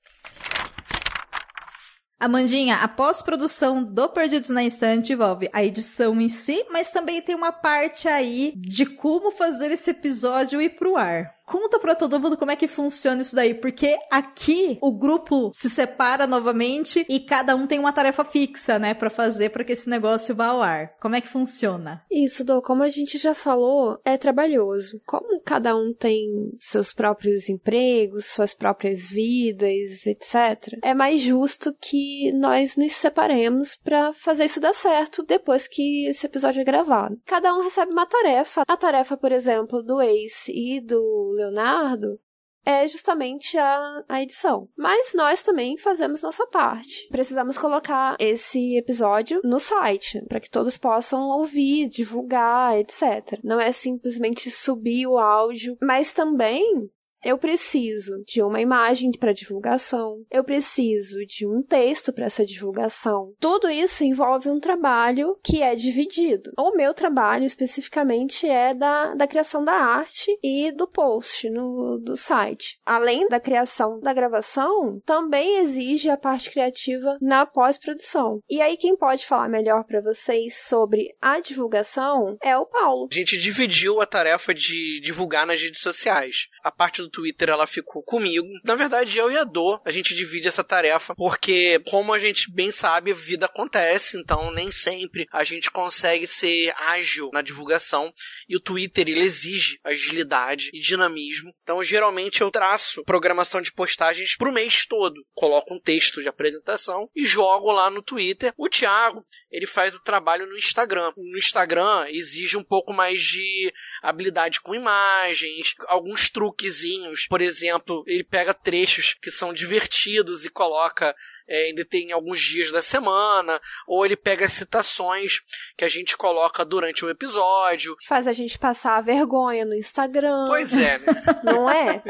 Amandinha, 2.19 2.75
a 2.75 2.87
pós-produção 2.87 3.83
do 3.83 4.07
Perdidos 4.07 4.49
na 4.49 4.61
Instante 4.61 5.11
envolve 5.11 5.49
a 5.51 5.63
edição 5.63 6.21
em 6.21 6.29
si, 6.29 6.63
mas 6.71 6.91
também 6.91 7.19
tem 7.19 7.33
uma 7.33 7.51
parte 7.51 8.07
aí 8.07 8.53
de 8.55 8.85
como 8.85 9.31
fazer 9.31 9.71
esse 9.71 9.89
episódio 9.89 10.61
ir 10.61 10.75
pro 10.75 10.95
ar. 10.95 11.40
Conta 11.45 11.79
pra 11.79 11.95
todo 11.95 12.19
mundo 12.19 12.37
como 12.37 12.51
é 12.51 12.55
que 12.55 12.67
funciona 12.67 13.21
isso 13.21 13.35
daí, 13.35 13.53
porque 13.53 13.97
aqui 14.09 14.77
o 14.81 14.91
grupo 14.91 15.51
se 15.53 15.69
separa 15.69 16.25
novamente 16.25 17.05
e 17.09 17.19
cada 17.19 17.55
um 17.55 17.67
tem 17.67 17.79
uma 17.79 17.93
tarefa 17.93 18.23
fixa, 18.23 18.79
né, 18.79 18.93
para 18.93 19.09
fazer 19.09 19.49
para 19.49 19.63
que 19.63 19.73
esse 19.73 19.89
negócio 19.89 20.35
vá 20.35 20.47
ao 20.47 20.61
ar. 20.61 20.93
Como 20.99 21.15
é 21.15 21.21
que 21.21 21.27
funciona? 21.27 22.03
Isso, 22.09 22.45
Dô, 22.45 22.61
como 22.61 22.83
a 22.83 22.89
gente 22.89 23.17
já 23.17 23.33
falou, 23.33 23.99
é 24.05 24.17
trabalhoso. 24.17 25.01
Como 25.05 25.41
cada 25.41 25.75
um 25.75 25.93
tem 25.93 26.51
seus 26.57 26.93
próprios 26.93 27.49
empregos, 27.49 28.27
suas 28.27 28.53
próprias 28.53 29.09
vidas, 29.09 30.05
etc., 30.05 30.77
é 30.81 30.93
mais 30.93 31.21
justo 31.21 31.75
que 31.79 32.31
nós 32.33 32.75
nos 32.75 32.93
separemos 32.93 33.75
para 33.75 34.13
fazer 34.13 34.45
isso 34.45 34.61
dar 34.61 34.73
certo 34.73 35.23
depois 35.23 35.67
que 35.67 36.07
esse 36.07 36.25
episódio 36.25 36.61
é 36.61 36.65
gravado. 36.65 37.19
Cada 37.25 37.53
um 37.53 37.61
recebe 37.61 37.91
uma 37.91 38.05
tarefa. 38.05 38.63
A 38.67 38.77
tarefa, 38.77 39.17
por 39.17 39.31
exemplo, 39.31 39.83
do 39.83 40.01
Ace 40.01 40.51
e 40.51 40.79
do 40.79 41.30
Leonardo 41.31 42.19
é 42.63 42.87
justamente 42.87 43.57
a, 43.57 44.03
a 44.07 44.21
edição. 44.21 44.69
Mas 44.77 45.13
nós 45.15 45.41
também 45.41 45.77
fazemos 45.77 46.21
nossa 46.21 46.45
parte. 46.47 47.07
Precisamos 47.09 47.57
colocar 47.57 48.15
esse 48.19 48.77
episódio 48.77 49.41
no 49.43 49.59
site, 49.59 50.23
para 50.27 50.39
que 50.39 50.49
todos 50.49 50.77
possam 50.77 51.21
ouvir, 51.29 51.89
divulgar, 51.89 52.77
etc. 52.77 53.39
Não 53.43 53.59
é 53.59 53.71
simplesmente 53.71 54.51
subir 54.51 55.07
o 55.07 55.17
áudio, 55.17 55.77
mas 55.81 56.13
também 56.13 56.89
eu 57.23 57.37
preciso 57.37 58.23
de 58.25 58.41
uma 58.41 58.61
imagem 58.61 59.11
para 59.11 59.33
divulgação, 59.33 60.23
eu 60.29 60.43
preciso 60.43 61.25
de 61.25 61.45
um 61.45 61.61
texto 61.61 62.11
para 62.11 62.25
essa 62.25 62.45
divulgação. 62.45 63.33
Tudo 63.39 63.69
isso 63.69 64.03
envolve 64.03 64.49
um 64.49 64.59
trabalho 64.59 65.37
que 65.43 65.61
é 65.61 65.75
dividido. 65.75 66.51
O 66.57 66.75
meu 66.75 66.93
trabalho 66.93 67.45
especificamente 67.45 68.47
é 68.47 68.73
da, 68.73 69.13
da 69.15 69.27
criação 69.27 69.63
da 69.63 69.73
arte 69.73 70.37
e 70.43 70.71
do 70.71 70.87
post 70.87 71.49
no, 71.49 71.99
do 71.99 72.17
site. 72.17 72.79
Além 72.85 73.27
da 73.27 73.39
criação 73.39 73.99
da 73.99 74.13
gravação, 74.13 74.99
também 75.05 75.59
exige 75.59 76.09
a 76.09 76.17
parte 76.17 76.49
criativa 76.49 77.17
na 77.21 77.45
pós-produção. 77.45 78.39
E 78.49 78.61
aí, 78.61 78.77
quem 78.77 78.95
pode 78.95 79.25
falar 79.25 79.49
melhor 79.49 79.83
para 79.83 80.01
vocês 80.01 80.57
sobre 80.67 81.15
a 81.21 81.39
divulgação 81.39 82.37
é 82.41 82.57
o 82.57 82.65
Paulo. 82.65 83.07
A 83.11 83.13
gente 83.13 83.37
dividiu 83.37 84.01
a 84.01 84.05
tarefa 84.05 84.53
de 84.53 84.99
divulgar 85.01 85.45
nas 85.45 85.61
redes 85.61 85.81
sociais. 85.81 86.47
A 86.63 86.71
parte 86.71 87.01
do 87.01 87.10
Twitter 87.11 87.49
ela 87.49 87.67
ficou 87.67 88.01
comigo. 88.01 88.47
Na 88.63 88.75
verdade, 88.75 89.17
eu 89.17 89.31
e 89.31 89.37
a 89.37 89.43
Dor, 89.43 89.79
a 89.85 89.91
gente 89.91 90.15
divide 90.15 90.47
essa 90.47 90.63
tarefa, 90.63 91.13
porque, 91.15 91.79
como 91.89 92.13
a 92.13 92.19
gente 92.19 92.51
bem 92.51 92.71
sabe, 92.71 93.13
vida 93.13 93.45
acontece, 93.45 94.17
então 94.17 94.51
nem 94.51 94.71
sempre 94.71 95.27
a 95.31 95.43
gente 95.43 95.69
consegue 95.69 96.25
ser 96.25 96.73
ágil 96.77 97.29
na 97.33 97.41
divulgação. 97.41 98.11
E 98.47 98.55
o 98.55 98.59
Twitter, 98.59 99.07
ele 99.07 99.21
exige 99.21 99.79
agilidade 99.83 100.69
e 100.73 100.79
dinamismo. 100.79 101.53
Então, 101.61 101.83
geralmente, 101.83 102.41
eu 102.41 102.49
traço 102.49 103.03
programação 103.03 103.61
de 103.61 103.71
postagens 103.71 104.35
pro 104.35 104.53
mês 104.53 104.85
todo. 104.85 105.25
Coloco 105.33 105.73
um 105.73 105.79
texto 105.79 106.21
de 106.21 106.29
apresentação 106.29 107.09
e 107.15 107.25
jogo 107.25 107.71
lá 107.71 107.89
no 107.89 108.01
Twitter. 108.01 108.53
O 108.57 108.69
Thiago, 108.69 109.25
ele 109.51 109.67
faz 109.67 109.93
o 109.93 110.01
trabalho 110.01 110.47
no 110.47 110.57
Instagram. 110.57 111.11
No 111.17 111.37
Instagram 111.37 112.05
exige 112.07 112.57
um 112.57 112.63
pouco 112.63 112.93
mais 112.93 113.21
de 113.21 113.73
habilidade 114.01 114.61
com 114.61 114.73
imagens, 114.73 115.75
alguns 115.87 116.29
truquezinhos. 116.29 117.27
Por 117.27 117.41
exemplo, 117.41 118.03
ele 118.07 118.23
pega 118.23 118.53
trechos 118.53 119.13
que 119.13 119.29
são 119.29 119.53
divertidos 119.53 120.45
e 120.45 120.49
coloca 120.49 121.15
é, 121.51 121.65
ainda 121.65 121.83
tem 121.83 122.13
alguns 122.13 122.39
dias 122.39 122.71
da 122.71 122.81
semana, 122.81 123.59
ou 123.85 124.05
ele 124.05 124.15
pega 124.15 124.47
citações 124.47 125.41
que 125.77 125.83
a 125.83 125.89
gente 125.89 126.15
coloca 126.15 126.63
durante 126.63 127.03
o 127.03 127.09
episódio. 127.09 127.93
Faz 128.07 128.25
a 128.25 128.31
gente 128.31 128.57
passar 128.57 128.95
a 128.95 129.01
vergonha 129.01 129.65
no 129.65 129.75
Instagram. 129.75 130.47
Pois 130.47 130.71
é, 130.71 130.97
né? 130.99 131.21
Não 131.43 131.69
é? 131.69 132.01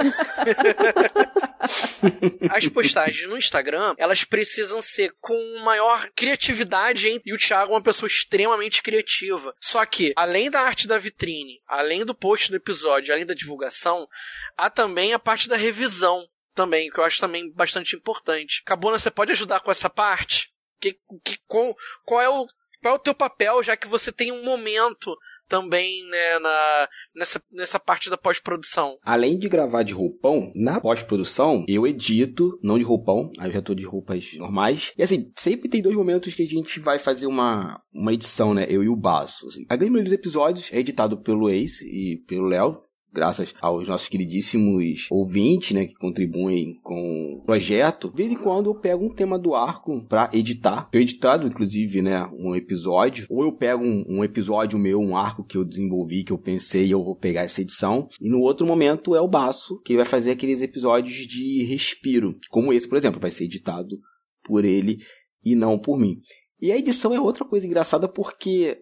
As 2.52 2.68
postagens 2.68 3.28
no 3.28 3.38
Instagram, 3.38 3.96
elas 3.98 4.24
precisam 4.24 4.80
ser 4.80 5.12
com 5.20 5.64
maior 5.64 6.08
criatividade, 6.16 7.10
hein? 7.10 7.20
E 7.26 7.34
o 7.34 7.38
Thiago 7.38 7.72
é 7.72 7.76
uma 7.76 7.82
pessoa 7.82 8.08
extremamente 8.08 8.84
criativa. 8.84 9.56
Só 9.60 9.84
que, 9.86 10.14
além 10.16 10.52
da 10.52 10.62
arte 10.62 10.88
da 10.88 11.00
vitrine, 11.00 11.62
além 11.68 12.06
do 12.06 12.14
post 12.14 12.52
do 12.52 12.58
episódio, 12.58 13.12
além 13.12 13.26
da 13.26 13.34
divulgação, 13.34 14.08
há 14.56 14.70
também 14.70 15.14
a 15.14 15.20
parte 15.20 15.50
da 15.50 15.56
revisão 15.56 16.28
também, 16.54 16.90
que 16.90 17.00
eu 17.00 17.04
acho 17.04 17.20
também 17.20 17.52
bastante 17.52 17.96
importante. 17.96 18.64
Cabona, 18.64 19.00
você 19.00 19.12
pode 19.12 19.32
ajudar 19.32 19.62
com 19.62 19.72
essa 19.72 19.90
parte? 19.90 20.50
Que, 20.80 20.94
que, 21.24 21.38
qual, 21.48 21.76
qual, 22.04 22.22
é 22.22 22.30
o, 22.30 22.46
qual 22.82 22.96
é 22.96 22.98
o 22.98 23.02
teu 23.02 23.14
papel, 23.14 23.62
já 23.64 23.78
que 23.78 23.88
você 23.88 24.12
tem 24.12 24.32
um 24.32 24.44
momento 24.44 25.16
também 25.52 26.08
né, 26.08 26.40
na, 26.40 26.90
nessa, 27.14 27.44
nessa 27.52 27.78
parte 27.78 28.10
da 28.10 28.18
pós-produção? 28.18 28.98
Além 29.04 29.38
de 29.38 29.50
gravar 29.50 29.84
de 29.84 29.92
roupão, 29.92 30.50
na 30.56 30.80
pós-produção 30.80 31.66
eu 31.68 31.86
edito, 31.86 32.58
não 32.64 32.80
de 32.80 32.86
roupão, 32.86 33.30
aí 33.38 33.50
eu 33.50 33.54
já 33.54 33.62
tô 33.62 33.76
de 33.76 33.86
roupas 33.86 34.34
normais. 34.36 34.94
E 34.98 35.04
assim, 35.04 35.30
sempre 35.36 35.70
tem 35.70 35.82
dois 35.82 35.96
momentos 35.96 36.34
que 36.34 36.44
a 36.44 36.48
gente 36.48 36.80
vai 36.80 36.98
fazer 36.98 37.28
uma, 37.28 37.82
uma 37.94 38.14
edição, 38.14 38.54
né? 38.54 38.66
Eu 38.70 38.82
e 38.82 38.88
o 38.88 38.96
Baço. 38.96 39.46
Assim. 39.50 39.66
A 39.70 39.76
grande 39.76 39.92
maioria 39.92 40.12
dos 40.12 40.20
episódios 40.20 40.72
é 40.72 40.80
editado 40.80 41.22
pelo 41.22 41.50
Ace 41.50 41.86
e 41.86 42.24
pelo 42.26 42.48
Léo, 42.48 42.82
graças 43.14 43.54
aos 43.62 43.88
nossos 43.88 44.08
queridíssimos 44.08 45.08
ouvintes, 45.10 45.72
né, 45.72 45.86
que 45.86 45.96
contribuem 45.96 46.80
com 46.82 47.40
o 47.40 47.46
projeto. 47.46 48.10
De 48.10 48.16
vez 48.16 48.32
em 48.32 48.36
quando 48.36 48.70
eu 48.70 48.76
pego 48.76 49.06
um 49.06 49.14
tema 49.14 49.38
do 49.38 49.54
arco 49.54 50.06
para 50.08 50.30
editar. 50.34 50.90
Eu 50.92 51.02
editado, 51.02 51.48
inclusive, 51.48 52.02
né, 52.02 52.30
um 52.34 52.56
episódio. 52.56 53.26
Ou 53.30 53.44
eu 53.44 53.52
pego 53.52 53.84
um, 53.84 54.06
um, 54.08 54.24
episódio 54.24 54.80
meu, 54.80 55.00
um 55.00 55.16
arco 55.16 55.44
que 55.44 55.58
eu 55.58 55.66
desenvolvi, 55.66 56.24
que 56.24 56.32
eu 56.32 56.38
pensei, 56.38 56.92
eu 56.94 57.04
vou 57.04 57.16
pegar 57.16 57.42
essa 57.42 57.62
edição. 57.62 58.08
E 58.20 58.30
no 58.30 58.40
outro 58.40 58.66
momento 58.66 59.16
é 59.16 59.22
o 59.22 59.28
Baço, 59.28 59.82
que 59.84 59.96
vai 59.96 60.06
fazer 60.06 60.32
aqueles 60.32 60.62
episódios 60.62 61.28
de 61.28 61.64
respiro. 61.66 62.38
Como 62.50 62.74
esse, 62.74 62.88
por 62.88 62.98
exemplo, 62.98 63.20
vai 63.20 63.32
ser 63.32 63.46
editado 63.46 64.00
por 64.44 64.66
ele 64.66 65.00
e 65.44 65.56
não 65.56 65.78
por 65.78 66.00
mim. 66.00 66.20
E 66.62 66.72
a 66.72 66.78
edição 66.78 67.14
é 67.14 67.20
outra 67.20 67.44
coisa 67.44 67.66
engraçada 67.66 68.08
porque 68.08 68.78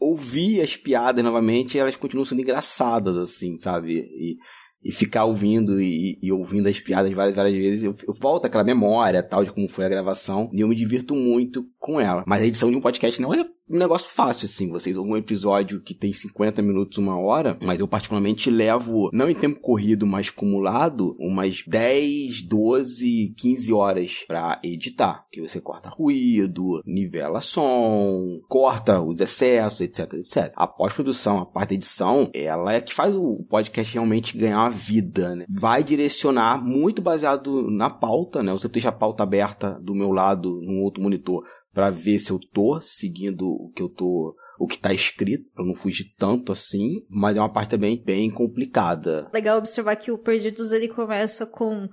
ouvir 0.00 0.62
as 0.62 0.76
piadas 0.76 1.22
novamente, 1.22 1.78
elas 1.78 1.94
continuam 1.94 2.24
sendo 2.24 2.40
engraçadas, 2.40 3.16
assim, 3.16 3.58
sabe? 3.58 3.98
E, 3.98 4.36
e 4.82 4.90
ficar 4.92 5.26
ouvindo 5.26 5.80
e, 5.80 6.18
e, 6.22 6.32
ouvindo 6.32 6.68
as 6.68 6.80
piadas 6.80 7.12
várias, 7.12 7.36
várias 7.36 7.54
vezes, 7.54 7.84
eu, 7.84 7.94
eu 8.08 8.14
volto 8.14 8.46
aquela 8.46 8.64
memória 8.64 9.22
tal 9.22 9.44
de 9.44 9.52
como 9.52 9.68
foi 9.68 9.84
a 9.84 9.90
gravação 9.90 10.50
e 10.54 10.60
eu 10.60 10.68
me 10.68 10.74
divirto 10.74 11.14
muito 11.14 11.66
com 11.78 12.00
ela. 12.00 12.24
Mas 12.26 12.40
a 12.40 12.46
edição 12.46 12.70
de 12.70 12.76
um 12.76 12.80
podcast 12.80 13.20
não 13.20 13.34
é 13.34 13.44
um 13.70 13.78
negócio 13.78 14.10
fácil, 14.10 14.46
assim. 14.46 14.68
Vocês 14.68 14.96
um 14.96 15.16
episódio 15.16 15.80
que 15.80 15.94
tem 15.94 16.12
50 16.12 16.60
minutos, 16.60 16.98
uma 16.98 17.18
hora, 17.18 17.56
mas 17.62 17.78
eu 17.78 17.86
particularmente 17.86 18.50
levo, 18.50 19.10
não 19.12 19.30
em 19.30 19.34
tempo 19.34 19.60
corrido, 19.60 20.06
mas 20.06 20.28
acumulado, 20.28 21.16
umas 21.18 21.62
10, 21.66 22.42
12, 22.42 23.34
15 23.36 23.72
horas 23.72 24.24
para 24.26 24.60
editar. 24.64 25.24
Que 25.30 25.40
você 25.40 25.60
corta 25.60 25.88
ruído, 25.88 26.82
nivela 26.84 27.40
som, 27.40 28.40
corta 28.48 29.00
os 29.00 29.20
excessos, 29.20 29.80
etc, 29.80 30.14
etc. 30.14 30.52
A 30.56 30.66
pós-produção, 30.66 31.38
a 31.38 31.46
parte 31.46 31.70
da 31.70 31.74
edição, 31.76 32.30
ela 32.34 32.74
é 32.74 32.80
que 32.80 32.92
faz 32.92 33.14
o 33.14 33.44
podcast 33.48 33.94
realmente 33.94 34.36
ganhar 34.36 34.62
uma 34.62 34.70
vida, 34.70 35.36
né? 35.36 35.44
Vai 35.48 35.84
direcionar 35.84 36.62
muito 36.62 37.00
baseado 37.00 37.70
na 37.70 37.88
pauta, 37.88 38.42
né? 38.42 38.52
Você 38.52 38.68
deixa 38.68 38.88
a 38.88 38.92
pauta 38.92 39.22
aberta 39.22 39.78
do 39.80 39.94
meu 39.94 40.10
lado, 40.10 40.60
num 40.60 40.82
outro 40.82 41.02
monitor, 41.02 41.44
para 41.72 41.90
ver 41.90 42.18
se 42.18 42.30
eu 42.30 42.38
tô 42.38 42.80
seguindo 42.80 43.46
o 43.46 43.72
que 43.74 43.82
eu 43.82 43.88
tô 43.88 44.36
o 44.58 44.66
que 44.66 44.78
tá 44.78 44.92
escrito, 44.92 45.50
pra 45.54 45.64
não 45.64 45.74
fugir 45.74 46.12
tanto 46.18 46.52
assim, 46.52 47.02
mas 47.08 47.34
é 47.34 47.40
uma 47.40 47.50
parte 47.50 47.70
também 47.70 48.02
bem 48.04 48.30
complicada. 48.30 49.30
Legal 49.32 49.56
observar 49.56 49.96
que 49.96 50.12
o 50.12 50.18
Perdidos 50.18 50.70
ele 50.70 50.86
começa 50.86 51.46
com 51.46 51.88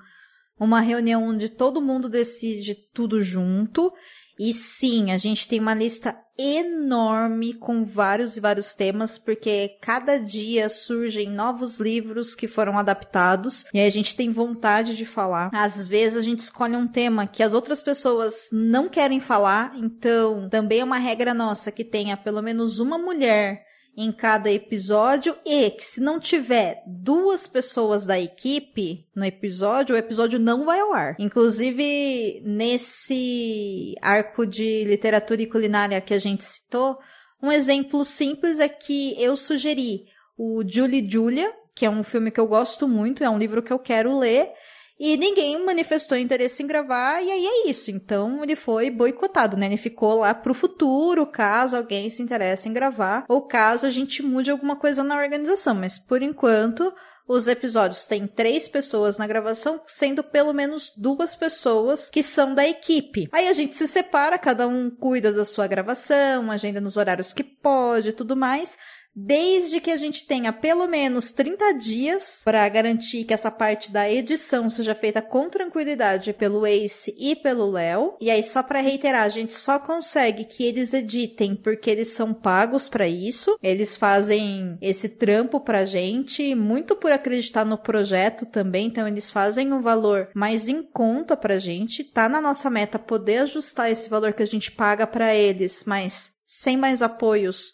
uma 0.59 0.81
reunião 0.81 1.23
onde 1.23 1.47
todo 1.47 1.81
mundo 1.81 2.09
decide 2.09 2.75
tudo 2.93 3.21
junto 3.21 3.93
e 4.39 4.53
sim, 4.53 5.11
a 5.11 5.17
gente 5.17 5.47
tem 5.47 5.59
uma 5.59 5.73
lista 5.73 6.15
enorme 6.37 7.53
com 7.53 7.83
vários 7.83 8.37
e 8.37 8.39
vários 8.39 8.73
temas, 8.73 9.17
porque 9.17 9.77
cada 9.81 10.19
dia 10.19 10.69
surgem 10.69 11.29
novos 11.29 11.79
livros 11.79 12.35
que 12.35 12.47
foram 12.47 12.77
adaptados 12.77 13.65
e 13.73 13.79
a 13.79 13.89
gente 13.89 14.15
tem 14.15 14.31
vontade 14.31 14.95
de 14.95 15.05
falar. 15.05 15.49
Às 15.51 15.87
vezes 15.87 16.17
a 16.17 16.21
gente 16.21 16.39
escolhe 16.39 16.75
um 16.75 16.87
tema 16.87 17.25
que 17.25 17.41
as 17.41 17.53
outras 17.53 17.81
pessoas 17.81 18.49
não 18.51 18.87
querem 18.87 19.19
falar, 19.19 19.73
então 19.75 20.47
também 20.49 20.81
é 20.81 20.83
uma 20.83 20.99
regra 20.99 21.33
nossa 21.33 21.71
que 21.71 21.83
tenha 21.83 22.15
pelo 22.15 22.41
menos 22.41 22.79
uma 22.79 22.97
mulher 22.97 23.66
em 23.97 24.11
cada 24.11 24.51
episódio 24.51 25.35
e 25.43 25.71
que 25.71 25.83
se 25.83 25.99
não 25.99 26.19
tiver 26.19 26.83
duas 26.85 27.47
pessoas 27.47 28.05
da 28.05 28.19
equipe 28.19 29.07
no 29.15 29.25
episódio, 29.25 29.95
o 29.95 29.97
episódio 29.97 30.37
não 30.37 30.65
vai 30.65 30.79
ao 30.79 30.93
ar. 30.93 31.15
Inclusive, 31.17 32.43
nesse 32.45 33.95
arco 33.99 34.45
de 34.45 34.83
literatura 34.83 35.41
e 35.41 35.47
culinária 35.47 35.99
que 35.99 36.13
a 36.13 36.19
gente 36.19 36.43
citou, 36.43 36.99
um 37.41 37.51
exemplo 37.51 38.05
simples 38.05 38.59
é 38.59 38.69
que 38.69 39.19
eu 39.19 39.35
sugeri 39.35 40.05
o 40.37 40.63
Julie 40.63 41.09
Julia, 41.09 41.51
que 41.73 41.85
é 41.85 41.89
um 41.89 42.03
filme 42.03 42.29
que 42.29 42.39
eu 42.39 42.47
gosto 42.47 42.87
muito, 42.87 43.23
é 43.23 43.29
um 43.29 43.37
livro 43.39 43.63
que 43.63 43.73
eu 43.73 43.79
quero 43.79 44.19
ler, 44.19 44.51
e 44.99 45.15
ninguém 45.15 45.63
manifestou 45.63 46.17
interesse 46.17 46.63
em 46.63 46.67
gravar, 46.67 47.21
e 47.21 47.31
aí 47.31 47.45
é 47.45 47.69
isso. 47.69 47.91
Então 47.91 48.43
ele 48.43 48.55
foi 48.55 48.89
boicotado, 48.89 49.55
né? 49.55 49.67
Ele 49.67 49.77
ficou 49.77 50.19
lá 50.19 50.33
pro 50.33 50.53
futuro, 50.53 51.27
caso 51.27 51.77
alguém 51.77 52.09
se 52.09 52.21
interesse 52.21 52.67
em 52.67 52.73
gravar, 52.73 53.25
ou 53.27 53.41
caso 53.41 53.85
a 53.85 53.89
gente 53.89 54.23
mude 54.23 54.49
alguma 54.49 54.75
coisa 54.75 55.03
na 55.03 55.17
organização. 55.17 55.75
Mas 55.75 55.99
por 55.99 56.21
enquanto, 56.21 56.93
os 57.27 57.47
episódios 57.47 58.05
têm 58.05 58.25
três 58.25 58.67
pessoas 58.67 59.17
na 59.17 59.27
gravação, 59.27 59.81
sendo 59.85 60.23
pelo 60.23 60.53
menos 60.53 60.93
duas 60.95 61.35
pessoas 61.35 62.09
que 62.09 62.23
são 62.23 62.55
da 62.55 62.65
equipe. 62.65 63.27
Aí 63.31 63.47
a 63.47 63.53
gente 63.53 63.75
se 63.75 63.87
separa, 63.87 64.37
cada 64.37 64.67
um 64.67 64.89
cuida 64.89 65.31
da 65.31 65.43
sua 65.43 65.67
gravação, 65.67 66.49
agenda 66.49 66.79
nos 66.79 66.95
horários 66.95 67.33
que 67.33 67.43
pode 67.43 68.09
e 68.09 68.13
tudo 68.13 68.35
mais 68.35 68.77
desde 69.19 69.81
que 69.81 69.89
a 69.89 69.97
gente 69.97 70.27
tenha 70.27 70.53
pelo 70.53 70.87
menos 70.87 71.31
30 71.31 71.71
dias 71.73 72.41
para 72.45 72.69
garantir 72.69 73.23
que 73.23 73.33
essa 73.33 73.49
parte 73.49 73.91
da 73.91 74.07
edição 74.07 74.69
seja 74.69 74.93
feita 74.93 75.23
com 75.23 75.49
tranquilidade 75.49 76.33
pelo 76.33 76.67
Ace 76.67 77.15
e 77.17 77.35
pelo 77.35 77.71
Léo. 77.71 78.15
E 78.21 78.29
aí, 78.29 78.43
só 78.43 78.61
para 78.61 78.79
reiterar, 78.79 79.23
a 79.23 79.29
gente 79.29 79.55
só 79.55 79.79
consegue 79.79 80.45
que 80.45 80.63
eles 80.63 80.93
editem 80.93 81.55
porque 81.55 81.89
eles 81.89 82.11
são 82.11 82.31
pagos 82.31 82.87
para 82.87 83.07
isso. 83.07 83.57
Eles 83.63 83.97
fazem 83.97 84.77
esse 84.79 85.09
trampo 85.09 85.59
pra 85.59 85.83
gente, 85.83 86.53
muito 86.53 86.95
por 86.95 87.11
acreditar 87.11 87.65
no 87.65 87.77
projeto 87.77 88.45
também. 88.45 88.85
Então, 88.85 89.07
eles 89.07 89.31
fazem 89.31 89.73
um 89.73 89.81
valor 89.81 90.29
mais 90.35 90.69
em 90.69 90.83
conta 90.83 91.35
pra 91.35 91.57
gente. 91.57 92.03
Tá 92.03 92.29
na 92.29 92.39
nossa 92.39 92.69
meta 92.69 92.99
poder 92.99 93.39
ajustar 93.39 93.89
esse 93.89 94.07
valor 94.07 94.33
que 94.33 94.43
a 94.43 94.47
gente 94.47 94.71
paga 94.71 95.07
para 95.07 95.33
eles, 95.33 95.83
mas 95.87 96.33
sem 96.45 96.77
mais 96.77 97.01
apoios 97.01 97.73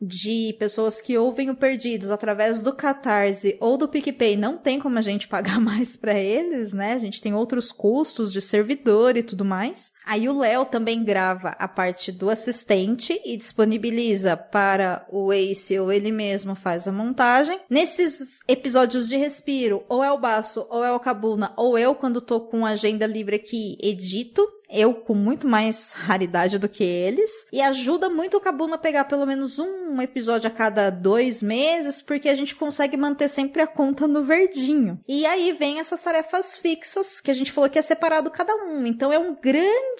de 0.00 0.54
pessoas 0.58 1.00
que 1.00 1.18
ouvem 1.18 1.50
o 1.50 1.56
Perdidos 1.56 2.10
através 2.10 2.60
do 2.60 2.72
Catarse 2.72 3.56
ou 3.60 3.76
do 3.76 3.88
PicPay, 3.88 4.36
não 4.36 4.56
tem 4.56 4.78
como 4.78 4.98
a 4.98 5.02
gente 5.02 5.26
pagar 5.28 5.60
mais 5.60 5.96
para 5.96 6.18
eles, 6.18 6.72
né? 6.72 6.92
A 6.92 6.98
gente 6.98 7.20
tem 7.20 7.34
outros 7.34 7.72
custos 7.72 8.32
de 8.32 8.40
servidor 8.40 9.16
e 9.16 9.22
tudo 9.22 9.44
mais. 9.44 9.92
Aí 10.08 10.26
o 10.26 10.38
Léo 10.38 10.64
também 10.64 11.04
grava 11.04 11.50
a 11.58 11.68
parte 11.68 12.10
do 12.10 12.30
assistente 12.30 13.20
e 13.26 13.36
disponibiliza 13.36 14.38
para 14.38 15.06
o 15.12 15.30
Ace 15.34 15.78
ou 15.78 15.92
ele 15.92 16.10
mesmo 16.10 16.54
faz 16.54 16.88
a 16.88 16.92
montagem. 16.92 17.60
Nesses 17.68 18.40
episódios 18.48 19.06
de 19.06 19.18
respiro, 19.18 19.84
ou 19.86 20.02
é 20.02 20.10
o 20.10 20.16
Baço, 20.16 20.66
ou 20.70 20.82
é 20.82 20.90
o 20.90 20.98
Cabuna, 20.98 21.52
ou 21.58 21.76
eu 21.76 21.94
quando 21.94 22.22
tô 22.22 22.40
com 22.40 22.64
agenda 22.64 23.06
livre 23.06 23.36
aqui, 23.36 23.76
edito 23.82 24.48
eu 24.70 24.94
com 24.94 25.14
muito 25.14 25.46
mais 25.46 25.92
raridade 25.92 26.58
do 26.58 26.68
que 26.68 26.84
eles. 26.84 27.46
E 27.52 27.60
ajuda 27.60 28.10
muito 28.10 28.36
o 28.36 28.40
Kabuna 28.40 28.74
a 28.74 28.78
pegar 28.78 29.04
pelo 29.04 29.26
menos 29.26 29.58
um 29.58 30.00
episódio 30.00 30.48
a 30.48 30.50
cada 30.50 30.90
dois 30.90 31.42
meses, 31.42 32.02
porque 32.02 32.28
a 32.28 32.34
gente 32.34 32.54
consegue 32.54 32.96
manter 32.96 33.28
sempre 33.28 33.62
a 33.62 33.66
conta 33.66 34.06
no 34.06 34.24
verdinho. 34.24 35.00
E 35.08 35.24
aí 35.24 35.52
vem 35.52 35.78
essas 35.78 36.02
tarefas 36.02 36.58
fixas 36.58 37.20
que 37.20 37.30
a 37.30 37.34
gente 37.34 37.50
falou 37.50 37.70
que 37.70 37.78
é 37.78 37.82
separado 37.82 38.30
cada 38.30 38.54
um. 38.54 38.86
Então 38.86 39.12
é 39.12 39.18
um 39.18 39.34
grande 39.34 39.97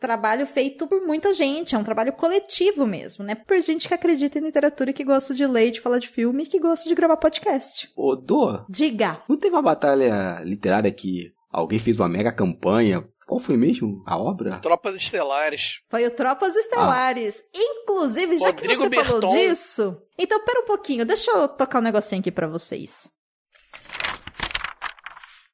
trabalho 0.00 0.46
feito 0.46 0.86
por 0.86 1.00
muita 1.02 1.32
gente, 1.32 1.74
é 1.74 1.78
um 1.78 1.84
trabalho 1.84 2.12
coletivo 2.12 2.86
mesmo, 2.86 3.24
né? 3.24 3.34
Por 3.34 3.60
gente 3.60 3.88
que 3.88 3.94
acredita 3.94 4.38
em 4.38 4.42
literatura, 4.42 4.92
que 4.92 5.04
gosta 5.04 5.34
de 5.34 5.46
ler, 5.46 5.70
de 5.70 5.80
falar 5.80 5.98
de 5.98 6.08
filme 6.08 6.44
e 6.44 6.46
que 6.46 6.58
gosta 6.58 6.88
de 6.88 6.94
gravar 6.94 7.16
podcast. 7.16 7.90
Ô, 7.96 8.14
Dô. 8.16 8.64
Diga. 8.68 9.22
Não 9.28 9.36
teve 9.36 9.54
uma 9.54 9.62
batalha 9.62 10.40
literária 10.42 10.90
que 10.90 11.32
alguém 11.50 11.78
fez 11.78 11.98
uma 11.98 12.08
mega 12.08 12.32
campanha 12.32 13.06
qual 13.32 13.40
foi 13.40 13.56
mesmo 13.56 14.02
a 14.06 14.18
obra? 14.18 14.58
Tropas 14.58 14.94
Estelares. 14.94 15.80
Foi 15.88 16.06
o 16.06 16.10
Tropas 16.10 16.54
Estelares. 16.54 17.42
Ah. 17.42 17.58
Inclusive, 17.58 18.36
já 18.36 18.46
Rodrigo 18.46 18.68
que 18.68 18.76
você 18.76 18.88
Berton. 18.90 19.20
falou 19.20 19.36
disso. 19.36 19.96
Então, 20.18 20.44
pera 20.44 20.60
um 20.60 20.66
pouquinho, 20.66 21.06
deixa 21.06 21.30
eu 21.30 21.48
tocar 21.48 21.78
um 21.78 21.82
negocinho 21.82 22.20
aqui 22.20 22.30
para 22.30 22.46
vocês. 22.46 23.10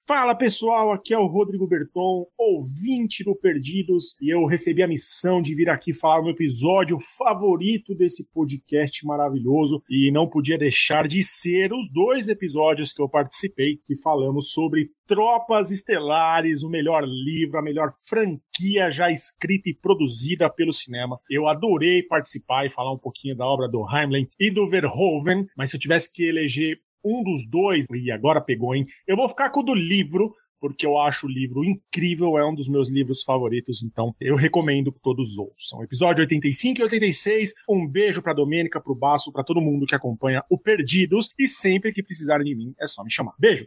Fala 0.09 0.35
pessoal, 0.35 0.91
aqui 0.91 1.13
é 1.13 1.19
o 1.19 1.27
Rodrigo 1.27 1.67
Berton, 1.67 2.25
ouvinte 2.39 3.23
do 3.23 3.37
Perdidos, 3.37 4.17
e 4.23 4.33
eu 4.33 4.47
recebi 4.47 4.83
a 4.83 4.89
missão 4.89 5.43
de 5.43 5.55
vir 5.55 5.69
aqui 5.69 5.93
falar 5.93 6.23
no 6.23 6.31
episódio 6.31 6.97
favorito 7.19 7.95
desse 7.95 8.27
podcast 8.33 9.05
maravilhoso, 9.05 9.83
e 9.87 10.11
não 10.11 10.27
podia 10.27 10.57
deixar 10.57 11.07
de 11.07 11.23
ser 11.23 11.75
os 11.75 11.93
dois 11.93 12.27
episódios 12.27 12.91
que 12.91 13.03
eu 13.03 13.09
participei, 13.11 13.77
que 13.85 14.01
falamos 14.01 14.51
sobre 14.51 14.89
Tropas 15.07 15.71
Estelares, 15.71 16.63
o 16.63 16.71
melhor 16.71 17.05
livro, 17.05 17.59
a 17.59 17.63
melhor 17.63 17.91
franquia 18.09 18.91
já 18.91 19.11
escrita 19.11 19.69
e 19.69 19.75
produzida 19.75 20.49
pelo 20.49 20.73
cinema. 20.73 21.19
Eu 21.31 21.47
adorei 21.47 22.03
participar 22.03 22.65
e 22.65 22.71
falar 22.71 22.95
um 22.95 22.99
pouquinho 22.99 23.37
da 23.37 23.45
obra 23.45 23.69
do 23.69 23.87
Heimlich 23.87 24.31
e 24.41 24.51
do 24.51 24.71
Verhoeven, 24.71 25.47
mas 25.55 25.71
se 25.71 25.77
eu 25.77 25.81
tivesse 25.81 26.11
que 26.11 26.27
eleger 26.27 26.79
um 27.05 27.23
dos 27.23 27.49
dois, 27.49 27.87
e 27.93 28.11
agora 28.11 28.41
pegou, 28.41 28.75
hein? 28.75 28.87
Eu 29.07 29.17
vou 29.17 29.29
ficar 29.29 29.51
com 29.51 29.61
o 29.61 29.63
do 29.63 29.75
livro, 29.75 30.33
porque 30.61 30.85
eu 30.85 30.99
acho 30.99 31.27
o 31.27 31.31
livro 31.31 31.65
incrível, 31.65 32.37
é 32.37 32.45
um 32.45 32.55
dos 32.55 32.69
meus 32.69 32.89
livros 32.89 33.23
favoritos, 33.23 33.83
então 33.83 34.15
eu 34.21 34.37
recomendo 34.37 34.93
que 34.93 35.01
todos 35.01 35.39
ouçam. 35.39 35.83
Episódio 35.83 36.23
85 36.23 36.81
e 36.81 36.85
86, 36.85 37.55
um 37.69 37.87
beijo 37.87 38.23
pra 38.23 38.33
Domênica, 38.33 38.81
pro 38.81 38.95
Baço, 38.95 39.33
pra 39.33 39.45
todo 39.45 39.61
mundo 39.61 39.87
que 39.87 39.95
acompanha 39.95 40.43
o 40.51 40.59
Perdidos, 40.59 41.31
e 41.39 41.47
sempre 41.47 41.93
que 41.93 42.03
precisarem 42.03 42.45
de 42.45 42.55
mim, 42.55 42.75
é 42.81 42.87
só 42.87 43.05
me 43.05 43.11
chamar. 43.11 43.35
Beijo! 43.39 43.67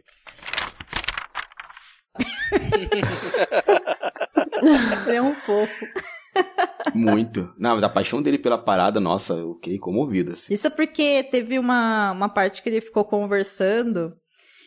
é 5.08 5.22
um 5.22 5.34
fofo. 5.34 5.86
Muito. 6.94 7.52
Não, 7.58 7.80
da 7.80 7.88
paixão 7.88 8.22
dele 8.22 8.38
pela 8.38 8.58
parada, 8.58 9.00
nossa, 9.00 9.34
eu 9.34 9.54
fiquei 9.54 9.78
comovido. 9.78 10.32
Assim. 10.32 10.52
Isso 10.52 10.66
é 10.66 10.70
porque 10.70 11.22
teve 11.24 11.58
uma, 11.58 12.12
uma 12.12 12.28
parte 12.28 12.62
que 12.62 12.68
ele 12.68 12.80
ficou 12.80 13.04
conversando. 13.04 14.14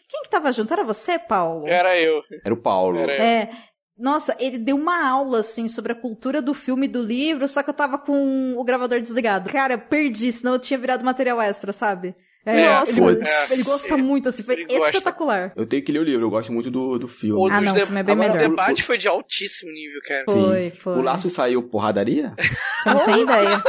Quem 0.10 0.24
que 0.24 0.30
tava 0.30 0.52
junto? 0.52 0.72
Era 0.72 0.84
você, 0.84 1.18
Paulo? 1.18 1.68
Era 1.68 2.00
eu. 2.00 2.22
Era 2.44 2.54
o 2.54 2.62
Paulo. 2.62 2.98
Era 2.98 3.14
eu. 3.14 3.22
É. 3.22 3.50
Nossa, 3.98 4.36
ele 4.40 4.58
deu 4.58 4.76
uma 4.76 5.08
aula, 5.08 5.40
assim, 5.40 5.70
sobre 5.70 5.94
a 5.94 5.96
cultura 5.96 6.42
do 6.42 6.54
filme 6.54 6.86
e 6.86 6.90
do 6.90 7.02
livro, 7.02 7.48
só 7.48 7.64
que 7.64 7.70
eu 7.70 7.74
tava 7.74 7.98
com 7.98 8.54
o 8.58 8.64
gravador 8.64 9.00
desligado. 9.00 9.50
Cara, 9.50 9.76
eu 9.76 9.80
perdi, 9.80 10.32
senão 10.34 10.54
eu 10.54 10.60
tinha 10.60 10.78
virado 10.78 11.06
material 11.06 11.42
extra, 11.42 11.72
sabe? 11.72 12.14
É, 12.46 12.70
Nossa, 12.70 13.04
ele, 13.04 13.24
é, 13.28 13.54
ele 13.54 13.64
gosta 13.64 13.98
muito, 13.98 14.30
assim, 14.30 14.44
foi 14.44 14.54
ele 14.54 14.66
gosta. 14.66 14.90
espetacular. 14.92 15.52
Eu 15.56 15.66
tenho 15.66 15.84
que 15.84 15.92
ler 15.92 16.00
o 16.00 16.04
livro, 16.04 16.26
eu 16.26 16.30
gosto 16.30 16.54
muito 16.54 16.70
do, 16.70 17.00
do 17.00 17.08
filme. 17.08 17.36
O, 17.40 17.48
Ah, 17.48 17.60
não, 17.60 17.74
de- 17.74 17.82
o 17.82 17.86
filme 17.88 18.00
é 18.00 18.04
bem 18.04 18.16
melhor. 18.16 18.36
O 18.36 18.40
debate 18.40 18.84
foi 18.84 18.98
de 18.98 19.08
altíssimo 19.08 19.72
nível, 19.72 20.00
cara. 20.08 20.24
Foi, 20.26 20.72
foi. 20.78 20.94
O 20.98 21.02
laço 21.02 21.30
saiu 21.30 21.64
porradaria? 21.64 22.34
Você 22.86 22.94
não 22.94 23.06
tem 23.06 23.22
ideia. 23.22 23.50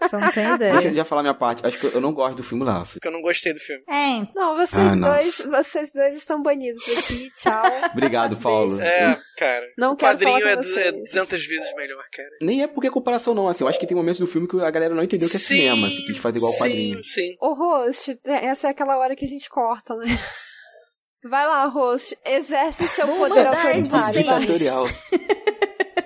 Você 0.00 0.16
não 0.16 0.30
tem 0.32 0.56
Deixa 0.56 0.74
eu 0.74 0.80
ideia. 0.80 0.94
já 0.94 1.04
falar 1.04 1.22
minha 1.22 1.34
parte. 1.34 1.66
Acho 1.66 1.78
que 1.78 1.94
eu 1.96 2.00
não 2.00 2.12
gosto 2.12 2.36
do 2.36 2.42
filme 2.42 2.64
Laço. 2.64 2.94
Porque 2.94 3.08
eu 3.08 3.12
não 3.12 3.20
gostei 3.20 3.52
do 3.52 3.58
filme. 3.60 3.82
É. 3.88 4.26
Não, 4.34 4.56
vocês 4.56 4.76
Ah, 4.82 4.96
nossa. 4.96 5.12
dois, 5.20 5.42
vocês 5.66 5.92
dois 5.92 6.16
estão 6.16 6.42
banidos 6.42 6.80
daqui. 6.86 7.30
Tchau. 7.36 7.62
Obrigado, 7.92 8.36
Paulo. 8.36 8.80
É, 8.80 9.18
cara. 9.36 9.64
Não 9.76 9.92
o 9.92 9.96
quero 9.96 10.12
quadrinho 10.12 10.38
falar 10.38 10.50
é 10.50 10.52
é 10.52 10.56
vocês. 10.56 10.94
200 11.12 11.46
vezes 11.46 11.74
melhor, 11.74 12.02
cara. 12.12 12.28
Nem 12.40 12.62
é 12.62 12.66
porque 12.66 12.86
é 12.86 12.90
comparação, 12.90 13.34
não. 13.34 13.48
Assim, 13.48 13.64
eu 13.64 13.68
acho 13.68 13.78
que 13.78 13.86
tem 13.86 13.96
momentos 13.96 14.20
do 14.20 14.26
filme 14.26 14.46
que 14.48 14.58
a 14.60 14.70
galera 14.70 14.94
não 14.94 15.02
entendeu 15.02 15.28
que 15.28 15.36
é 15.36 15.38
Sim, 15.40 15.56
cinema. 15.56 15.88
Se 15.90 16.06
quis 16.06 16.16
fazer 16.18 16.38
igual 16.38 16.52
o 16.52 16.56
quadrinho. 16.56 17.02
Sim, 17.04 17.10
sim. 17.10 17.33
O 17.40 17.54
host, 17.54 18.18
essa 18.24 18.68
é 18.68 18.70
aquela 18.70 18.96
hora 18.98 19.16
que 19.16 19.24
a 19.24 19.28
gente 19.28 19.48
corta, 19.48 19.94
né? 19.96 20.04
Vai 21.28 21.46
lá, 21.46 21.64
host, 21.66 22.18
exerce 22.24 22.86
seu 22.86 23.06
Vou 23.06 23.16
poder 23.16 23.46
autoritário. 23.46 24.22
Ditatorial. 24.22 24.86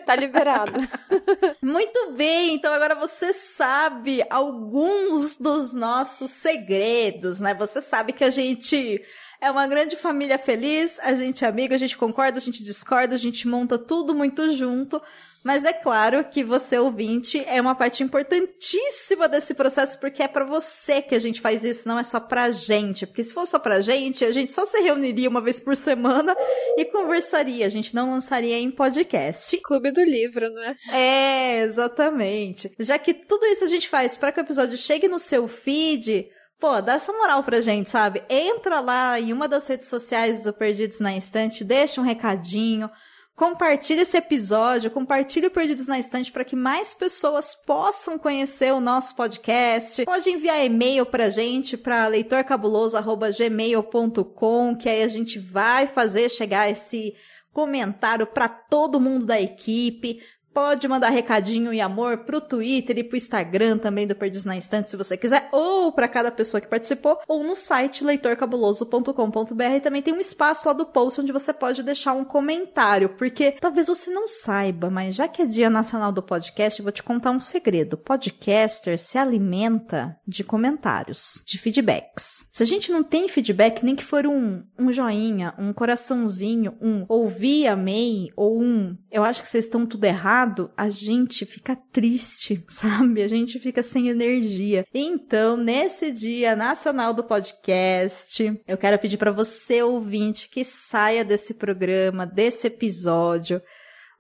Tá 0.09 0.17
liberado. 0.17 0.73
Muito 1.61 2.13
bem, 2.13 2.55
então 2.55 2.73
agora 2.73 2.95
você 2.95 3.31
sabe 3.31 4.25
alguns 4.31 5.37
dos 5.37 5.75
nossos 5.75 6.31
segredos, 6.31 7.41
né? 7.41 7.53
Você 7.53 7.83
sabe 7.83 8.15
que 8.15 8.25
a 8.25 8.31
gente 8.31 9.05
é 9.39 9.51
uma 9.51 9.67
grande 9.67 9.97
família 9.97 10.39
feliz, 10.39 10.99
a 11.01 11.15
gente 11.15 11.45
é 11.45 11.49
amigo, 11.49 11.75
a 11.75 11.79
gente 11.79 11.99
concorda, 11.99 12.39
a 12.39 12.41
gente 12.41 12.65
discorda, 12.65 13.17
a 13.17 13.19
gente 13.19 13.47
monta 13.47 13.77
tudo 13.77 14.15
muito 14.15 14.51
junto. 14.51 14.99
Mas 15.43 15.65
é 15.65 15.73
claro 15.73 16.25
que 16.25 16.43
você, 16.43 16.79
ouvinte, 16.79 17.43
é 17.47 17.61
uma 17.61 17.75
parte 17.75 18.03
importantíssima 18.03 19.29
desse 19.29 19.55
processo, 19.55 19.99
porque 19.99 20.23
é 20.23 20.29
pra 20.29 20.45
você 20.45 21.01
que 21.01 21.15
a 21.15 21.19
gente 21.19 21.41
faz 21.41 21.65
isso, 21.65 21.89
não 21.89 21.99
é 21.99 22.05
só 22.05 22.19
pra 22.19 22.51
gente. 22.51 23.07
Porque 23.07 23.25
se 23.25 23.33
fosse 23.33 23.53
só 23.53 23.59
pra 23.59 23.81
gente, 23.81 24.25
a 24.25 24.33
gente 24.33 24.53
só 24.53 24.67
se 24.67 24.79
reuniria 24.81 25.29
uma 25.29 25.41
vez 25.41 25.61
por 25.61 25.77
semana 25.77 26.37
e 26.77 26.85
conversaria, 26.85 27.67
a 27.67 27.69
gente 27.69 27.95
não 27.95 28.11
lançaria 28.11 28.59
em 28.59 28.71
podcast. 28.71 29.57
Clube 29.63 29.93
do 29.93 30.03
livro, 30.03 30.51
né? 30.51 30.77
É, 30.93 31.63
exatamente. 31.63 32.73
Já 32.79 32.99
que 32.99 33.15
tudo 33.15 33.47
isso 33.47 33.65
a 33.65 33.69
gente 33.69 33.89
faz 33.89 34.17
para 34.17 34.33
que 34.33 34.41
o 34.41 34.43
episódio 34.43 34.77
chegue 34.77 35.09
no 35.09 35.19
seu 35.19 35.47
feed, 35.47 36.29
pô, 36.59 36.81
dá 36.81 36.95
essa 36.95 37.13
moral 37.13 37.43
pra 37.45 37.61
gente, 37.61 37.91
sabe? 37.91 38.23
Entra 38.29 38.81
lá 38.81 39.19
em 39.21 39.33
uma 39.33 39.49
das 39.49 39.67
redes 39.67 39.89
sociais 39.89 40.43
do 40.43 40.53
Perdidos 40.53 41.01
na 41.01 41.17
Estante, 41.17 41.65
deixa 41.65 42.01
um 42.01 42.05
recadinho, 42.05 42.91
compartilha 43.39 44.03
esse 44.03 44.17
episódio, 44.17 44.91
compartilha 44.91 45.47
o 45.47 45.51
Perdidos 45.51 45.87
na 45.87 45.97
Estante 45.97 46.33
para 46.33 46.45
que 46.45 46.57
mais 46.57 46.93
pessoas 46.93 47.55
possam 47.55 48.19
conhecer 48.19 48.75
o 48.75 48.81
nosso 48.81 49.15
podcast. 49.15 50.05
Pode 50.05 50.29
enviar 50.29 50.65
e-mail 50.65 51.07
pra 51.07 51.31
gente 51.31 51.77
para 51.77 52.09
leitorcabuloso@gmail.com, 52.09 54.77
que 54.77 54.89
aí 54.89 55.05
a 55.05 55.09
gente 55.09 55.39
vai 55.39 55.87
fazer 55.87 56.29
chegar 56.29 56.69
esse 56.69 57.15
comentário 57.53 58.27
para 58.27 58.49
todo 58.49 58.99
mundo 58.99 59.25
da 59.25 59.41
equipe. 59.41 60.19
Pode 60.59 60.89
mandar 60.89 61.11
recadinho 61.11 61.73
e 61.73 61.81
amor 61.81 62.19
pro 62.25 62.41
Twitter 62.41 62.99
e 62.99 63.05
pro 63.05 63.17
Instagram 63.17 63.79
também 63.79 64.09
do 64.09 64.17
Perdidos 64.17 64.45
na 64.45 64.57
Estante, 64.57 64.91
se 64.91 64.97
você 64.97 65.17
quiser, 65.17 65.49
ou 65.53 65.93
para 65.93 66.09
cada 66.09 66.33
pessoa 66.33 66.61
que 66.61 66.67
participou, 66.67 67.17
ou 67.29 67.45
no 67.45 67.55
site 67.55 68.03
leitorcabuloso.com.br 68.03 69.81
também 69.81 70.03
tem 70.03 70.13
um 70.13 70.19
espaço 70.19 70.67
lá 70.67 70.75
do 70.75 70.85
post 70.85 71.21
onde 71.21 71.31
você 71.31 71.53
pode 71.53 71.85
deixar 71.85 72.13
um 72.15 72.25
comentário, 72.25 73.11
porque 73.11 73.53
talvez 73.53 73.87
você 73.87 74.11
não 74.11 74.27
saiba, 74.27 74.91
mas 74.91 75.15
já 75.15 75.29
que 75.29 75.43
é 75.43 75.47
Dia 75.47 75.71
Nacional 75.71 76.11
do 76.11 76.25
Podcast, 76.25 76.81
eu 76.81 76.85
vou 76.85 76.93
te 76.93 77.05
contar 77.05 77.31
um 77.31 77.39
segredo. 77.39 77.97
Podcaster 77.97 78.99
se 78.99 79.17
alimenta 79.17 80.19
de 80.27 80.43
comentários, 80.43 81.41
de 81.47 81.57
feedbacks. 81.57 82.49
Se 82.51 82.65
a 82.65 82.67
gente 82.67 82.91
não 82.91 83.05
tem 83.05 83.29
feedback, 83.29 83.85
nem 83.85 83.95
que 83.95 84.05
for 84.05 84.27
um, 84.27 84.65
um 84.77 84.91
joinha, 84.91 85.55
um 85.57 85.73
coraçãozinho, 85.73 86.77
um 86.83 87.07
ouvi, 87.09 87.65
amei, 87.65 88.33
ou 88.35 88.61
um 88.61 88.99
eu 89.11 89.25
acho 89.25 89.43
que 89.43 89.49
vocês 89.49 89.65
estão 89.65 89.87
tudo 89.87 90.05
errado, 90.05 90.48
a 90.77 90.89
gente 90.89 91.45
fica 91.47 91.77
triste, 91.93 92.65
sabe? 92.69 93.23
A 93.23 93.29
gente 93.29 93.59
fica 93.59 93.83
sem 93.83 94.09
energia. 94.09 94.87
Então, 94.93 95.57
nesse 95.57 96.11
Dia 96.11 96.57
Nacional 96.57 97.13
do 97.13 97.25
Podcast, 97.25 98.61
eu 98.67 98.77
quero 98.77 98.99
pedir 98.99 99.17
para 99.17 99.31
você, 99.31 99.83
ouvinte, 99.83 100.49
que 100.49 100.65
saia 100.65 101.25
desse 101.25 101.55
programa, 101.55 102.27
desse 102.27 102.67
episódio, 102.67 103.61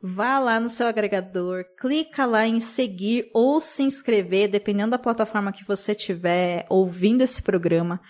Vá 0.00 0.38
lá 0.38 0.60
no 0.60 0.68
seu 0.68 0.86
agregador, 0.86 1.64
clica 1.76 2.24
lá 2.24 2.46
em 2.46 2.60
seguir 2.60 3.28
ou 3.34 3.58
se 3.58 3.82
inscrever, 3.82 4.48
dependendo 4.48 4.92
da 4.92 4.98
plataforma 4.98 5.52
que 5.52 5.66
você 5.66 5.90
estiver 5.90 6.64
ouvindo 6.68 7.22
esse 7.22 7.42
programa. 7.42 8.00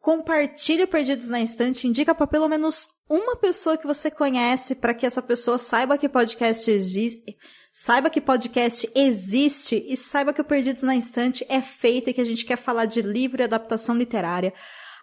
Compartilhe 0.00 0.86
Perdidos 0.86 1.28
na 1.28 1.42
Estante, 1.42 1.86
indica 1.86 2.14
para 2.14 2.26
pelo 2.26 2.48
menos 2.48 2.88
uma 3.08 3.36
pessoa 3.36 3.76
que 3.76 3.86
você 3.86 4.10
conhece 4.10 4.74
para 4.74 4.94
que 4.94 5.04
essa 5.04 5.20
pessoa 5.20 5.58
saiba 5.58 5.98
que 5.98 6.08
podcast 6.08 6.70
existe, 6.70 7.36
saiba 7.76 8.08
que 8.08 8.20
podcast 8.20 8.88
existe 8.94 9.84
e 9.88 9.96
saiba 9.96 10.32
que 10.32 10.40
o 10.40 10.44
Perdidos 10.44 10.84
na 10.84 10.94
Estante 10.94 11.44
é 11.48 11.60
feito 11.60 12.08
e 12.08 12.12
que 12.12 12.20
a 12.20 12.24
gente 12.24 12.44
quer 12.44 12.56
falar 12.56 12.84
de 12.84 13.02
livro 13.02 13.42
e 13.42 13.44
adaptação 13.44 13.96
literária. 13.96 14.54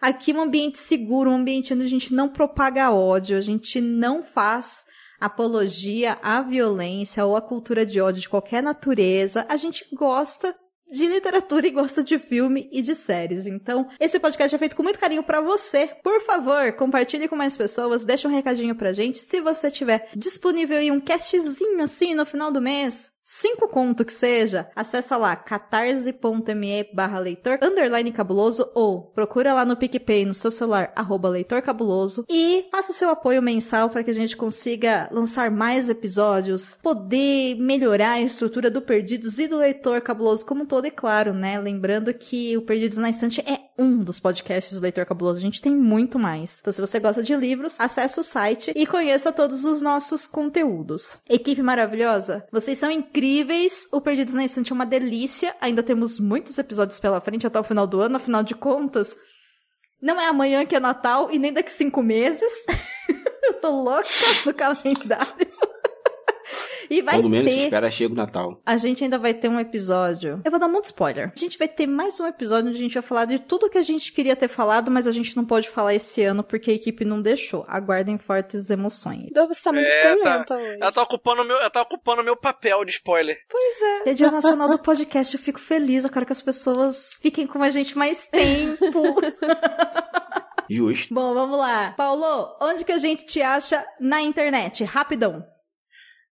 Aqui 0.01 0.31
é 0.31 0.33
um 0.33 0.41
ambiente 0.41 0.79
seguro, 0.79 1.29
um 1.29 1.35
ambiente 1.35 1.73
onde 1.73 1.83
a 1.83 1.89
gente 1.89 2.13
não 2.13 2.29
propaga 2.29 2.89
ódio, 2.89 3.37
a 3.37 3.41
gente 3.41 3.81
não 3.81 4.23
faz 4.23 4.85
apologia 5.19 6.17
à 6.23 6.41
violência 6.41 7.25
ou 7.25 7.35
à 7.35 7.41
cultura 7.41 7.85
de 7.85 7.99
ódio 7.99 8.21
de 8.21 8.29
qualquer 8.29 8.63
natureza. 8.63 9.45
A 9.49 9.57
gente 9.57 9.85
gosta 9.93 10.55
de 10.91 11.07
literatura 11.07 11.65
e 11.65 11.71
gosta 11.71 12.03
de 12.03 12.19
filme 12.19 12.69
e 12.71 12.81
de 12.81 12.93
séries. 12.93 13.47
Então, 13.47 13.87
esse 13.99 14.19
podcast 14.19 14.53
é 14.53 14.59
feito 14.59 14.75
com 14.75 14.83
muito 14.83 14.99
carinho 14.99 15.23
pra 15.23 15.41
você. 15.41 15.87
Por 16.03 16.21
favor, 16.21 16.73
compartilhe 16.73 17.27
com 17.27 17.35
mais 17.35 17.55
pessoas, 17.55 18.03
deixa 18.03 18.27
um 18.27 18.31
recadinho 18.31 18.75
pra 18.75 18.93
gente. 18.93 19.19
Se 19.19 19.39
você 19.39 19.71
tiver 19.71 20.09
disponível 20.15 20.77
aí 20.77 20.91
um 20.91 20.99
castzinho 20.99 21.81
assim 21.81 22.13
no 22.13 22.25
final 22.25 22.51
do 22.51 22.61
mês, 22.61 23.11
cinco 23.33 23.69
conto 23.69 24.03
que 24.03 24.11
seja, 24.11 24.69
acessa 24.75 25.15
lá 25.15 25.37
catarse.me 25.37 26.89
barra 26.93 27.17
leitor 27.17 27.57
underline 27.61 28.11
cabuloso 28.11 28.69
ou 28.75 29.03
procura 29.03 29.53
lá 29.53 29.63
no 29.63 29.77
PicPay 29.77 30.25
no 30.25 30.33
seu 30.33 30.51
celular 30.51 30.91
arroba 30.97 31.29
leitor 31.29 31.61
cabuloso 31.61 32.25
e 32.29 32.67
faça 32.69 32.91
o 32.91 32.95
seu 32.95 33.09
apoio 33.09 33.41
mensal 33.41 33.89
para 33.89 34.03
que 34.03 34.11
a 34.11 34.13
gente 34.13 34.35
consiga 34.35 35.07
lançar 35.13 35.49
mais 35.49 35.89
episódios, 35.89 36.77
poder 36.83 37.55
melhorar 37.55 38.11
a 38.11 38.21
estrutura 38.21 38.69
do 38.69 38.81
Perdidos 38.81 39.39
e 39.39 39.47
do 39.47 39.57
Leitor 39.57 40.01
Cabuloso 40.01 40.45
como 40.45 40.63
um 40.63 40.65
todo, 40.65 40.85
e 40.85 40.91
claro, 40.91 41.33
né? 41.33 41.57
Lembrando 41.57 42.13
que 42.13 42.57
o 42.57 42.63
Perdidos 42.63 42.97
na 42.97 43.09
Estante 43.09 43.39
é 43.41 43.70
um 43.81 44.03
dos 44.03 44.19
podcasts 44.19 44.73
do 44.73 44.81
Leitor 44.81 45.05
Cabuloso, 45.05 45.39
a 45.39 45.41
gente 45.41 45.61
tem 45.61 45.75
muito 45.75 46.19
mais. 46.19 46.59
Então 46.59 46.71
se 46.71 46.79
você 46.79 46.99
gosta 46.99 47.23
de 47.23 47.35
livros, 47.35 47.79
acesse 47.79 48.19
o 48.19 48.23
site 48.23 48.71
e 48.75 48.85
conheça 48.85 49.31
todos 49.31 49.65
os 49.65 49.81
nossos 49.81 50.27
conteúdos. 50.27 51.17
Equipe 51.27 51.61
maravilhosa, 51.61 52.45
vocês 52.51 52.77
são 52.77 52.91
incríveis, 52.91 53.87
o 53.91 53.99
Perdidos 53.99 54.33
na 54.33 54.45
Estante 54.45 54.71
é 54.71 54.75
uma 54.75 54.85
delícia, 54.85 55.55
ainda 55.59 55.81
temos 55.81 56.19
muitos 56.19 56.57
episódios 56.57 56.99
pela 56.99 57.19
frente 57.19 57.47
até 57.47 57.59
o 57.59 57.63
final 57.63 57.87
do 57.87 57.99
ano, 57.99 58.17
afinal 58.17 58.43
de 58.43 58.53
contas, 58.53 59.15
não 60.01 60.19
é 60.19 60.27
amanhã 60.27 60.65
que 60.65 60.75
é 60.75 60.79
Natal 60.79 61.29
e 61.31 61.37
nem 61.37 61.53
daqui 61.53 61.71
cinco 61.71 62.01
meses. 62.01 62.65
Eu 63.43 63.53
tô 63.55 63.69
louca 63.69 64.09
no 64.45 64.53
calendário. 64.53 65.47
E 66.91 67.01
vai 67.01 67.15
Quando 67.15 67.29
menos 67.29 67.49
ter. 67.49 67.63
espera, 67.63 67.89
chega 67.89 68.13
o 68.13 68.17
Natal. 68.17 68.61
A 68.65 68.75
gente 68.75 69.01
ainda 69.01 69.17
vai 69.17 69.33
ter 69.33 69.47
um 69.47 69.57
episódio. 69.57 70.41
Eu 70.43 70.51
vou 70.51 70.59
dar 70.59 70.67
muito 70.67 70.85
spoiler. 70.85 71.31
A 71.33 71.39
gente 71.39 71.57
vai 71.57 71.69
ter 71.69 71.87
mais 71.87 72.19
um 72.19 72.27
episódio 72.27 72.69
onde 72.69 72.79
a 72.79 72.81
gente 72.81 72.93
vai 72.95 73.01
falar 73.01 73.23
de 73.23 73.39
tudo 73.39 73.69
que 73.69 73.77
a 73.77 73.81
gente 73.81 74.11
queria 74.11 74.35
ter 74.35 74.49
falado, 74.49 74.91
mas 74.91 75.07
a 75.07 75.11
gente 75.13 75.37
não 75.37 75.45
pode 75.45 75.69
falar 75.69 75.95
esse 75.95 76.21
ano 76.21 76.43
porque 76.43 76.69
a 76.69 76.73
equipe 76.73 77.05
não 77.05 77.21
deixou. 77.21 77.63
Aguardem 77.65 78.17
fortes 78.17 78.69
emoções. 78.69 79.29
Dove 79.31 79.53
está 79.53 79.71
muito 79.71 79.87
É, 79.87 80.13
espolenta 80.13 80.55
hoje. 80.57 80.77
Ela 80.81 80.91
tá 80.91 81.01
ocupando 81.01 81.43
o 81.43 81.45
meu, 81.45 81.57
ela 81.57 81.69
tá 81.69 81.81
ocupando 81.81 82.21
o 82.21 82.25
meu 82.25 82.35
papel 82.35 82.83
de 82.83 82.91
spoiler. 82.91 83.37
Pois 83.49 83.81
é. 83.81 84.09
É 84.11 84.13
Dia 84.13 84.29
Nacional 84.29 84.67
do 84.67 84.77
Podcast, 84.77 85.33
eu 85.33 85.41
fico 85.41 85.61
feliz. 85.61 86.03
Eu 86.03 86.09
quero 86.09 86.25
que 86.25 86.33
as 86.33 86.41
pessoas 86.41 87.17
fiquem 87.21 87.47
com 87.47 87.63
a 87.63 87.69
gente 87.69 87.97
mais 87.97 88.27
tempo. 88.27 89.21
Justo. 90.69 91.13
Bom, 91.13 91.33
vamos 91.33 91.57
lá. 91.57 91.93
Paulo, 91.95 92.53
onde 92.61 92.83
que 92.83 92.91
a 92.91 92.97
gente 92.97 93.25
te 93.25 93.41
acha 93.41 93.85
na 93.97 94.21
internet? 94.21 94.83
Rapidão. 94.83 95.45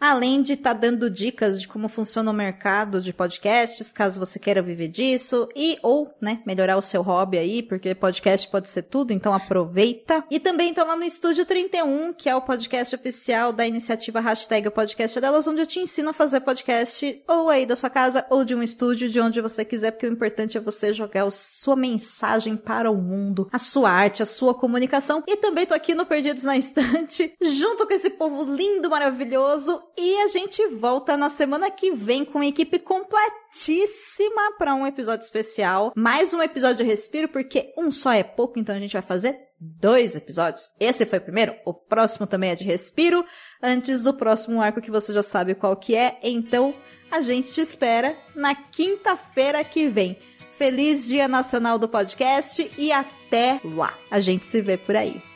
além 0.00 0.42
de 0.42 0.54
estar 0.54 0.74
tá 0.74 0.80
dando 0.80 1.10
dicas 1.10 1.60
de 1.60 1.68
como 1.68 1.88
funciona 1.88 2.30
o 2.30 2.34
mercado 2.34 3.00
de 3.02 3.12
podcasts, 3.12 3.92
caso 3.92 4.18
você 4.18 4.38
queira 4.38 4.62
viver 4.62 4.88
disso, 4.88 5.48
e 5.54 5.78
ou, 5.82 6.12
né, 6.20 6.40
melhorar 6.46 6.78
o 6.78 6.82
seu 6.82 7.02
hobby 7.02 7.38
aí, 7.38 7.62
porque 7.62 7.94
podcast 7.94 8.48
pode 8.48 8.70
ser 8.70 8.82
tudo, 8.84 9.12
então 9.12 9.34
aproveita. 9.34 10.24
E 10.30 10.40
também 10.40 10.72
tô 10.72 10.82
lá 10.84 10.96
no 10.96 11.04
Estúdio 11.04 11.44
31, 11.44 12.14
que 12.14 12.28
é 12.28 12.34
o 12.34 12.40
podcast 12.40 12.94
oficial 12.94 13.52
da 13.52 13.66
iniciativa 13.66 14.20
hashtag 14.20 14.70
podcast 14.70 15.20
delas, 15.20 15.46
onde 15.46 15.60
eu 15.60 15.66
te 15.66 15.80
ensino 15.80 16.10
a 16.10 16.14
fazer 16.14 16.40
podcast 16.40 17.22
ou 17.28 17.50
aí 17.50 17.66
da 17.66 17.76
sua 17.76 17.90
casa 17.90 18.26
ou 18.30 18.44
de 18.44 18.54
um 18.54 18.62
estúdio, 18.62 19.10
de 19.10 19.20
onde 19.20 19.40
você 19.40 19.64
quiser, 19.64 19.90
porque 19.90 20.06
o 20.06 20.12
importante 20.12 20.56
é 20.56 20.60
você 20.60 20.94
jogar 20.94 21.24
a 21.24 21.30
sua 21.30 21.76
mensagem 21.76 22.56
para 22.56 22.90
o 22.90 22.96
mundo, 22.96 23.48
a 23.52 23.58
sua 23.58 23.90
arte, 23.90 24.22
a 24.22 24.26
sua 24.26 24.54
comunicação. 24.54 25.22
E 25.26 25.36
também 25.36 25.66
tô 25.66 25.74
aqui 25.74 25.94
no 25.94 26.06
Perdidos 26.06 26.44
na 26.44 26.56
Estante, 26.56 27.34
junto 27.42 27.86
com 27.86 27.92
esse 27.92 28.10
povo 28.10 28.44
lindo, 28.44 28.88
maravilhoso, 28.88 29.82
e 29.96 30.16
a 30.22 30.28
gente 30.28 30.66
volta 30.68 31.16
na 31.16 31.28
semana 31.28 31.70
que 31.70 31.92
vem 31.92 32.24
com 32.24 32.38
uma 32.38 32.46
equipe 32.46 32.78
completíssima 32.78 34.52
para 34.58 34.74
um 34.74 34.86
episódio 34.86 35.24
especial. 35.24 35.92
Mais 35.96 36.32
um 36.32 36.42
episódio 36.42 36.78
de 36.78 36.84
respiro, 36.84 37.28
porque 37.28 37.72
um 37.76 37.90
só 37.90 38.12
é 38.12 38.22
pouco, 38.22 38.58
então 38.58 38.74
a 38.74 38.78
gente 38.78 38.92
vai 38.92 39.02
fazer 39.02 39.38
dois 39.58 40.16
episódios. 40.16 40.70
Esse 40.78 41.04
foi 41.04 41.18
o 41.18 41.22
primeiro, 41.22 41.54
o 41.64 41.74
próximo 41.74 42.26
também 42.26 42.50
é 42.50 42.56
de 42.56 42.64
respiro, 42.64 43.24
antes 43.62 44.02
do 44.02 44.14
próximo 44.14 44.60
arco 44.60 44.80
que 44.80 44.90
você 44.90 45.12
já 45.12 45.22
sabe 45.22 45.54
qual 45.54 45.76
que 45.76 45.94
é. 45.94 46.18
Então, 46.22 46.74
a 47.10 47.20
gente 47.20 47.52
te 47.52 47.60
espera 47.60 48.16
na 48.34 48.54
quinta-feira 48.54 49.62
que 49.64 49.88
vem. 49.88 50.16
Feliz 50.54 51.06
Dia 51.06 51.26
Nacional 51.26 51.78
do 51.78 51.88
Podcast 51.88 52.70
e 52.76 52.92
até 52.92 53.60
lá. 53.64 53.94
A 54.10 54.20
gente 54.20 54.46
se 54.46 54.60
vê 54.60 54.76
por 54.76 54.94
aí. 54.94 55.29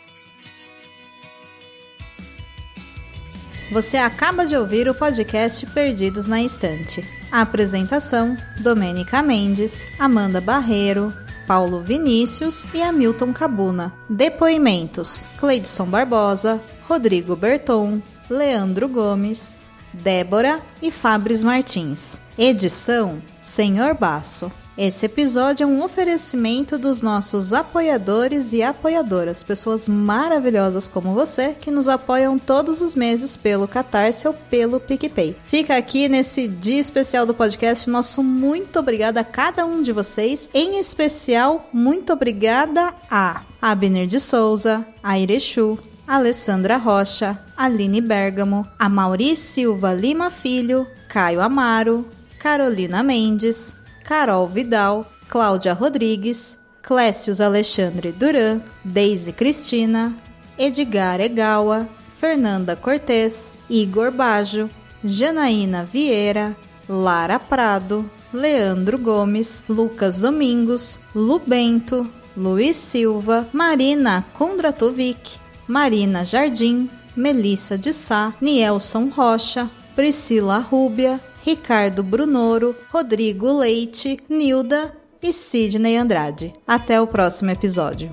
Você 3.71 3.97
acaba 3.97 4.47
de 4.47 4.57
ouvir 4.57 4.89
o 4.89 4.95
podcast 4.95 5.65
Perdidos 5.67 6.27
na 6.27 6.43
Estante. 6.43 7.05
A 7.33 7.41
apresentação: 7.41 8.37
Domênica 8.61 9.23
Mendes, 9.23 9.87
Amanda 9.99 10.41
Barreiro, 10.41 11.13
Paulo 11.47 11.83
Vinícius 11.83 12.67
e 12.75 12.83
Hamilton 12.83 13.33
Cabuna. 13.33 13.93
Depoimentos: 14.09 15.27
Cleidson 15.39 15.87
Barbosa, 15.87 16.61
Rodrigo 16.87 17.35
Berton, 17.35 18.01
Leandro 18.29 18.89
Gomes, 18.89 19.57
Débora 19.93 20.61
e 20.83 20.91
Fabris 20.91 21.43
Martins. 21.43 22.21
Edição: 22.39 23.23
Senhor 23.41 23.95
Baço. 23.95 24.53
Esse 24.77 25.07
episódio 25.07 25.63
é 25.63 25.67
um 25.69 25.85
oferecimento 25.85 26.77
dos 26.77 27.01
nossos 27.01 27.53
apoiadores 27.53 28.53
e 28.53 28.61
apoiadoras, 28.61 29.45
pessoas 29.45 29.89
maravilhosas 29.89 30.89
como 30.89 31.15
você 31.15 31.55
que 31.55 31.71
nos 31.71 31.89
apoiam 31.89 32.41
todos 32.41 32.83
os 32.83 32.97
meses 32.97 33.37
pelo 33.37 33.69
Catarse 33.69 34.27
ou 34.27 34.35
pelo 34.35 34.81
PicPay. 34.81 35.37
Fica 35.45 35.77
aqui 35.77 36.09
nesse 36.09 36.49
dia 36.49 36.81
especial 36.81 37.25
do 37.25 37.33
podcast 37.33 37.89
nosso 37.89 38.21
muito 38.21 38.77
obrigada 38.81 39.21
a 39.21 39.25
cada 39.25 39.65
um 39.65 39.81
de 39.81 39.93
vocês, 39.93 40.51
em 40.53 40.77
especial 40.77 41.69
muito 41.73 42.13
obrigada 42.13 42.93
a 43.09 43.43
Abner 43.63 44.09
de 44.09 44.19
Souza, 44.19 44.85
a 45.01 45.17
Irechu, 45.17 45.79
Alessandra 46.05 46.79
Rocha, 46.79 47.39
Aline 47.57 48.01
Bergamo, 48.01 48.67
a 48.77 48.89
Mauri 48.89 49.37
Silva 49.37 49.95
Lima 49.95 50.33
Filho, 50.33 50.85
Caio 51.09 51.41
Amaro, 51.41 52.05
Carolina 52.41 53.05
Mendes, 53.05 53.73
Carol 54.05 54.47
Vidal, 54.47 55.07
Cláudia 55.29 55.75
Rodrigues, 55.75 56.59
Clécius 56.83 57.41
Alexandre 57.41 58.13
Duran, 58.13 58.63
Deise 58.85 59.33
Cristina, 59.33 60.15
Edgar 60.59 61.21
Egawa, 61.21 61.89
Fernanda 62.19 62.77
Cortez, 62.77 63.53
Igor 63.69 64.11
Bajo, 64.11 64.69
Janaína 65.03 65.85
Vieira, 65.85 66.55
Lara 66.89 67.39
Prado, 67.39 68.09
Leandro 68.33 68.99
Gomes, 68.99 69.65
Lucas 69.69 70.19
Domingos, 70.19 71.01
Lubento, 71.15 72.07
Luiz 72.37 72.77
Silva, 72.77 73.49
Marina 73.53 74.25
Kondratovic, 74.35 75.39
Marina 75.67 76.25
Jardim, 76.25 76.91
Melissa 77.17 77.79
de 77.79 77.93
Sá, 77.93 78.35
Nielson 78.41 79.09
Rocha, 79.09 79.71
Priscila 79.95 80.59
Rúbia, 80.59 81.21
Ricardo 81.45 82.03
Brunoro, 82.03 82.75
Rodrigo 82.91 83.59
Leite, 83.59 84.19
Nilda 84.31 84.97
e 85.23 85.31
Sidney 85.31 85.95
Andrade. 85.95 86.55
Até 86.67 86.99
o 86.99 87.07
próximo 87.07 87.51
episódio. 87.51 88.11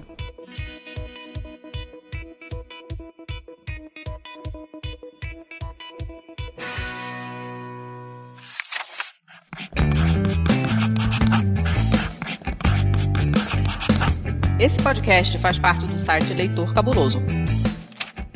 Esse 14.59 14.79
podcast 14.83 15.37
faz 15.37 15.57
parte 15.57 15.85
do 15.85 15.97
site 15.97 16.33
Leitor 16.33 16.73
Cabuloso. 16.73 17.19